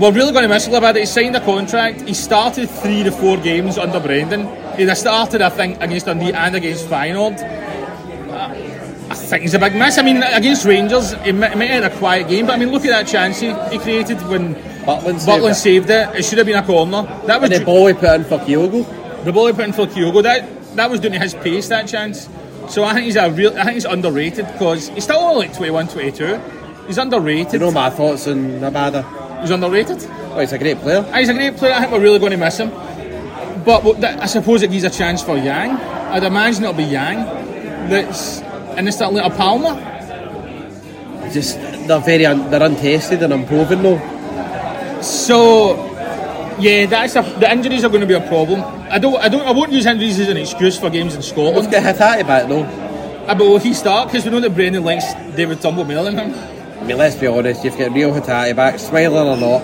we're 0.02 0.12
really 0.12 0.32
going 0.32 0.44
to 0.44 0.50
miss 0.50 0.68
Labada. 0.68 0.98
He 1.00 1.06
signed 1.06 1.36
a 1.36 1.42
contract. 1.46 2.02
He 2.02 2.14
started 2.16 2.68
three 2.70 3.04
to 3.04 3.12
four 3.12 3.38
games 3.38 3.78
under 3.78 4.00
Brendan. 4.00 4.48
He 4.76 4.94
started, 4.96 5.42
I 5.42 5.50
think, 5.50 5.80
against 5.82 6.08
Dundee 6.08 6.34
and 6.34 6.56
against 6.56 6.88
Feyenoord. 6.88 7.38
Uh, 8.32 9.12
I 9.12 9.14
think 9.14 9.44
he's 9.44 9.54
a 9.54 9.60
big 9.60 9.76
miss. 9.76 9.98
I 9.98 10.02
mean, 10.02 10.24
against 10.24 10.66
Rangers, 10.66 11.14
he 11.24 11.32
might, 11.32 11.56
might 11.58 11.70
have 11.70 11.84
had 11.84 11.92
a 11.94 11.98
quiet 11.98 12.28
game, 12.30 12.48
but 12.48 12.54
I 12.54 12.58
mean, 12.58 12.72
look 12.72 12.84
at 12.86 12.90
that 12.90 13.08
chance 13.08 13.40
he, 13.40 13.54
he 13.70 13.78
created 13.78 14.18
when 14.28 14.56
Butland 14.86 15.20
saved 15.20 15.46
it. 15.46 15.56
saved 15.56 15.90
it. 15.90 16.16
It 16.16 16.26
should 16.26 16.38
have 16.40 16.48
been 16.48 16.58
a 16.58 16.66
corner. 16.66 17.04
That 17.28 17.40
was 17.42 17.52
And 17.52 17.62
the 17.62 17.66
ball 17.66 17.88
he 17.88 17.94
put 17.94 18.16
in 18.16 18.24
for 18.24 18.40
Kyogo. 18.40 19.24
the 19.24 19.32
ball 19.32 19.48
he 19.48 19.54
put 19.54 19.66
in 19.66 19.74
for 19.74 19.86
Kyogo, 19.86 20.24
that 20.24 20.50
that 20.76 20.90
was 20.90 21.00
down 21.00 21.12
to 21.12 21.20
his 21.20 21.36
pace, 21.36 21.68
that 21.68 21.88
chance. 21.88 22.28
So 22.70 22.84
I 22.86 22.94
think 22.94 23.06
he's 23.06 23.18
a 23.18 23.30
real. 23.30 23.52
I 23.58 23.64
think 23.66 23.74
he's 23.76 23.86
underrated 23.86 24.48
because 24.48 24.88
he's 24.90 25.04
still 25.04 25.18
only 25.20 25.48
like 25.48 25.56
21, 25.56 25.90
22. 25.90 26.42
He's 26.88 26.98
underrated. 26.98 27.54
You 27.54 27.60
know 27.60 27.72
my 27.72 27.90
thoughts 27.90 28.28
on 28.28 28.62
Abada. 28.62 29.04
He's 29.42 29.50
underrated. 29.52 29.98
Oh, 30.34 30.40
he's 30.40 30.54
a 30.54 30.58
great 30.58 30.78
player. 30.80 31.04
Ah, 31.12 31.18
He's 31.18 31.30
a 31.30 31.34
great 31.34 31.58
player. 31.58 31.74
I 31.74 31.80
think 31.82 31.92
we're 31.92 32.00
really 32.02 32.20
going 32.20 32.32
to 32.32 32.38
miss 32.38 32.58
him. 32.60 32.70
But 33.66 34.00
that- 34.02 34.22
I 34.22 34.26
suppose 34.28 34.62
it 34.64 34.72
gives 34.72 34.84
a 34.84 34.90
chance 34.90 35.22
for 35.22 35.38
Yang. 35.38 35.72
I'd 35.72 36.24
imagine 36.24 36.64
it'll 36.64 36.76
be 36.76 36.84
Yang 36.84 37.26
that's 37.90 38.42
in 38.78 38.86
the 38.86 38.92
start 38.92 39.14
later 39.14 39.30
Palma. 39.36 39.74
Just 41.34 41.56
they're 41.88 42.00
very 42.00 42.26
un, 42.26 42.50
they're 42.52 42.62
untested 42.64 43.24
and 43.24 43.34
unproven 43.34 43.82
though. 43.84 45.02
So 45.02 45.76
yeah, 46.60 46.86
that's 46.86 47.16
a, 47.16 47.22
the 47.40 47.50
injuries 47.52 47.84
are 47.84 47.90
going 47.90 48.02
to 48.02 48.08
be 48.08 48.14
a 48.14 48.28
problem. 48.28 48.62
I 48.92 49.00
don't. 49.00 49.16
I 49.16 49.30
don't. 49.30 49.42
I 49.48 49.52
won't 49.52 49.72
use 49.72 49.86
injuries 49.86 50.20
as 50.20 50.28
an 50.28 50.38
excuse 50.38 50.78
for 50.78 50.90
games 50.90 51.16
in 51.16 51.22
Scotland. 51.22 51.56
Let's 51.56 51.68
get 51.68 51.84
Hatate 51.84 52.28
back 52.28 52.48
though. 52.50 52.64
Ah, 53.28 53.34
but 53.36 53.46
will 53.48 53.58
he 53.60 53.74
start? 53.74 54.10
Because 54.10 54.26
we 54.26 54.32
know 54.32 54.40
that 54.42 54.54
Brendan 54.54 54.84
likes 54.84 55.06
David 55.36 55.62
Turnbull 55.62 55.86
more 55.86 56.04
than 56.04 56.18
him. 56.18 56.61
I 56.82 56.84
mean, 56.86 56.98
let's 56.98 57.16
be 57.16 57.28
honest. 57.28 57.64
You've 57.64 57.78
got 57.78 57.94
Reo 57.94 58.12
Hatate 58.12 58.56
back, 58.56 58.80
smiling 58.80 59.28
or 59.28 59.38
not, 59.38 59.62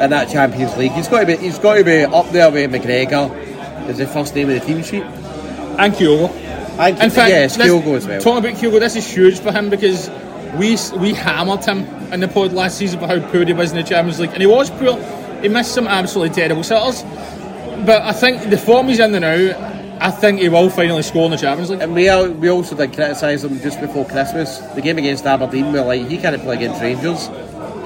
in 0.00 0.10
that 0.10 0.28
Champions 0.28 0.76
League. 0.76 0.92
He's 0.92 1.08
got 1.08 1.20
to 1.20 1.26
be. 1.26 1.36
He's 1.36 1.58
got 1.58 1.74
to 1.74 1.84
be 1.84 2.04
up 2.04 2.30
there 2.30 2.50
with 2.50 2.70
McGregor. 2.70 3.46
Is 3.88 3.98
the 3.98 4.06
first 4.06 4.34
name 4.34 4.48
of 4.50 4.54
the 4.54 4.64
team 4.64 4.82
sheet. 4.82 5.02
And 5.02 5.92
Kyogo. 5.92 6.30
And 6.78 7.02
In 7.02 7.10
fact, 7.10 7.30
yes, 7.30 7.56
Kyogo 7.56 7.96
as 7.96 8.06
well. 8.06 8.20
Talking 8.20 8.50
about 8.50 8.60
Kyogo, 8.60 8.78
this 8.78 8.94
is 8.94 9.10
huge 9.10 9.40
for 9.40 9.50
him 9.50 9.68
because 9.68 10.08
we 10.56 10.76
we 10.98 11.12
hammered 11.12 11.64
him 11.64 11.80
in 12.12 12.20
the 12.20 12.28
pod 12.28 12.52
last 12.52 12.78
season 12.78 13.00
for 13.00 13.06
how 13.06 13.18
poor 13.30 13.44
he 13.44 13.52
was 13.52 13.72
in 13.72 13.76
the 13.76 13.82
Champions 13.82 14.20
League, 14.20 14.30
and 14.30 14.40
he 14.40 14.46
was 14.46 14.70
poor. 14.70 14.96
He 15.42 15.48
missed 15.48 15.74
some 15.74 15.88
absolutely 15.88 16.34
terrible 16.34 16.62
sitters, 16.62 17.02
but 17.84 18.02
I 18.02 18.12
think 18.12 18.48
the 18.50 18.58
form 18.58 18.88
he's 18.88 19.00
in 19.00 19.12
now, 19.12 19.77
I 20.00 20.10
think 20.10 20.40
he 20.40 20.48
will 20.48 20.70
finally 20.70 21.02
score 21.02 21.24
in 21.24 21.30
the 21.32 21.36
Champions 21.36 21.70
League. 21.70 21.80
And 21.80 21.92
we 21.94 22.08
al- 22.08 22.30
we 22.30 22.48
also 22.50 22.76
did 22.76 22.92
criticise 22.94 23.44
him 23.44 23.58
just 23.60 23.80
before 23.80 24.04
Christmas. 24.06 24.58
The 24.74 24.80
game 24.80 24.98
against 24.98 25.26
Aberdeen, 25.26 25.72
we 25.72 25.78
were 25.80 25.84
like, 25.86 26.06
he 26.08 26.18
can't 26.18 26.40
play 26.42 26.56
against 26.56 26.80
Rangers. 26.80 27.26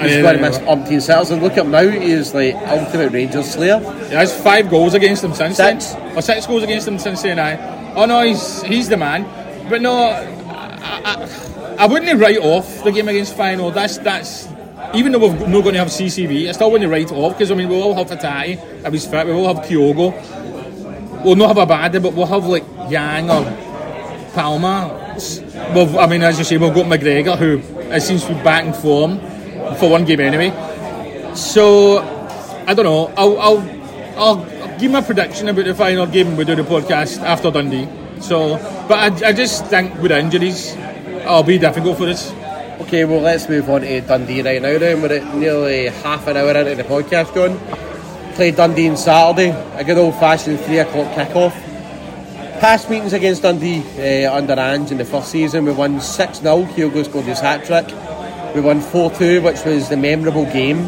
He's 0.01 0.16
Yeah, 0.16 0.22
going 0.22 0.37
to 0.37 0.42
miss 0.42 0.59
umpteen 0.59 1.01
sitters. 1.01 1.31
And 1.31 1.42
look 1.42 1.53
at 1.53 1.64
him 1.64 1.70
now, 1.70 1.87
he 1.88 2.12
is 2.12 2.35
like 2.35 2.55
ultimate 2.68 3.12
Rangers 3.12 3.51
slayer. 3.51 3.79
He 4.09 4.14
has 4.14 4.38
five 4.42 4.68
goals 4.68 4.94
against 4.94 5.22
them 5.22 5.33
since 5.35 5.57
Six. 5.57 5.92
then. 5.94 6.16
Or 6.16 6.22
six 6.22 6.46
goals 6.46 6.62
against 6.62 6.87
them 6.87 6.98
since 6.98 7.22
then. 7.22 7.38
Aye. 7.38 7.94
Oh 7.96 8.05
no, 8.07 8.22
he's 8.22 8.62
he's 8.62 8.88
the 8.88 8.96
man. 8.96 9.25
But 9.68 9.81
no, 9.81 9.94
I, 9.96 10.29
I, 11.05 11.77
I 11.79 11.87
wouldn't 11.87 12.20
write 12.20 12.38
off 12.38 12.85
the 12.85 12.92
game 12.92 13.09
against 13.09 13.37
Feyenoord. 13.37 13.75
That's 13.75 13.98
that's 13.98 14.48
even 14.94 15.12
though 15.12 15.20
we're 15.20 15.46
not 15.46 15.62
going 15.62 15.75
to 15.75 15.79
have 15.79 15.88
CCV, 15.88 16.48
I 16.48 16.53
still 16.53 16.70
wouldn't 16.70 16.90
write 16.90 17.11
off 17.12 17.33
because 17.35 17.51
I 17.51 17.55
mean 17.55 17.68
we 17.68 17.77
all 17.77 17.94
have 17.94 18.09
Hatate 18.09 18.59
if 18.85 18.92
he's 18.92 19.07
fit. 19.07 19.27
We 19.27 19.33
will 19.33 19.46
have 19.55 19.64
Kyogo. 19.64 20.12
We'll 21.25 21.37
not 21.37 21.49
have 21.49 21.59
a 21.59 21.67
bad 21.67 21.93
day, 21.93 21.99
but 21.99 22.15
we'll 22.15 22.27
have 22.27 22.47
like 22.47 22.65
Yang 22.89 23.31
or 23.31 23.45
Palma. 24.35 25.15
We've, 25.75 25.97
I 25.97 26.07
mean, 26.07 26.23
as 26.23 26.39
you 26.39 26.45
say, 26.45 26.57
we've 26.57 26.75
got 26.75 26.87
McGregor 26.87 27.37
who 27.37 27.59
it 27.93 28.01
seems 28.01 28.25
to 28.25 28.35
be 28.35 28.43
back 28.43 28.65
in 28.65 28.73
form 28.73 29.21
for 29.77 29.91
one 29.91 30.05
game 30.05 30.21
anyway. 30.21 30.51
So 31.35 31.99
I 32.67 32.75
don't 32.75 32.85
know. 32.85 33.13
I'll 33.17 33.39
I'll, 33.39 33.61
I'll 34.17 34.79
give 34.79 34.91
my 34.91 35.01
prediction 35.01 35.49
about 35.49 35.65
the 35.65 35.75
final 35.75 36.07
game 36.07 36.37
we 36.37 36.45
do 36.45 36.55
the 36.55 36.63
podcast 36.63 37.21
after 37.23 37.51
Dundee. 37.51 37.89
So, 38.21 38.57
but 38.89 39.23
I, 39.23 39.29
I 39.29 39.33
just 39.33 39.67
think 39.67 40.01
with 40.01 40.13
injuries, 40.13 40.75
it'll 40.77 41.43
be 41.43 41.59
difficult 41.59 41.99
for 41.99 42.09
us. 42.09 42.33
Okay, 42.83 43.05
well, 43.05 43.21
let's 43.21 43.49
move 43.49 43.69
on 43.71 43.83
to 43.83 44.01
Dundee 44.01 44.43
right 44.43 44.61
now 44.61 44.79
then. 44.79 45.03
We're 45.03 45.13
at 45.13 45.35
nearly 45.35 45.87
half 45.87 46.27
an 46.27 46.37
hour 46.37 46.57
into 46.57 46.75
the 46.75 46.85
podcast, 46.85 47.35
John. 47.35 47.59
Played 48.35 48.57
Dundee 48.57 48.88
on 48.88 48.97
Saturday, 48.97 49.51
a 49.77 49.85
good 49.85 49.99
old 49.99 50.14
fashioned 50.14 50.59
3 50.61 50.79
o'clock 50.79 51.14
kick-off. 51.14 51.55
Past 52.61 52.88
meetings 52.88 53.12
against 53.12 53.42
Dundee 53.42 53.83
uh, 54.27 54.35
under 54.35 54.55
Ange 54.55 54.90
in 54.90 54.97
the 54.97 55.05
first 55.05 55.31
season, 55.31 55.66
we 55.66 55.73
won 55.73 56.01
6 56.01 56.38
0. 56.38 56.64
Kyogo 56.64 57.05
scored 57.05 57.27
his 57.27 57.40
hat 57.40 57.66
trick. 57.66 57.87
We 58.55 58.62
won 58.62 58.81
4 58.81 59.11
2, 59.11 59.42
which 59.42 59.62
was 59.64 59.90
the 59.90 59.99
memorable 59.99 60.47
game, 60.47 60.79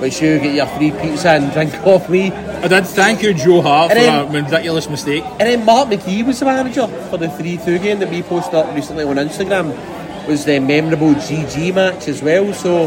which 0.00 0.22
you 0.22 0.38
get 0.38 0.54
your 0.54 0.66
free 0.66 0.92
pizza 0.92 1.30
and 1.30 1.52
drink 1.52 1.74
off 1.84 2.08
me. 2.08 2.30
I 2.30 2.68
did 2.68 2.86
thank 2.86 3.22
you, 3.22 3.34
Joe 3.34 3.60
Hart, 3.60 3.90
for 3.90 3.98
And 3.98 4.36
a 4.36 4.42
ridiculous 4.42 4.88
mistake. 4.88 5.24
And 5.24 5.40
then 5.40 5.64
Mark 5.64 5.88
McGhee 5.88 6.24
was 6.24 6.38
the 6.38 6.46
manager 6.46 6.86
for 7.10 7.16
the 7.16 7.28
3 7.28 7.56
2 7.56 7.78
game 7.80 7.98
that 7.98 8.08
we 8.10 8.22
posted 8.22 8.54
up 8.54 8.72
recently 8.72 9.04
on 9.04 9.16
Instagram. 9.16 9.76
Was 10.28 10.44
the 10.44 10.58
memorable 10.60 11.12
GG 11.14 11.74
match 11.74 12.08
as 12.08 12.22
well. 12.22 12.54
So 12.54 12.86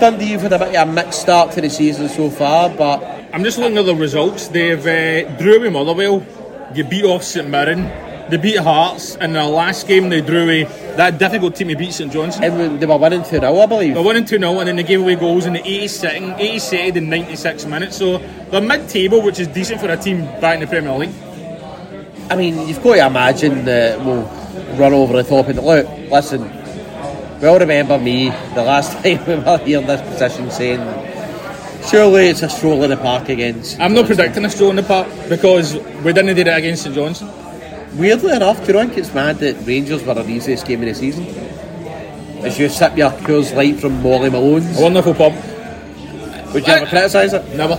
Dundee 0.00 0.32
have 0.32 0.42
had 0.42 0.52
a 0.52 0.58
bit 0.58 0.74
of 0.74 0.88
a 0.88 0.92
mixed 0.92 1.20
start 1.20 1.52
to 1.52 1.60
the 1.60 1.70
season 1.70 2.08
so 2.08 2.28
far, 2.30 2.68
but 2.68 3.02
I'm 3.32 3.44
just 3.44 3.58
looking 3.58 3.78
at 3.78 3.86
the 3.86 3.94
results. 3.94 4.48
They've 4.48 4.78
uh, 4.86 5.36
drew 5.38 5.60
with 5.60 5.72
Motherwell, 5.72 6.20
they 6.74 6.82
beat 6.82 7.04
off 7.04 7.22
St 7.22 7.48
Mirren, 7.48 7.84
they 8.30 8.36
beat 8.36 8.58
Hearts, 8.58 9.16
and 9.16 9.34
the 9.34 9.44
last 9.44 9.86
game 9.86 10.08
they 10.08 10.20
drew 10.20 10.46
with 10.46 10.96
that 10.96 11.18
difficult 11.18 11.54
team. 11.56 11.68
They 11.68 11.74
beat 11.74 11.92
St 11.92 12.12
Johnstone. 12.12 12.44
And 12.44 12.80
they 12.80 12.86
were 12.86 12.96
winning 12.96 13.22
2 13.22 13.28
0, 13.28 13.58
I 13.58 13.66
believe. 13.66 13.94
They 13.94 14.00
were 14.00 14.06
winning 14.06 14.24
2 14.24 14.38
0, 14.38 14.58
and 14.60 14.68
then 14.68 14.76
they 14.76 14.82
gave 14.82 15.00
away 15.00 15.16
goals 15.16 15.46
in 15.46 15.52
the 15.52 15.60
82nd, 15.60 16.38
82nd 16.38 16.96
and 16.96 17.10
96 17.10 17.66
minutes. 17.66 17.96
So 17.96 18.18
they're 18.50 18.60
mid 18.60 18.88
table, 18.88 19.22
which 19.22 19.38
is 19.38 19.48
decent 19.48 19.80
for 19.80 19.90
a 19.90 19.96
team 19.96 20.24
back 20.40 20.54
in 20.54 20.60
the 20.60 20.66
Premier 20.66 20.92
League. 20.92 21.14
I 22.30 22.36
mean, 22.36 22.66
you've 22.66 22.82
got 22.82 22.94
to 22.94 23.06
imagine 23.06 23.64
that 23.66 23.98
we'll 24.00 24.24
run 24.78 24.92
over 24.94 25.22
the 25.22 25.28
top 25.28 25.48
of 25.48 25.56
the 25.56 25.62
look. 25.62 25.86
Listen, 26.10 26.63
we 27.44 27.50
all 27.50 27.58
remember 27.58 27.98
me 27.98 28.30
the 28.54 28.62
last 28.62 28.92
time 29.02 29.22
we 29.26 29.34
were 29.34 29.58
here 29.58 29.78
in 29.78 29.86
this 29.86 30.00
position 30.00 30.50
saying, 30.50 30.80
surely 31.86 32.28
it's 32.28 32.40
a 32.40 32.48
stroll 32.48 32.82
in 32.84 32.88
the 32.88 32.96
park 32.96 33.28
against. 33.28 33.78
I'm 33.78 33.92
not 33.92 34.06
predicting 34.06 34.46
a 34.46 34.50
stroll 34.50 34.70
in 34.70 34.76
the 34.76 34.82
park 34.82 35.06
because 35.28 35.74
we 35.74 36.14
didn't 36.14 36.34
do 36.36 36.40
it 36.40 36.48
against 36.48 36.84
St 36.84 36.94
Johnstone. 36.94 37.30
Weirdly 37.98 38.34
enough, 38.34 38.64
do 38.64 38.72
you 38.72 38.78
think 38.78 38.96
it's 38.96 39.12
mad 39.12 39.40
that 39.40 39.56
Rangers 39.66 40.02
were 40.04 40.14
our 40.14 40.26
easiest 40.26 40.66
game 40.66 40.80
of 40.80 40.88
the 40.88 40.94
season? 40.94 41.26
As 42.46 42.58
you 42.58 42.70
sip 42.70 42.96
your 42.96 43.10
Coors 43.10 43.54
Light 43.54 43.78
from 43.78 44.02
Molly 44.02 44.30
Malone's. 44.30 44.78
A 44.78 44.82
wonderful 44.82 45.12
pub. 45.12 45.34
Would 46.54 46.66
you 46.66 46.72
ever 46.72 46.86
criticise 46.86 47.34
it? 47.34 47.46
Never. 47.54 47.76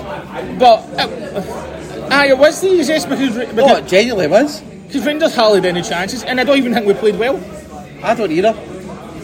But, 0.60 0.78
uh, 0.99 2.08
aye, 2.12 2.28
it 2.28 2.38
was 2.38 2.62
the 2.62 2.67
easiest 2.67 3.10
because, 3.10 3.36
because 3.36 3.56
No, 3.56 3.78
it 3.78 3.88
genuinely 3.88 4.28
was. 4.28 4.62
Because 4.62 5.08
Rangers 5.08 5.34
hardly 5.34 5.62
had 5.62 5.65
any 5.65 5.82
chances, 5.82 6.21
and 6.21 6.39
I 6.39 6.43
don't 6.43 6.58
even 6.60 6.71
think 6.71 6.86
we 6.86 6.93
played 6.93 7.17
well. 7.17 7.43
I 8.04 8.13
don't 8.13 8.32
either. 8.32 8.56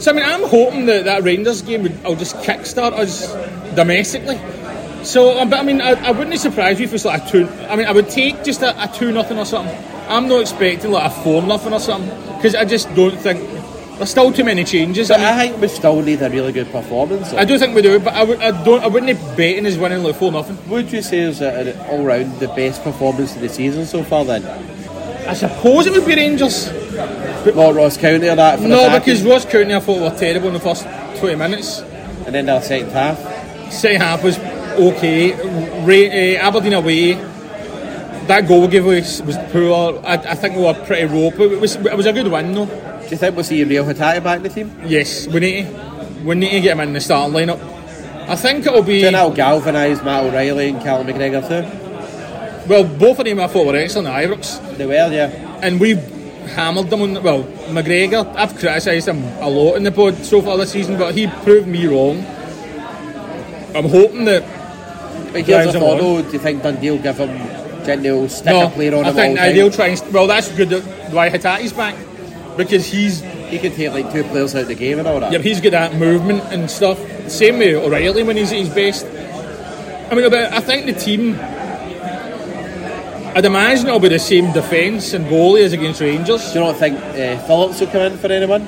So 0.02 0.10
I 0.10 0.16
mean, 0.16 0.26
I'm 0.26 0.42
hoping 0.50 0.88
that 0.88 1.06
that 1.06 1.22
Rangers 1.22 1.62
game 1.62 1.84
would 1.84 2.04
will 2.04 2.16
just 2.16 2.36
kickstart 2.38 2.94
us 2.94 3.32
domestically. 3.76 4.40
So, 5.06 5.40
um, 5.40 5.52
but 5.52 5.60
I 5.60 5.64
mean, 5.64 5.80
I, 5.80 5.92
I 5.92 6.10
wouldn't 6.10 6.32
be 6.32 6.38
surprised 6.38 6.82
if 6.82 6.90
it 6.90 6.94
was 6.94 7.06
like 7.06 7.24
a 7.24 7.30
two. 7.30 7.48
I 7.70 7.76
mean, 7.76 7.86
I 7.86 7.92
would 7.92 8.10
take 8.10 8.44
just 8.44 8.64
a, 8.64 8.74
a 8.84 8.88
two 8.88 9.12
nothing 9.12 9.38
or 9.38 9.46
something. 9.46 9.78
I'm 10.10 10.28
not 10.28 10.42
expecting 10.42 10.90
like 10.90 11.06
a 11.06 11.14
four 11.24 11.44
nothing 11.44 11.72
or 11.72 11.80
something 11.80 12.10
because 12.36 12.56
I 12.56 12.66
just 12.66 12.94
don't 12.96 13.16
think 13.16 13.48
there's 13.98 14.10
still 14.10 14.34
too 14.34 14.44
many 14.44 14.64
changes. 14.64 15.10
But 15.10 15.20
I, 15.20 15.24
mean, 15.24 15.28
I 15.28 15.48
think 15.50 15.62
we 15.62 15.68
still 15.68 16.02
need 16.02 16.20
a 16.24 16.32
really 16.32 16.52
good 16.52 16.72
performance. 16.72 17.32
I 17.34 17.46
do 17.46 17.60
think 17.60 17.76
we 17.76 17.84
do, 17.84 18.00
but 18.00 18.16
I, 18.16 18.24
would, 18.24 18.40
I 18.40 18.64
don't. 18.64 18.84
I 18.84 18.88
wouldn't 18.88 19.16
be 19.16 19.36
betting 19.38 19.68
us 19.68 19.78
winning 19.78 20.02
like 20.02 20.16
four 20.16 20.32
nothing. 20.32 20.58
Would 20.68 20.92
you 20.92 21.04
say 21.04 21.20
is 21.20 21.42
it 21.42 21.78
all 21.90 22.04
round 22.04 22.40
the 22.40 22.48
best 22.48 22.84
performance 22.84 23.36
of 23.36 23.42
the 23.42 23.50
season 23.50 23.86
so 23.86 24.04
far 24.04 24.26
then? 24.26 24.44
I 25.28 25.36
suppose 25.36 25.86
it 25.86 25.94
would 25.94 26.08
be 26.08 26.16
Rangers. 26.16 26.81
Not 26.92 27.76
Ross 27.76 27.98
County 27.98 28.28
or 28.28 28.36
that? 28.36 28.60
For 28.60 28.68
No, 28.68 28.98
because 28.98 29.24
Ross 29.24 29.46
County 29.46 29.74
I 29.74 29.80
thought 29.80 30.02
were 30.02 30.18
terrible 30.18 30.48
in 30.48 30.54
the 30.54 30.60
first 30.60 30.84
20 31.20 31.36
minutes. 31.36 31.80
And 32.26 32.36
then 32.36 32.46
the 32.46 32.62
second 32.62 32.90
half? 32.92 33.72
Second 33.72 34.02
half 34.02 34.24
was 34.24 34.38
okay. 34.40 35.84
Ray, 35.86 36.36
uh, 36.38 36.48
Aberdeen 36.48 36.74
away, 36.74 37.14
that 38.28 38.48
goal 38.48 38.68
giveaway 38.68 39.00
was 39.00 39.22
was 39.24 39.38
poor. 39.52 40.00
I, 40.06 40.14
I 40.14 40.36
think 40.36 40.56
we 40.56 40.62
were 40.62 40.74
pretty 40.74 41.06
rope. 41.06 41.40
It 41.40 41.60
was, 41.60 41.76
it 41.76 41.98
was 41.98 42.06
a 42.06 42.14
good 42.14 42.28
win 42.28 42.54
though. 42.54 42.66
Do 42.66 43.08
you 43.10 43.18
think 43.18 43.36
we'll 43.36 43.44
see 43.44 43.64
Reo 43.64 43.84
Hatate 43.84 44.24
back 44.24 44.38
in 44.38 44.44
the 44.44 44.50
team? 44.50 44.72
Yes, 44.86 45.28
we 45.28 45.40
need 45.40 45.66
to, 45.66 46.22
we 46.24 46.36
need 46.36 46.52
to 46.52 46.62
get 46.62 46.74
him 46.74 46.80
in 46.82 46.94
the 46.94 47.02
starting 47.02 47.36
lineup. 47.36 47.60
I 48.30 48.36
think 48.36 48.66
it'll 48.66 48.84
be. 48.84 49.00
Do 49.00 49.06
you 49.08 49.12
that'll 49.12 49.32
galvanise 49.32 50.02
Matt 50.04 50.24
O'Riley 50.24 50.70
and 50.70 50.82
Callum 50.82 51.08
McGregor 51.08 51.42
too? 51.48 52.68
Well, 52.70 52.84
both 52.84 53.20
of 53.20 53.26
them 53.26 53.40
I 53.40 53.48
thought 53.48 53.66
were 53.66 53.76
excellent 53.76 54.08
at 54.08 54.30
Ibrox. 54.30 54.78
They 54.78 54.86
were, 54.86 54.94
yeah. 54.94 55.60
And 55.62 55.80
we 55.80 55.96
hammered 56.50 56.90
them 56.90 57.02
on. 57.02 57.24
Well, 57.24 57.44
McGregor, 57.70 58.26
I've 58.36 58.56
criticised 58.58 59.08
him 59.08 59.24
a 59.42 59.50
lot 59.50 59.76
in 59.76 59.84
the 59.84 59.92
pod 59.92 60.16
so 60.18 60.42
far 60.42 60.58
this 60.58 60.72
season, 60.72 60.98
but 60.98 61.16
he 61.16 61.28
proved 61.28 61.68
me 61.68 61.88
wrong. 61.88 62.20
I'm 63.76 63.88
hoping 63.90 64.26
that. 64.26 64.44
But 65.32 65.44
here's 65.44 65.74
a 65.74 65.80
on. 65.80 66.24
do 66.24 66.32
you 66.32 66.40
think 66.40 66.62
Dundee 66.62 66.92
will 66.92 66.98
give 67.00 67.18
him 67.18 67.38
Gentile 67.86 68.28
stick 68.28 68.48
No, 68.54 68.68
a 68.68 68.70
player 68.70 68.96
on 68.96 69.06
I 69.06 69.10
him 69.10 69.16
think 69.16 69.40
all 69.40 69.46
the 69.48 69.54
they'll 69.54 69.72
try 69.72 69.88
and. 69.88 70.14
Well, 70.14 70.28
that's 70.28 70.52
good 70.56 70.70
that 70.70 70.84
why 71.14 71.30
Hatate's 71.30 71.74
back 71.74 71.96
because 72.58 72.86
he's 72.86 73.22
He 73.22 73.60
can 73.60 73.74
take 73.74 73.92
like 73.92 74.12
two 74.12 74.24
players 74.26 74.56
out 74.56 74.64
of 74.64 74.68
the 74.68 74.76
game 74.76 75.00
and 75.00 75.08
all 75.08 75.20
that. 75.20 75.32
yeah, 75.32 75.40
he's 75.40 75.62
good 75.62 75.74
at 75.74 75.96
movement 75.96 76.42
and 76.52 76.70
stuff. 76.70 77.00
Same 77.30 77.60
with 77.60 77.76
O'Riley 77.76 78.24
when 78.24 78.38
he's 78.38 78.52
at 78.52 78.60
his 78.60 78.70
best. 78.70 79.06
I 80.12 80.16
mean, 80.16 80.34
I 80.34 80.60
think 80.60 80.86
the 80.86 80.94
team. 80.94 81.36
I'd 83.34 83.46
imagine 83.46 83.88
it'll 83.88 84.00
be 84.00 84.10
the 84.10 84.20
same 84.20 84.52
defence 84.52 85.14
and 85.14 85.26
goalie 85.26 85.64
as 85.64 85.72
against 85.74 86.02
Rangers. 86.02 86.52
Do 86.52 86.60
you 86.60 86.66
not 86.66 86.76
think 86.78 86.98
uh, 87.00 87.40
Phillips 87.48 87.80
will 87.80 87.88
come 87.88 88.02
in 88.02 88.18
for 88.18 88.28
anyone? 88.28 88.64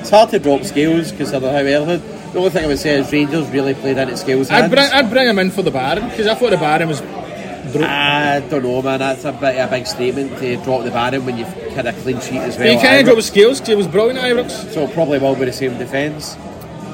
It's 0.00 0.10
hard 0.10 0.30
to 0.30 0.38
drop 0.38 0.64
Scales 0.64 1.10
because 1.12 1.32
of 1.32 1.42
how 1.42 1.48
early. 1.48 1.96
The 1.96 2.38
only 2.38 2.50
thing 2.50 2.64
I 2.64 2.66
would 2.66 2.78
say 2.78 2.98
is 2.98 3.10
Rangers 3.10 3.48
really 3.50 3.72
played 3.74 3.96
into 3.96 4.16
Scales. 4.18 4.50
I'd 4.50 4.70
bring, 4.70 4.90
I'd 4.90 5.08
bring 5.10 5.28
him 5.28 5.38
in 5.38 5.50
for 5.50 5.62
the 5.62 5.70
Baron 5.70 6.08
because 6.10 6.26
I 6.26 6.34
thought 6.34 6.50
the 6.50 6.56
Baron 6.58 6.88
was. 6.88 7.00
I 7.00 8.40
don't 8.50 8.64
know, 8.64 8.82
man. 8.82 8.98
That's 8.98 9.24
a 9.24 9.32
bit 9.32 9.56
a 9.56 9.66
big 9.66 9.86
statement 9.86 10.36
to 10.40 10.56
drop 10.62 10.84
the 10.84 10.90
Baron 10.90 11.24
when 11.24 11.38
you've 11.38 11.48
had 11.48 11.86
a 11.86 11.92
clean 11.94 12.20
sheet 12.20 12.38
as 12.38 12.58
well. 12.58 12.68
he 12.68 12.74
at 12.76 12.82
can't 12.82 13.06
Ibrox. 13.06 13.12
drop 13.12 13.22
Scales 13.22 13.58
because 13.60 13.68
he 13.68 13.74
was 13.76 13.86
brilliant 13.88 14.18
at 14.18 14.24
Ibrox. 14.30 14.72
So 14.74 14.86
probably 14.88 15.18
will 15.18 15.36
be 15.36 15.46
the 15.46 15.52
same 15.54 15.78
defence. 15.78 16.36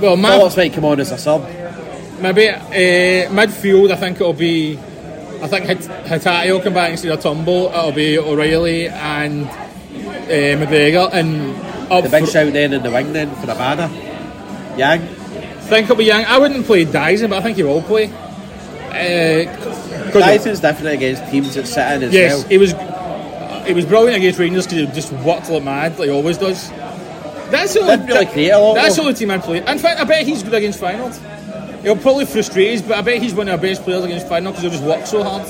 Well, 0.01 0.17
my, 0.17 0.37
Phillips 0.37 0.57
might 0.57 0.73
come 0.73 0.85
on 0.85 1.01
as 1.01 1.11
a 1.11 1.19
sub. 1.19 1.43
maybe 2.21 2.49
uh, 2.49 2.63
midfield, 3.33 3.91
I 3.91 3.97
think 3.97 4.21
it'll 4.21 4.33
be. 4.35 4.79
I 5.43 5.47
think 5.47 5.67
Hit- 5.67 5.79
Hatate 6.07 6.53
will 6.53 6.61
come 6.61 6.75
back 6.75 6.91
instead 6.91 7.13
of 7.13 7.21
Turnbull. 7.21 7.69
It'll 7.69 7.93
be 7.93 8.19
O'Riley 8.19 8.89
and 8.89 9.47
uh, 9.47 10.65
McGregor. 10.65 11.13
And 11.13 11.57
up 11.91 12.05
The 12.05 12.11
big 12.11 12.29
shout 12.29 12.53
then 12.53 12.73
in 12.73 12.83
the 12.83 12.91
wing 12.91 13.13
then 13.13 13.35
for 13.37 13.47
the 13.47 13.55
banner. 13.55 13.89
Yang. 14.77 15.07
think 15.69 15.85
it'll 15.85 15.97
be 15.97 16.05
Yang. 16.05 16.25
I 16.27 16.39
wouldn't 16.39 16.67
play 16.67 16.85
Daizen, 16.85 17.31
but 17.31 17.39
I 17.39 17.43
think 17.43 17.57
he 17.57 17.63
will 17.63 17.83
play. 17.83 18.07
Uh, 18.89 19.47
Daizen's 20.11 20.61
definitely 20.61 20.95
against 20.95 21.31
teams 21.31 21.55
that 21.55 21.67
sit 21.67 21.93
in 21.93 22.03
as 22.05 22.13
yes, 22.13 22.39
well. 22.39 22.49
he 22.49 22.59
was. 22.59 22.75
He 23.67 23.75
was 23.75 23.85
brilliant 23.85 24.17
against 24.17 24.39
Rangers 24.39 24.67
because 24.67 24.89
he 24.89 24.95
just 24.95 25.13
worked 25.13 25.51
like 25.51 25.63
mad, 25.63 25.99
like 25.99 26.09
he 26.09 26.11
always 26.11 26.39
does. 26.39 26.71
That's 27.51 27.75
the 27.75 27.81
only, 27.81 28.07
really 28.07 28.27
create 28.27 28.51
a 28.51 28.59
lot, 28.59 28.75
That's 28.75 28.97
the 28.97 29.03
only 29.03 29.15
team 29.15 29.31
I'd 29.31 29.43
play. 29.43 29.59
In 29.59 29.79
fact, 29.79 30.01
I 30.01 30.05
bet 30.05 30.27
he's 30.27 30.43
good 30.43 30.55
against 30.55 30.81
Feyenoord. 30.81 31.38
He'll 31.83 31.97
probably 31.97 32.27
frustrate 32.27 32.79
us, 32.79 32.83
but 32.83 32.99
I 32.99 33.03
bet 33.03 33.23
he's 33.23 33.35
one 33.35 33.49
of 33.49 33.55
our 33.55 33.61
best 33.61 33.83
players 33.83 34.05
against 34.05 34.27
Feyenoord 34.27 34.57
because 34.57 34.63
he'll 34.63 34.71
just 34.71 34.85
work 34.85 35.07
so 35.07 35.23
hard. 35.23 35.43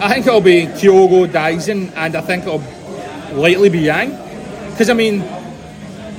I 0.00 0.12
think 0.12 0.26
it'll 0.26 0.40
be 0.40 0.66
Kyogo, 0.66 1.26
Daizen, 1.26 1.92
and 1.94 2.16
I 2.16 2.20
think 2.20 2.44
it'll 2.44 2.62
likely 3.38 3.68
be 3.68 3.80
Yang. 3.80 4.10
Because 4.70 4.90
I 4.90 4.94
mean, 4.94 5.20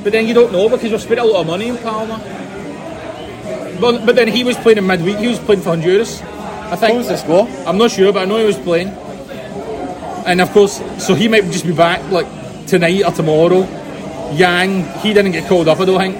but 0.03 0.11
then 0.13 0.27
you 0.27 0.33
don't 0.33 0.51
know 0.51 0.69
because 0.69 0.91
we've 0.91 1.01
spent 1.01 1.19
a 1.19 1.23
lot 1.25 1.41
of 1.41 1.47
money 1.47 1.67
in 1.67 1.77
Palma. 1.77 2.17
But, 3.79 4.05
but 4.05 4.15
then 4.15 4.27
he 4.27 4.43
was 4.43 4.57
playing 4.57 4.77
in 4.77 4.87
midweek. 4.87 5.17
He 5.17 5.27
was 5.27 5.39
playing 5.39 5.61
for 5.61 5.69
Honduras. 5.69 6.21
I 6.21 6.75
think. 6.75 6.93
What 6.93 6.97
was 6.99 7.07
the 7.07 7.17
score? 7.17 7.47
I'm 7.65 7.77
not 7.77 7.91
sure, 7.91 8.11
but 8.13 8.21
I 8.21 8.25
know 8.25 8.37
he 8.37 8.45
was 8.45 8.57
playing. 8.57 8.89
and 10.25 10.41
of 10.41 10.51
course, 10.51 10.81
so 10.97 11.15
he 11.15 11.27
might 11.27 11.45
just 11.45 11.65
be 11.65 11.73
back 11.73 12.03
like 12.11 12.27
tonight 12.67 13.03
or 13.03 13.11
tomorrow. 13.11 13.67
Yang, 14.33 14.83
he 14.99 15.13
didn't 15.13 15.31
get 15.31 15.47
called 15.47 15.67
up, 15.67 15.79
I 15.79 15.85
don't 15.85 15.99
think. 15.99 16.15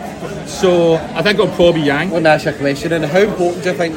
So 0.50 0.95
I 0.95 1.22
think 1.22 1.39
it'll 1.39 1.56
probably 1.56 1.84
Yang. 1.84 2.10
I 2.10 2.12
want 2.12 2.26
to 2.26 2.30
ask 2.32 2.45
a 2.47 2.54
question. 2.54 2.91
And 2.91 3.06
how 3.06 3.20
important 3.20 3.64
do 3.64 3.70
you 3.70 3.78
think 3.78 3.95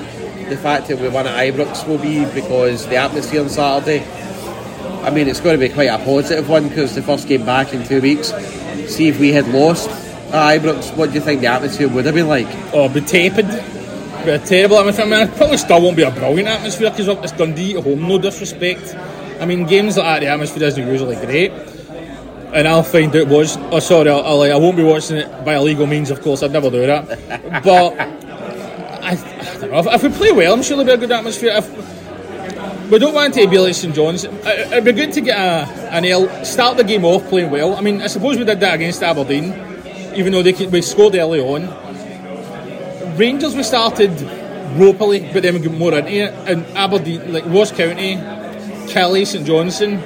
the 0.48 0.56
fact 0.56 0.86
that 0.88 0.98
we 0.98 1.08
won 1.08 1.26
at 1.26 1.34
Ibrox 1.34 1.88
will 1.88 1.98
be 1.98 2.24
because 2.26 2.86
the 2.86 2.96
atmosphere 2.96 3.40
on 3.40 3.48
Saturday? 3.48 4.04
I 5.02 5.10
mean, 5.10 5.26
it's 5.26 5.40
going 5.40 5.58
to 5.58 5.68
be 5.68 5.72
quite 5.72 5.88
a 5.88 5.98
positive 5.98 6.48
one 6.48 6.68
because 6.68 6.94
the 6.94 7.02
first 7.02 7.26
game 7.26 7.44
back 7.44 7.72
in 7.72 7.84
two 7.84 8.00
weeks. 8.00 8.32
See 8.86 9.08
if 9.08 9.18
we 9.18 9.32
had 9.32 9.48
lost 9.48 9.88
at 10.32 10.60
Ibrox, 10.60 10.96
what 10.96 11.08
do 11.08 11.14
you 11.14 11.20
think 11.20 11.40
the 11.40 11.48
atmosphere 11.48 11.88
would 11.88 12.04
have 12.04 12.14
been 12.14 12.28
like? 12.28 12.46
Oh, 12.72 12.84
it'd 12.84 12.94
be 12.94 13.00
tepid. 13.00 13.46
Be 14.24 14.30
a 14.30 14.38
terrible 14.38 14.78
atmosphere. 14.78 15.06
I 15.06 15.08
mean, 15.08 15.20
it 15.28 15.34
probably 15.36 15.56
still 15.56 15.82
won't 15.82 15.96
be 15.96 16.04
a 16.04 16.10
brilliant 16.12 16.48
atmosphere 16.48 16.90
because 16.90 17.08
it's 17.08 17.32
Dundee 17.32 17.76
at 17.76 17.82
home, 17.82 18.06
no 18.06 18.18
disrespect. 18.18 18.94
I 19.40 19.46
mean, 19.46 19.66
games 19.66 19.96
like 19.96 20.06
that, 20.06 20.20
the 20.20 20.26
atmosphere 20.26 20.64
isn't 20.64 20.86
usually 20.86 21.16
great. 21.16 21.50
And 22.52 22.68
I'll 22.68 22.82
find 22.82 23.14
out 23.16 23.28
was. 23.28 23.56
Oh, 23.56 23.78
sorry, 23.78 24.10
I'll, 24.10 24.24
I'll, 24.24 24.42
I 24.42 24.56
won't 24.56 24.76
be 24.76 24.82
watching 24.82 25.16
it 25.16 25.44
by 25.44 25.56
illegal 25.56 25.86
means, 25.86 26.10
of 26.10 26.20
course. 26.20 26.42
I'd 26.42 26.52
never 26.52 26.70
do 26.70 26.86
that. 26.86 27.62
but 27.64 27.98
I, 29.02 29.12
I 29.12 29.58
don't 29.58 29.70
know. 29.70 29.78
If, 29.78 29.86
if 29.86 30.02
we 30.02 30.08
play 30.10 30.32
well, 30.32 30.52
I'm 30.52 30.62
sure 30.62 30.76
there'll 30.76 30.98
be 30.98 31.04
a 31.04 31.08
good 31.08 31.12
atmosphere. 31.12 31.52
If, 31.54 32.90
we 32.90 32.98
don't 32.98 33.14
want 33.14 33.32
to 33.34 33.48
be 33.48 33.58
like 33.58 33.74
St 33.74 33.94
John's. 33.94 34.24
It, 34.24 34.32
it'd 34.44 34.84
be 34.84 34.92
good 34.92 35.12
to 35.14 35.22
get 35.22 35.38
a, 35.38 35.66
an 35.90 36.04
L, 36.04 36.44
start 36.44 36.76
the 36.76 36.84
game 36.84 37.06
off 37.06 37.26
playing 37.28 37.50
well. 37.50 37.74
I 37.74 37.80
mean, 37.80 38.02
I 38.02 38.06
suppose 38.06 38.36
we 38.36 38.44
did 38.44 38.60
that 38.60 38.74
against 38.74 39.02
Aberdeen, 39.02 39.54
even 40.14 40.32
though 40.32 40.42
they 40.42 40.52
we 40.66 40.82
scored 40.82 41.14
early 41.14 41.40
on. 41.40 41.68
Rangers 43.16 43.54
we 43.54 43.62
started 43.62 44.10
ropily, 44.76 45.32
but 45.32 45.42
then 45.42 45.54
we 45.54 45.60
got 45.60 45.72
more 45.72 45.94
into 45.94 46.10
it. 46.10 46.34
And 46.46 46.66
Aberdeen, 46.76 47.32
like 47.32 47.46
Ross 47.46 47.72
County, 47.72 48.16
Killie, 48.92 49.26
St 49.26 49.46
Johnstone, 49.46 49.98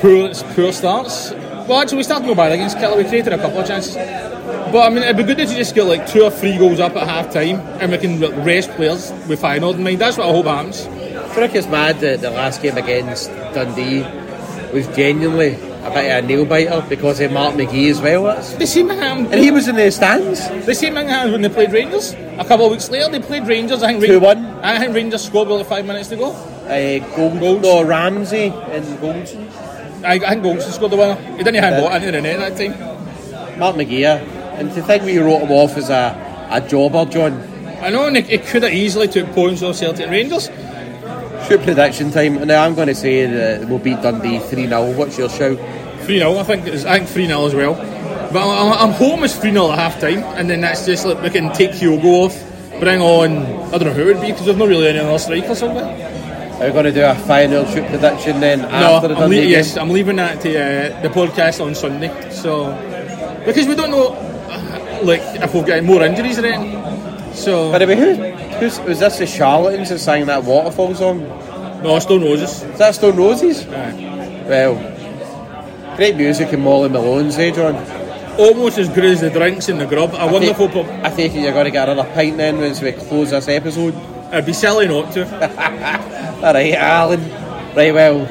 poor 0.00 0.32
poor 0.54 0.72
starts. 0.72 1.30
Well, 1.68 1.80
actually, 1.80 1.98
we 1.98 2.02
started 2.02 2.26
no 2.26 2.34
bad 2.34 2.52
against 2.52 2.78
Killie. 2.78 2.96
We 2.96 3.04
created 3.04 3.32
a 3.32 3.38
couple 3.38 3.60
of 3.60 3.66
chances. 3.66 3.94
But 3.94 4.86
I 4.86 4.88
mean, 4.90 5.02
it'd 5.02 5.16
be 5.16 5.24
good 5.24 5.40
if 5.40 5.50
you 5.50 5.56
just 5.56 5.74
get 5.74 5.84
like 5.84 6.06
two 6.06 6.22
or 6.22 6.30
three 6.30 6.56
goals 6.56 6.80
up 6.80 6.96
at 6.96 7.06
half 7.06 7.32
time 7.32 7.60
and 7.80 7.90
we 7.90 7.98
can 7.98 8.20
rest 8.44 8.70
players 8.72 9.12
with 9.28 9.40
final 9.40 9.72
in 9.72 9.82
mind. 9.82 10.00
That's 10.00 10.16
what 10.16 10.28
I 10.28 10.32
hope 10.32 10.46
happens. 10.46 10.86
I 10.86 11.34
think 11.34 11.54
it's 11.54 11.66
mad 11.66 12.00
that 12.00 12.20
the 12.20 12.30
last 12.30 12.62
game 12.62 12.76
against 12.76 13.30
Dundee 13.54 14.02
was 14.72 14.86
genuinely 14.96 15.54
a 15.54 15.90
bit 15.90 16.10
of 16.10 16.24
a 16.24 16.26
nail 16.26 16.44
biter 16.44 16.84
because 16.88 17.20
of 17.20 17.32
Mark 17.32 17.54
McGhee 17.54 17.90
as 17.90 18.00
well. 18.00 18.24
That's, 18.24 18.54
the 18.54 18.66
same 18.66 18.88
thing. 18.88 19.00
And 19.00 19.34
he 19.34 19.50
was 19.50 19.66
in 19.66 19.76
the 19.76 19.90
stands. 19.90 20.48
The 20.66 20.74
same 20.74 20.94
thing 20.94 21.08
happened 21.08 21.32
when 21.32 21.42
they 21.42 21.48
played 21.48 21.72
Rangers. 21.72 22.12
A 22.38 22.44
couple 22.44 22.66
of 22.66 22.72
weeks 22.72 22.90
later, 22.90 23.10
they 23.10 23.20
played 23.20 23.46
Rangers. 23.46 23.82
I 23.82 23.92
think 23.92 24.04
2 24.04 24.20
1. 24.20 24.46
I 24.62 24.78
think 24.78 24.94
Rangers 24.94 25.24
scored 25.24 25.48
with 25.48 25.58
like 25.58 25.66
five 25.66 25.86
minutes 25.86 26.08
to 26.10 26.16
go. 26.16 26.30
Uh, 26.32 26.98
Gold, 27.16 27.40
Gold. 27.40 27.62
No, 27.62 27.82
Ramsey 27.82 28.46
and 28.46 28.84
Goldson. 28.98 29.49
I, 30.04 30.14
I 30.14 30.18
think 30.18 30.42
Goldson 30.42 30.72
scored 30.72 30.92
the 30.92 30.96
winner. 30.96 31.14
He 31.36 31.44
didn't 31.44 31.62
have 31.62 31.78
yeah. 31.78 31.96
into 31.96 32.12
the 32.12 32.20
net 32.22 32.38
that 32.38 32.56
time. 32.56 33.58
Mark 33.58 33.76
McGhee, 33.76 34.04
and 34.58 34.72
to 34.72 34.82
think 34.82 35.04
we 35.04 35.18
wrote 35.18 35.40
him 35.42 35.50
off 35.50 35.76
as 35.76 35.90
a, 35.90 36.48
a 36.50 36.60
jobber, 36.66 37.04
John. 37.04 37.32
I 37.82 37.90
know, 37.90 38.06
and 38.06 38.16
it, 38.16 38.30
it 38.30 38.46
could 38.46 38.62
have 38.62 38.72
easily 38.72 39.08
took 39.08 39.30
points 39.32 39.62
off 39.62 39.76
Celtic 39.76 40.02
and 40.02 40.12
Rangers. 40.12 40.46
Shoot 41.46 41.62
prediction 41.62 42.10
time, 42.10 42.38
and 42.38 42.50
I'm 42.50 42.74
going 42.74 42.88
to 42.88 42.94
say 42.94 43.26
that 43.26 43.68
we'll 43.68 43.78
beat 43.78 44.00
Dundee 44.02 44.38
3 44.38 44.66
0. 44.66 44.96
What's 44.96 45.18
your 45.18 45.28
show? 45.28 45.56
3 45.56 46.18
0, 46.18 46.38
I 46.38 46.42
think 46.44 46.66
it's, 46.66 46.84
I 46.84 46.98
think 46.98 47.10
3 47.10 47.26
0 47.26 47.46
as 47.46 47.54
well. 47.54 47.74
But 48.32 48.46
I'm, 48.48 48.90
I'm 48.90 48.94
hoping 48.94 49.24
it's 49.24 49.36
3 49.36 49.52
0 49.52 49.72
at 49.72 49.78
half 49.78 50.00
time, 50.00 50.18
and 50.38 50.48
then 50.48 50.60
that's 50.62 50.86
just 50.86 51.04
like 51.04 51.22
we 51.22 51.30
can 51.30 51.52
take 51.52 51.72
Kyogo 51.72 52.26
off, 52.26 52.80
bring 52.80 53.00
on, 53.00 53.38
I 53.74 53.78
don't 53.78 53.84
know 53.84 53.92
who 53.92 54.08
it 54.08 54.14
would 54.14 54.20
be, 54.20 54.28
because 54.28 54.46
there's 54.46 54.56
not 54.56 54.68
really 54.68 54.88
any 54.88 55.00
other 55.00 55.18
strikers, 55.18 55.60
have 55.60 55.74
we? 55.74 56.19
Are 56.60 56.66
we 56.66 56.72
going 56.72 56.84
to 56.84 56.92
do 56.92 57.02
a 57.02 57.14
final 57.14 57.64
shoot 57.64 57.86
prediction 57.86 58.38
then 58.38 58.60
after 58.60 59.08
no, 59.08 59.14
the 59.14 59.20
Dundee 59.20 59.40
le-? 59.40 59.46
Yes, 59.46 59.78
I'm 59.78 59.88
leaving 59.88 60.16
that 60.16 60.42
to 60.42 60.50
uh, 60.50 61.00
the 61.00 61.08
podcast 61.08 61.64
on 61.64 61.74
Sunday. 61.74 62.30
So, 62.30 62.70
because 63.46 63.66
we 63.66 63.74
don't 63.74 63.90
know, 63.90 64.10
like, 65.02 65.22
if 65.22 65.54
we've 65.54 65.64
got 65.64 65.82
more 65.84 66.02
injuries 66.02 66.38
or 66.38 66.44
anything. 66.44 67.32
So, 67.32 67.72
By 67.72 67.78
the 67.78 67.86
way, 67.86 67.96
who, 67.96 68.14
who's, 68.58 68.78
was 68.80 68.98
this 68.98 69.16
the 69.16 69.26
Charlatans 69.26 69.88
that 69.88 70.00
sang 70.00 70.26
that 70.26 70.44
Waterfall 70.44 70.94
song? 70.94 71.20
No, 71.82 71.98
Stone 71.98 72.24
Roses. 72.24 72.62
Is 72.62 72.78
that 72.78 72.94
Stone 72.94 73.16
Roses? 73.16 73.66
Aye. 73.66 74.44
Well, 74.46 75.96
great 75.96 76.16
music 76.16 76.52
in 76.52 76.60
Molly 76.60 76.90
Malone's, 76.90 77.38
eh, 77.38 77.52
John? 77.52 77.74
Almost 78.38 78.76
as 78.76 78.90
good 78.90 79.06
as 79.06 79.22
the 79.22 79.30
drinks 79.30 79.70
in 79.70 79.78
the 79.78 79.86
grub. 79.86 80.12
A 80.12 80.18
I 80.18 80.30
wonderful 80.30 80.68
think, 80.68 80.86
pub. 80.86 81.06
I 81.06 81.08
think 81.08 81.32
you're 81.34 81.52
going 81.52 81.64
to 81.64 81.70
get 81.70 81.88
another 81.88 82.12
pint 82.12 82.36
then 82.36 82.58
once 82.58 82.82
we 82.82 82.92
close 82.92 83.30
this 83.30 83.48
episode. 83.48 83.94
It'd 84.30 84.44
be 84.44 84.52
silly 84.52 84.86
not 84.88 85.10
to. 85.14 86.19
All 86.42 86.54
right, 86.54 86.72
Alan. 86.72 87.20
Right, 87.76 87.92
well, 87.92 88.26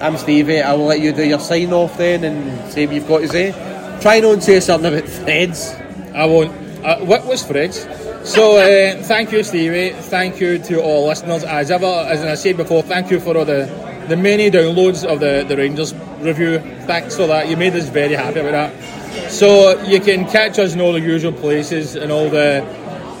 I'm 0.00 0.16
Stevie. 0.16 0.62
I 0.62 0.74
will 0.74 0.84
let 0.86 1.00
you 1.00 1.12
do 1.12 1.24
your 1.24 1.40
sign 1.40 1.72
off 1.72 1.98
then 1.98 2.22
and 2.22 2.72
say 2.72 2.86
what 2.86 2.94
you've 2.94 3.08
got 3.08 3.18
to 3.18 3.28
say. 3.28 3.98
Try 4.00 4.20
not 4.20 4.36
to 4.36 4.40
say 4.42 4.60
something 4.60 4.94
about 4.94 5.08
Threads. 5.08 5.74
I 6.14 6.24
won't. 6.26 6.52
Uh, 6.84 7.00
what 7.00 7.26
was 7.26 7.44
Fred's? 7.44 7.80
So 8.22 8.58
uh, 8.58 9.02
thank 9.02 9.32
you, 9.32 9.42
Stevie. 9.42 9.90
Thank 9.90 10.38
you 10.38 10.60
to 10.60 10.80
all 10.80 11.08
listeners. 11.08 11.42
As 11.42 11.72
ever, 11.72 11.84
as 11.84 12.22
I 12.22 12.36
said 12.36 12.56
before, 12.56 12.84
thank 12.84 13.10
you 13.10 13.18
for 13.18 13.36
all 13.36 13.44
the, 13.44 13.66
the 14.06 14.16
many 14.16 14.52
downloads 14.52 15.04
of 15.04 15.18
the, 15.18 15.44
the 15.48 15.56
Rangers 15.56 15.92
review. 16.20 16.60
Thanks 16.86 17.16
for 17.16 17.26
that. 17.26 17.48
You 17.48 17.56
made 17.56 17.74
us 17.74 17.88
very 17.88 18.14
happy 18.14 18.38
about 18.38 18.72
that. 18.72 19.30
So 19.32 19.82
you 19.82 20.00
can 20.00 20.26
catch 20.26 20.60
us 20.60 20.74
in 20.74 20.80
all 20.80 20.92
the 20.92 21.00
usual 21.00 21.32
places 21.32 21.96
and 21.96 22.12
all 22.12 22.30
the 22.30 22.64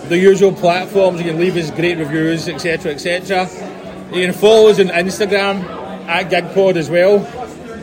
the 0.08 0.16
usual 0.16 0.52
platforms. 0.52 1.20
You 1.20 1.26
can 1.32 1.40
leave 1.40 1.56
us 1.56 1.72
great 1.72 1.98
reviews, 1.98 2.48
etc., 2.48 2.92
etc. 2.92 3.48
You 4.12 4.24
can 4.24 4.32
follow 4.32 4.70
us 4.70 4.80
on 4.80 4.86
Instagram 4.88 5.62
at 6.06 6.30
GigPod 6.30 6.76
as 6.76 6.88
well. 6.88 7.26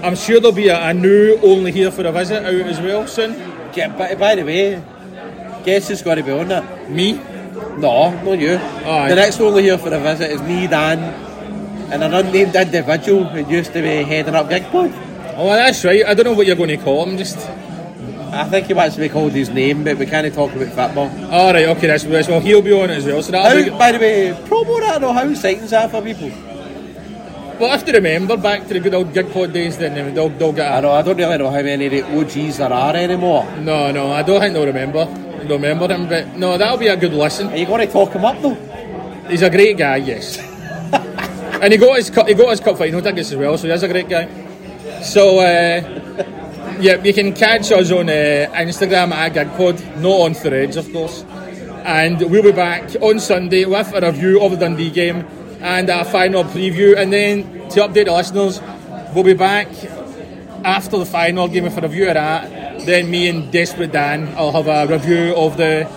I'm 0.04 0.16
sure 0.16 0.40
there'll 0.40 0.56
be 0.56 0.70
a, 0.70 0.90
a 0.90 0.94
new 0.94 1.38
only 1.44 1.72
here 1.72 1.92
for 1.92 2.06
a 2.06 2.12
visit 2.12 2.44
out 2.44 2.54
as 2.54 2.80
well 2.80 3.08
soon. 3.08 3.34
Yeah, 3.76 3.96
by, 3.96 4.16
by 4.16 4.36
the 4.36 4.44
way, 4.44 4.84
guess 5.64 5.88
who's 5.88 6.02
going 6.02 6.18
to 6.18 6.24
be 6.24 6.32
on 6.32 6.48
that? 6.48 6.90
Me? 6.90 7.14
No, 7.78 8.10
not 8.24 8.40
you. 8.40 8.56
Aye. 8.56 9.10
The 9.10 9.16
next 9.16 9.40
only 9.40 9.64
here 9.64 9.78
for 9.78 9.94
a 9.94 10.00
visit 10.00 10.32
is 10.32 10.42
me, 10.42 10.68
Dan, 10.68 11.00
and 11.92 12.04
an 12.04 12.14
unnamed 12.14 12.56
individual 12.56 13.26
who 13.26 13.48
used 13.50 13.74
to 13.74 13.82
be 13.82 14.04
heading 14.04 14.34
up 14.34 14.48
Gigpod. 14.48 14.94
Oh, 15.38 15.48
that's 15.50 15.84
right. 15.86 16.06
I 16.06 16.14
don't 16.14 16.26
know 16.26 16.34
what 16.34 16.48
you're 16.48 16.56
going 16.56 16.70
to 16.70 16.78
call 16.78 17.06
him. 17.06 17.18
Just 17.18 17.38
I 18.36 18.44
think 18.50 18.68
he 18.68 18.74
wants 18.74 18.96
to 18.96 19.02
be 19.02 19.10
called 19.10 19.32
his 19.32 19.50
name, 19.50 19.84
but 19.84 19.98
we 19.98 20.06
can't 20.06 20.32
talk 20.34 20.54
about 20.54 20.68
football. 20.68 21.10
all 21.32 21.54
right. 21.54 21.68
Okay, 21.70 21.88
that's 21.88 22.04
that's 22.04 22.28
well. 22.28 22.42
He'll 22.42 22.62
be 22.62 22.74
on 22.74 22.90
it 22.90 22.98
as 22.98 23.06
well. 23.06 23.24
So 23.24 23.32
that'll 23.32 23.64
be 23.64 23.70
by 23.70 23.94
the 23.94 24.00
way, 24.00 24.34
promo 24.46 24.80
that 24.82 25.04
or 25.04 25.14
how 25.14 25.28
exciting 25.28 25.68
that 25.68 25.90
for 25.90 26.02
people? 26.02 26.30
Well, 27.60 27.74
if 27.74 27.86
they 27.86 27.94
remember 27.94 28.36
back 28.36 28.68
to 28.68 28.74
the 28.74 28.82
good 28.82 28.94
old 28.94 29.14
gig 29.14 29.32
pod 29.32 29.54
days, 29.54 29.78
then 29.78 29.98
um, 29.98 30.14
they'll, 30.14 30.28
they'll 30.28 30.52
get. 30.52 30.70
I 30.70 30.82
know. 30.82 30.92
I 30.92 31.02
don't 31.02 31.16
really 31.16 31.38
know 31.38 31.50
how 31.50 31.62
many 31.62 31.86
of 31.86 31.92
the 31.92 32.04
OGs 32.04 32.58
there 32.58 32.74
are 32.74 32.94
anymore. 32.94 33.50
No, 33.60 33.92
no, 33.92 34.12
I 34.12 34.24
don't 34.24 34.42
think 34.42 34.54
they'll 34.54 34.66
remember. 34.66 35.06
They'll 35.46 35.56
remember 35.58 35.88
him, 35.88 36.10
but 36.10 36.36
no, 36.36 36.58
that'll 36.58 36.78
be 36.78 36.88
a 36.88 36.98
good 36.98 37.14
listen. 37.14 37.48
Are 37.48 37.56
you 37.56 37.66
going 37.66 37.88
to 37.88 37.94
talk 37.94 38.12
him 38.12 38.26
up 38.26 38.42
though? 38.42 38.56
He's 39.30 39.42
a 39.42 39.50
great 39.50 39.78
guy, 39.78 39.98
yes. 39.98 40.38
and 41.62 41.72
he 41.72 41.78
got 41.78 41.96
his 41.96 42.10
cup, 42.10 42.28
he 42.28 42.34
got 42.34 42.50
his 42.50 42.60
cup 42.60 42.78
final 42.78 43.02
tickets 43.02 43.32
as 43.32 43.38
well, 43.38 43.58
so 43.58 43.70
he's 43.70 43.84
a 43.84 43.88
great 43.88 44.10
guy. 44.10 44.28
So, 45.02 45.40
uh, 45.40 46.05
yeah, 46.80 47.02
you 47.04 47.14
can 47.14 47.34
catch 47.34 47.72
us 47.72 47.92
on 47.92 48.10
uh, 48.10 48.48
Instagram 48.54 49.12
at 49.12 49.34
GigPod, 49.34 50.02
not 50.02 50.22
on 50.22 50.34
Threads, 50.34 50.78
of 50.78 50.92
course. 50.92 51.24
And 51.84 52.20
we'll 52.32 52.44
be 52.44 52.52
back 52.52 52.96
on 53.02 53.20
Sunday 53.20 53.66
with 53.66 53.94
a 53.94 54.02
review 54.12 54.42
of 54.42 54.52
the 54.52 54.58
Dundee 54.58 54.90
game 54.90 55.26
and 55.62 55.90
a 55.90 56.04
final 56.06 56.44
preview. 56.44 56.98
And 56.98 57.14
then 57.14 57.44
to 57.70 57.82
update 57.82 58.06
the 58.06 58.14
listeners, 58.14 58.62
we'll 59.14 59.24
be 59.24 59.34
back 59.34 59.68
after 60.64 60.98
the 60.98 61.06
final 61.06 61.48
game 61.48 61.64
with 61.64 61.78
a 61.78 61.82
review 61.82 62.08
of 62.08 62.16
that. 62.16 62.86
Then 62.86 63.10
me 63.10 63.30
and 63.30 63.52
Desperate 63.52 63.92
Dan, 63.92 64.34
I'll 64.36 64.52
have 64.52 64.68
a 64.68 64.92
review 64.92 65.36
of 65.36 65.58
the 65.58 65.88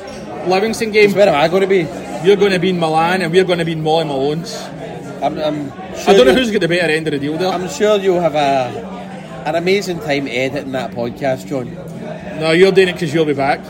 Livingston 0.47 0.93
game. 0.93 1.13
Where 1.13 1.29
am 1.29 1.35
I 1.35 1.49
going 1.49 1.63
to 1.63 1.69
be? 1.69 1.87
You're 2.27 2.37
going 2.37 2.53
to 2.53 2.59
be 2.59 2.71
in 2.71 2.79
Milan 2.79 3.23
and 3.23 3.33
we're 3.33 3.45
going 3.45 3.59
to 3.59 3.65
be 3.65 3.73
in 3.73 3.83
Molly 3.83 4.05
Malone's. 4.05 4.57
I'm, 5.23 5.39
I'm 5.39 5.73
I 6.07 6.13
don't 6.13 6.27
know 6.27 6.35
who's 6.35 6.51
got 6.51 6.61
the 6.61 6.69
better 6.69 6.93
end 6.93 7.07
of 7.09 7.13
the 7.13 7.19
deal 7.19 7.37
there. 7.37 7.49
I'm 7.49 7.69
sure 7.69 7.99
you'll 7.99 8.21
have 8.21 8.35
a 8.35 8.98
an 9.47 9.55
amazing 9.55 10.01
time 10.01 10.27
editing 10.29 10.73
that 10.73 10.91
podcast, 10.93 11.47
John. 11.47 11.75
No, 12.41 12.53
you're 12.53 12.73
doing 12.73 12.89
it 12.89 12.93
because 12.95 13.13
you'll 13.13 13.25
be 13.25 13.35
back. 13.35 13.61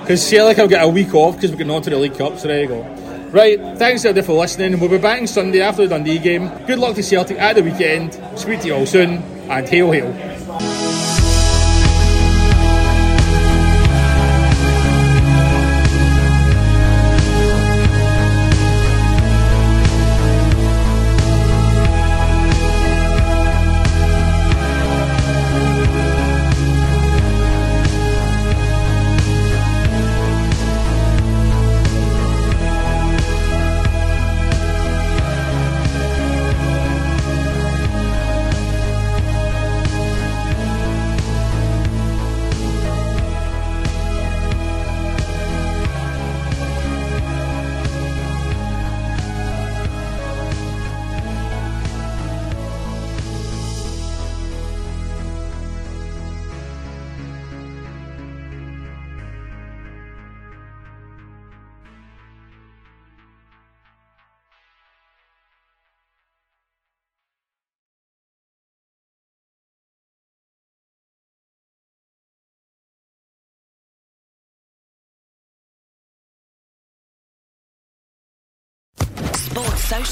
Because 0.00 0.26
Celtic 0.26 0.56
have 0.58 0.68
got 0.68 0.84
a 0.84 0.88
week 0.88 1.14
off 1.14 1.36
because 1.36 1.50
we're 1.50 1.56
getting 1.58 1.72
on 1.72 1.82
to 1.82 1.90
the 1.90 1.96
League 1.96 2.16
Cup, 2.16 2.38
so 2.38 2.48
there 2.48 2.62
you 2.62 2.68
go. 2.68 2.82
Right, 3.30 3.58
thanks 3.78 4.04
everybody 4.04 4.26
for 4.26 4.34
listening. 4.34 4.78
We'll 4.78 4.90
be 4.90 4.98
back 4.98 5.26
Sunday 5.26 5.60
after 5.60 5.82
the 5.82 5.88
Dundee 5.88 6.18
game. 6.18 6.50
Good 6.66 6.78
luck 6.78 6.94
to 6.96 7.02
Celtic 7.02 7.38
at 7.38 7.56
the 7.56 7.62
weekend. 7.62 8.14
Speak 8.38 8.60
to 8.60 8.66
you 8.68 8.74
all 8.74 8.86
soon, 8.86 9.22
and 9.48 9.68
hail 9.68 9.90
hail. 9.90 10.33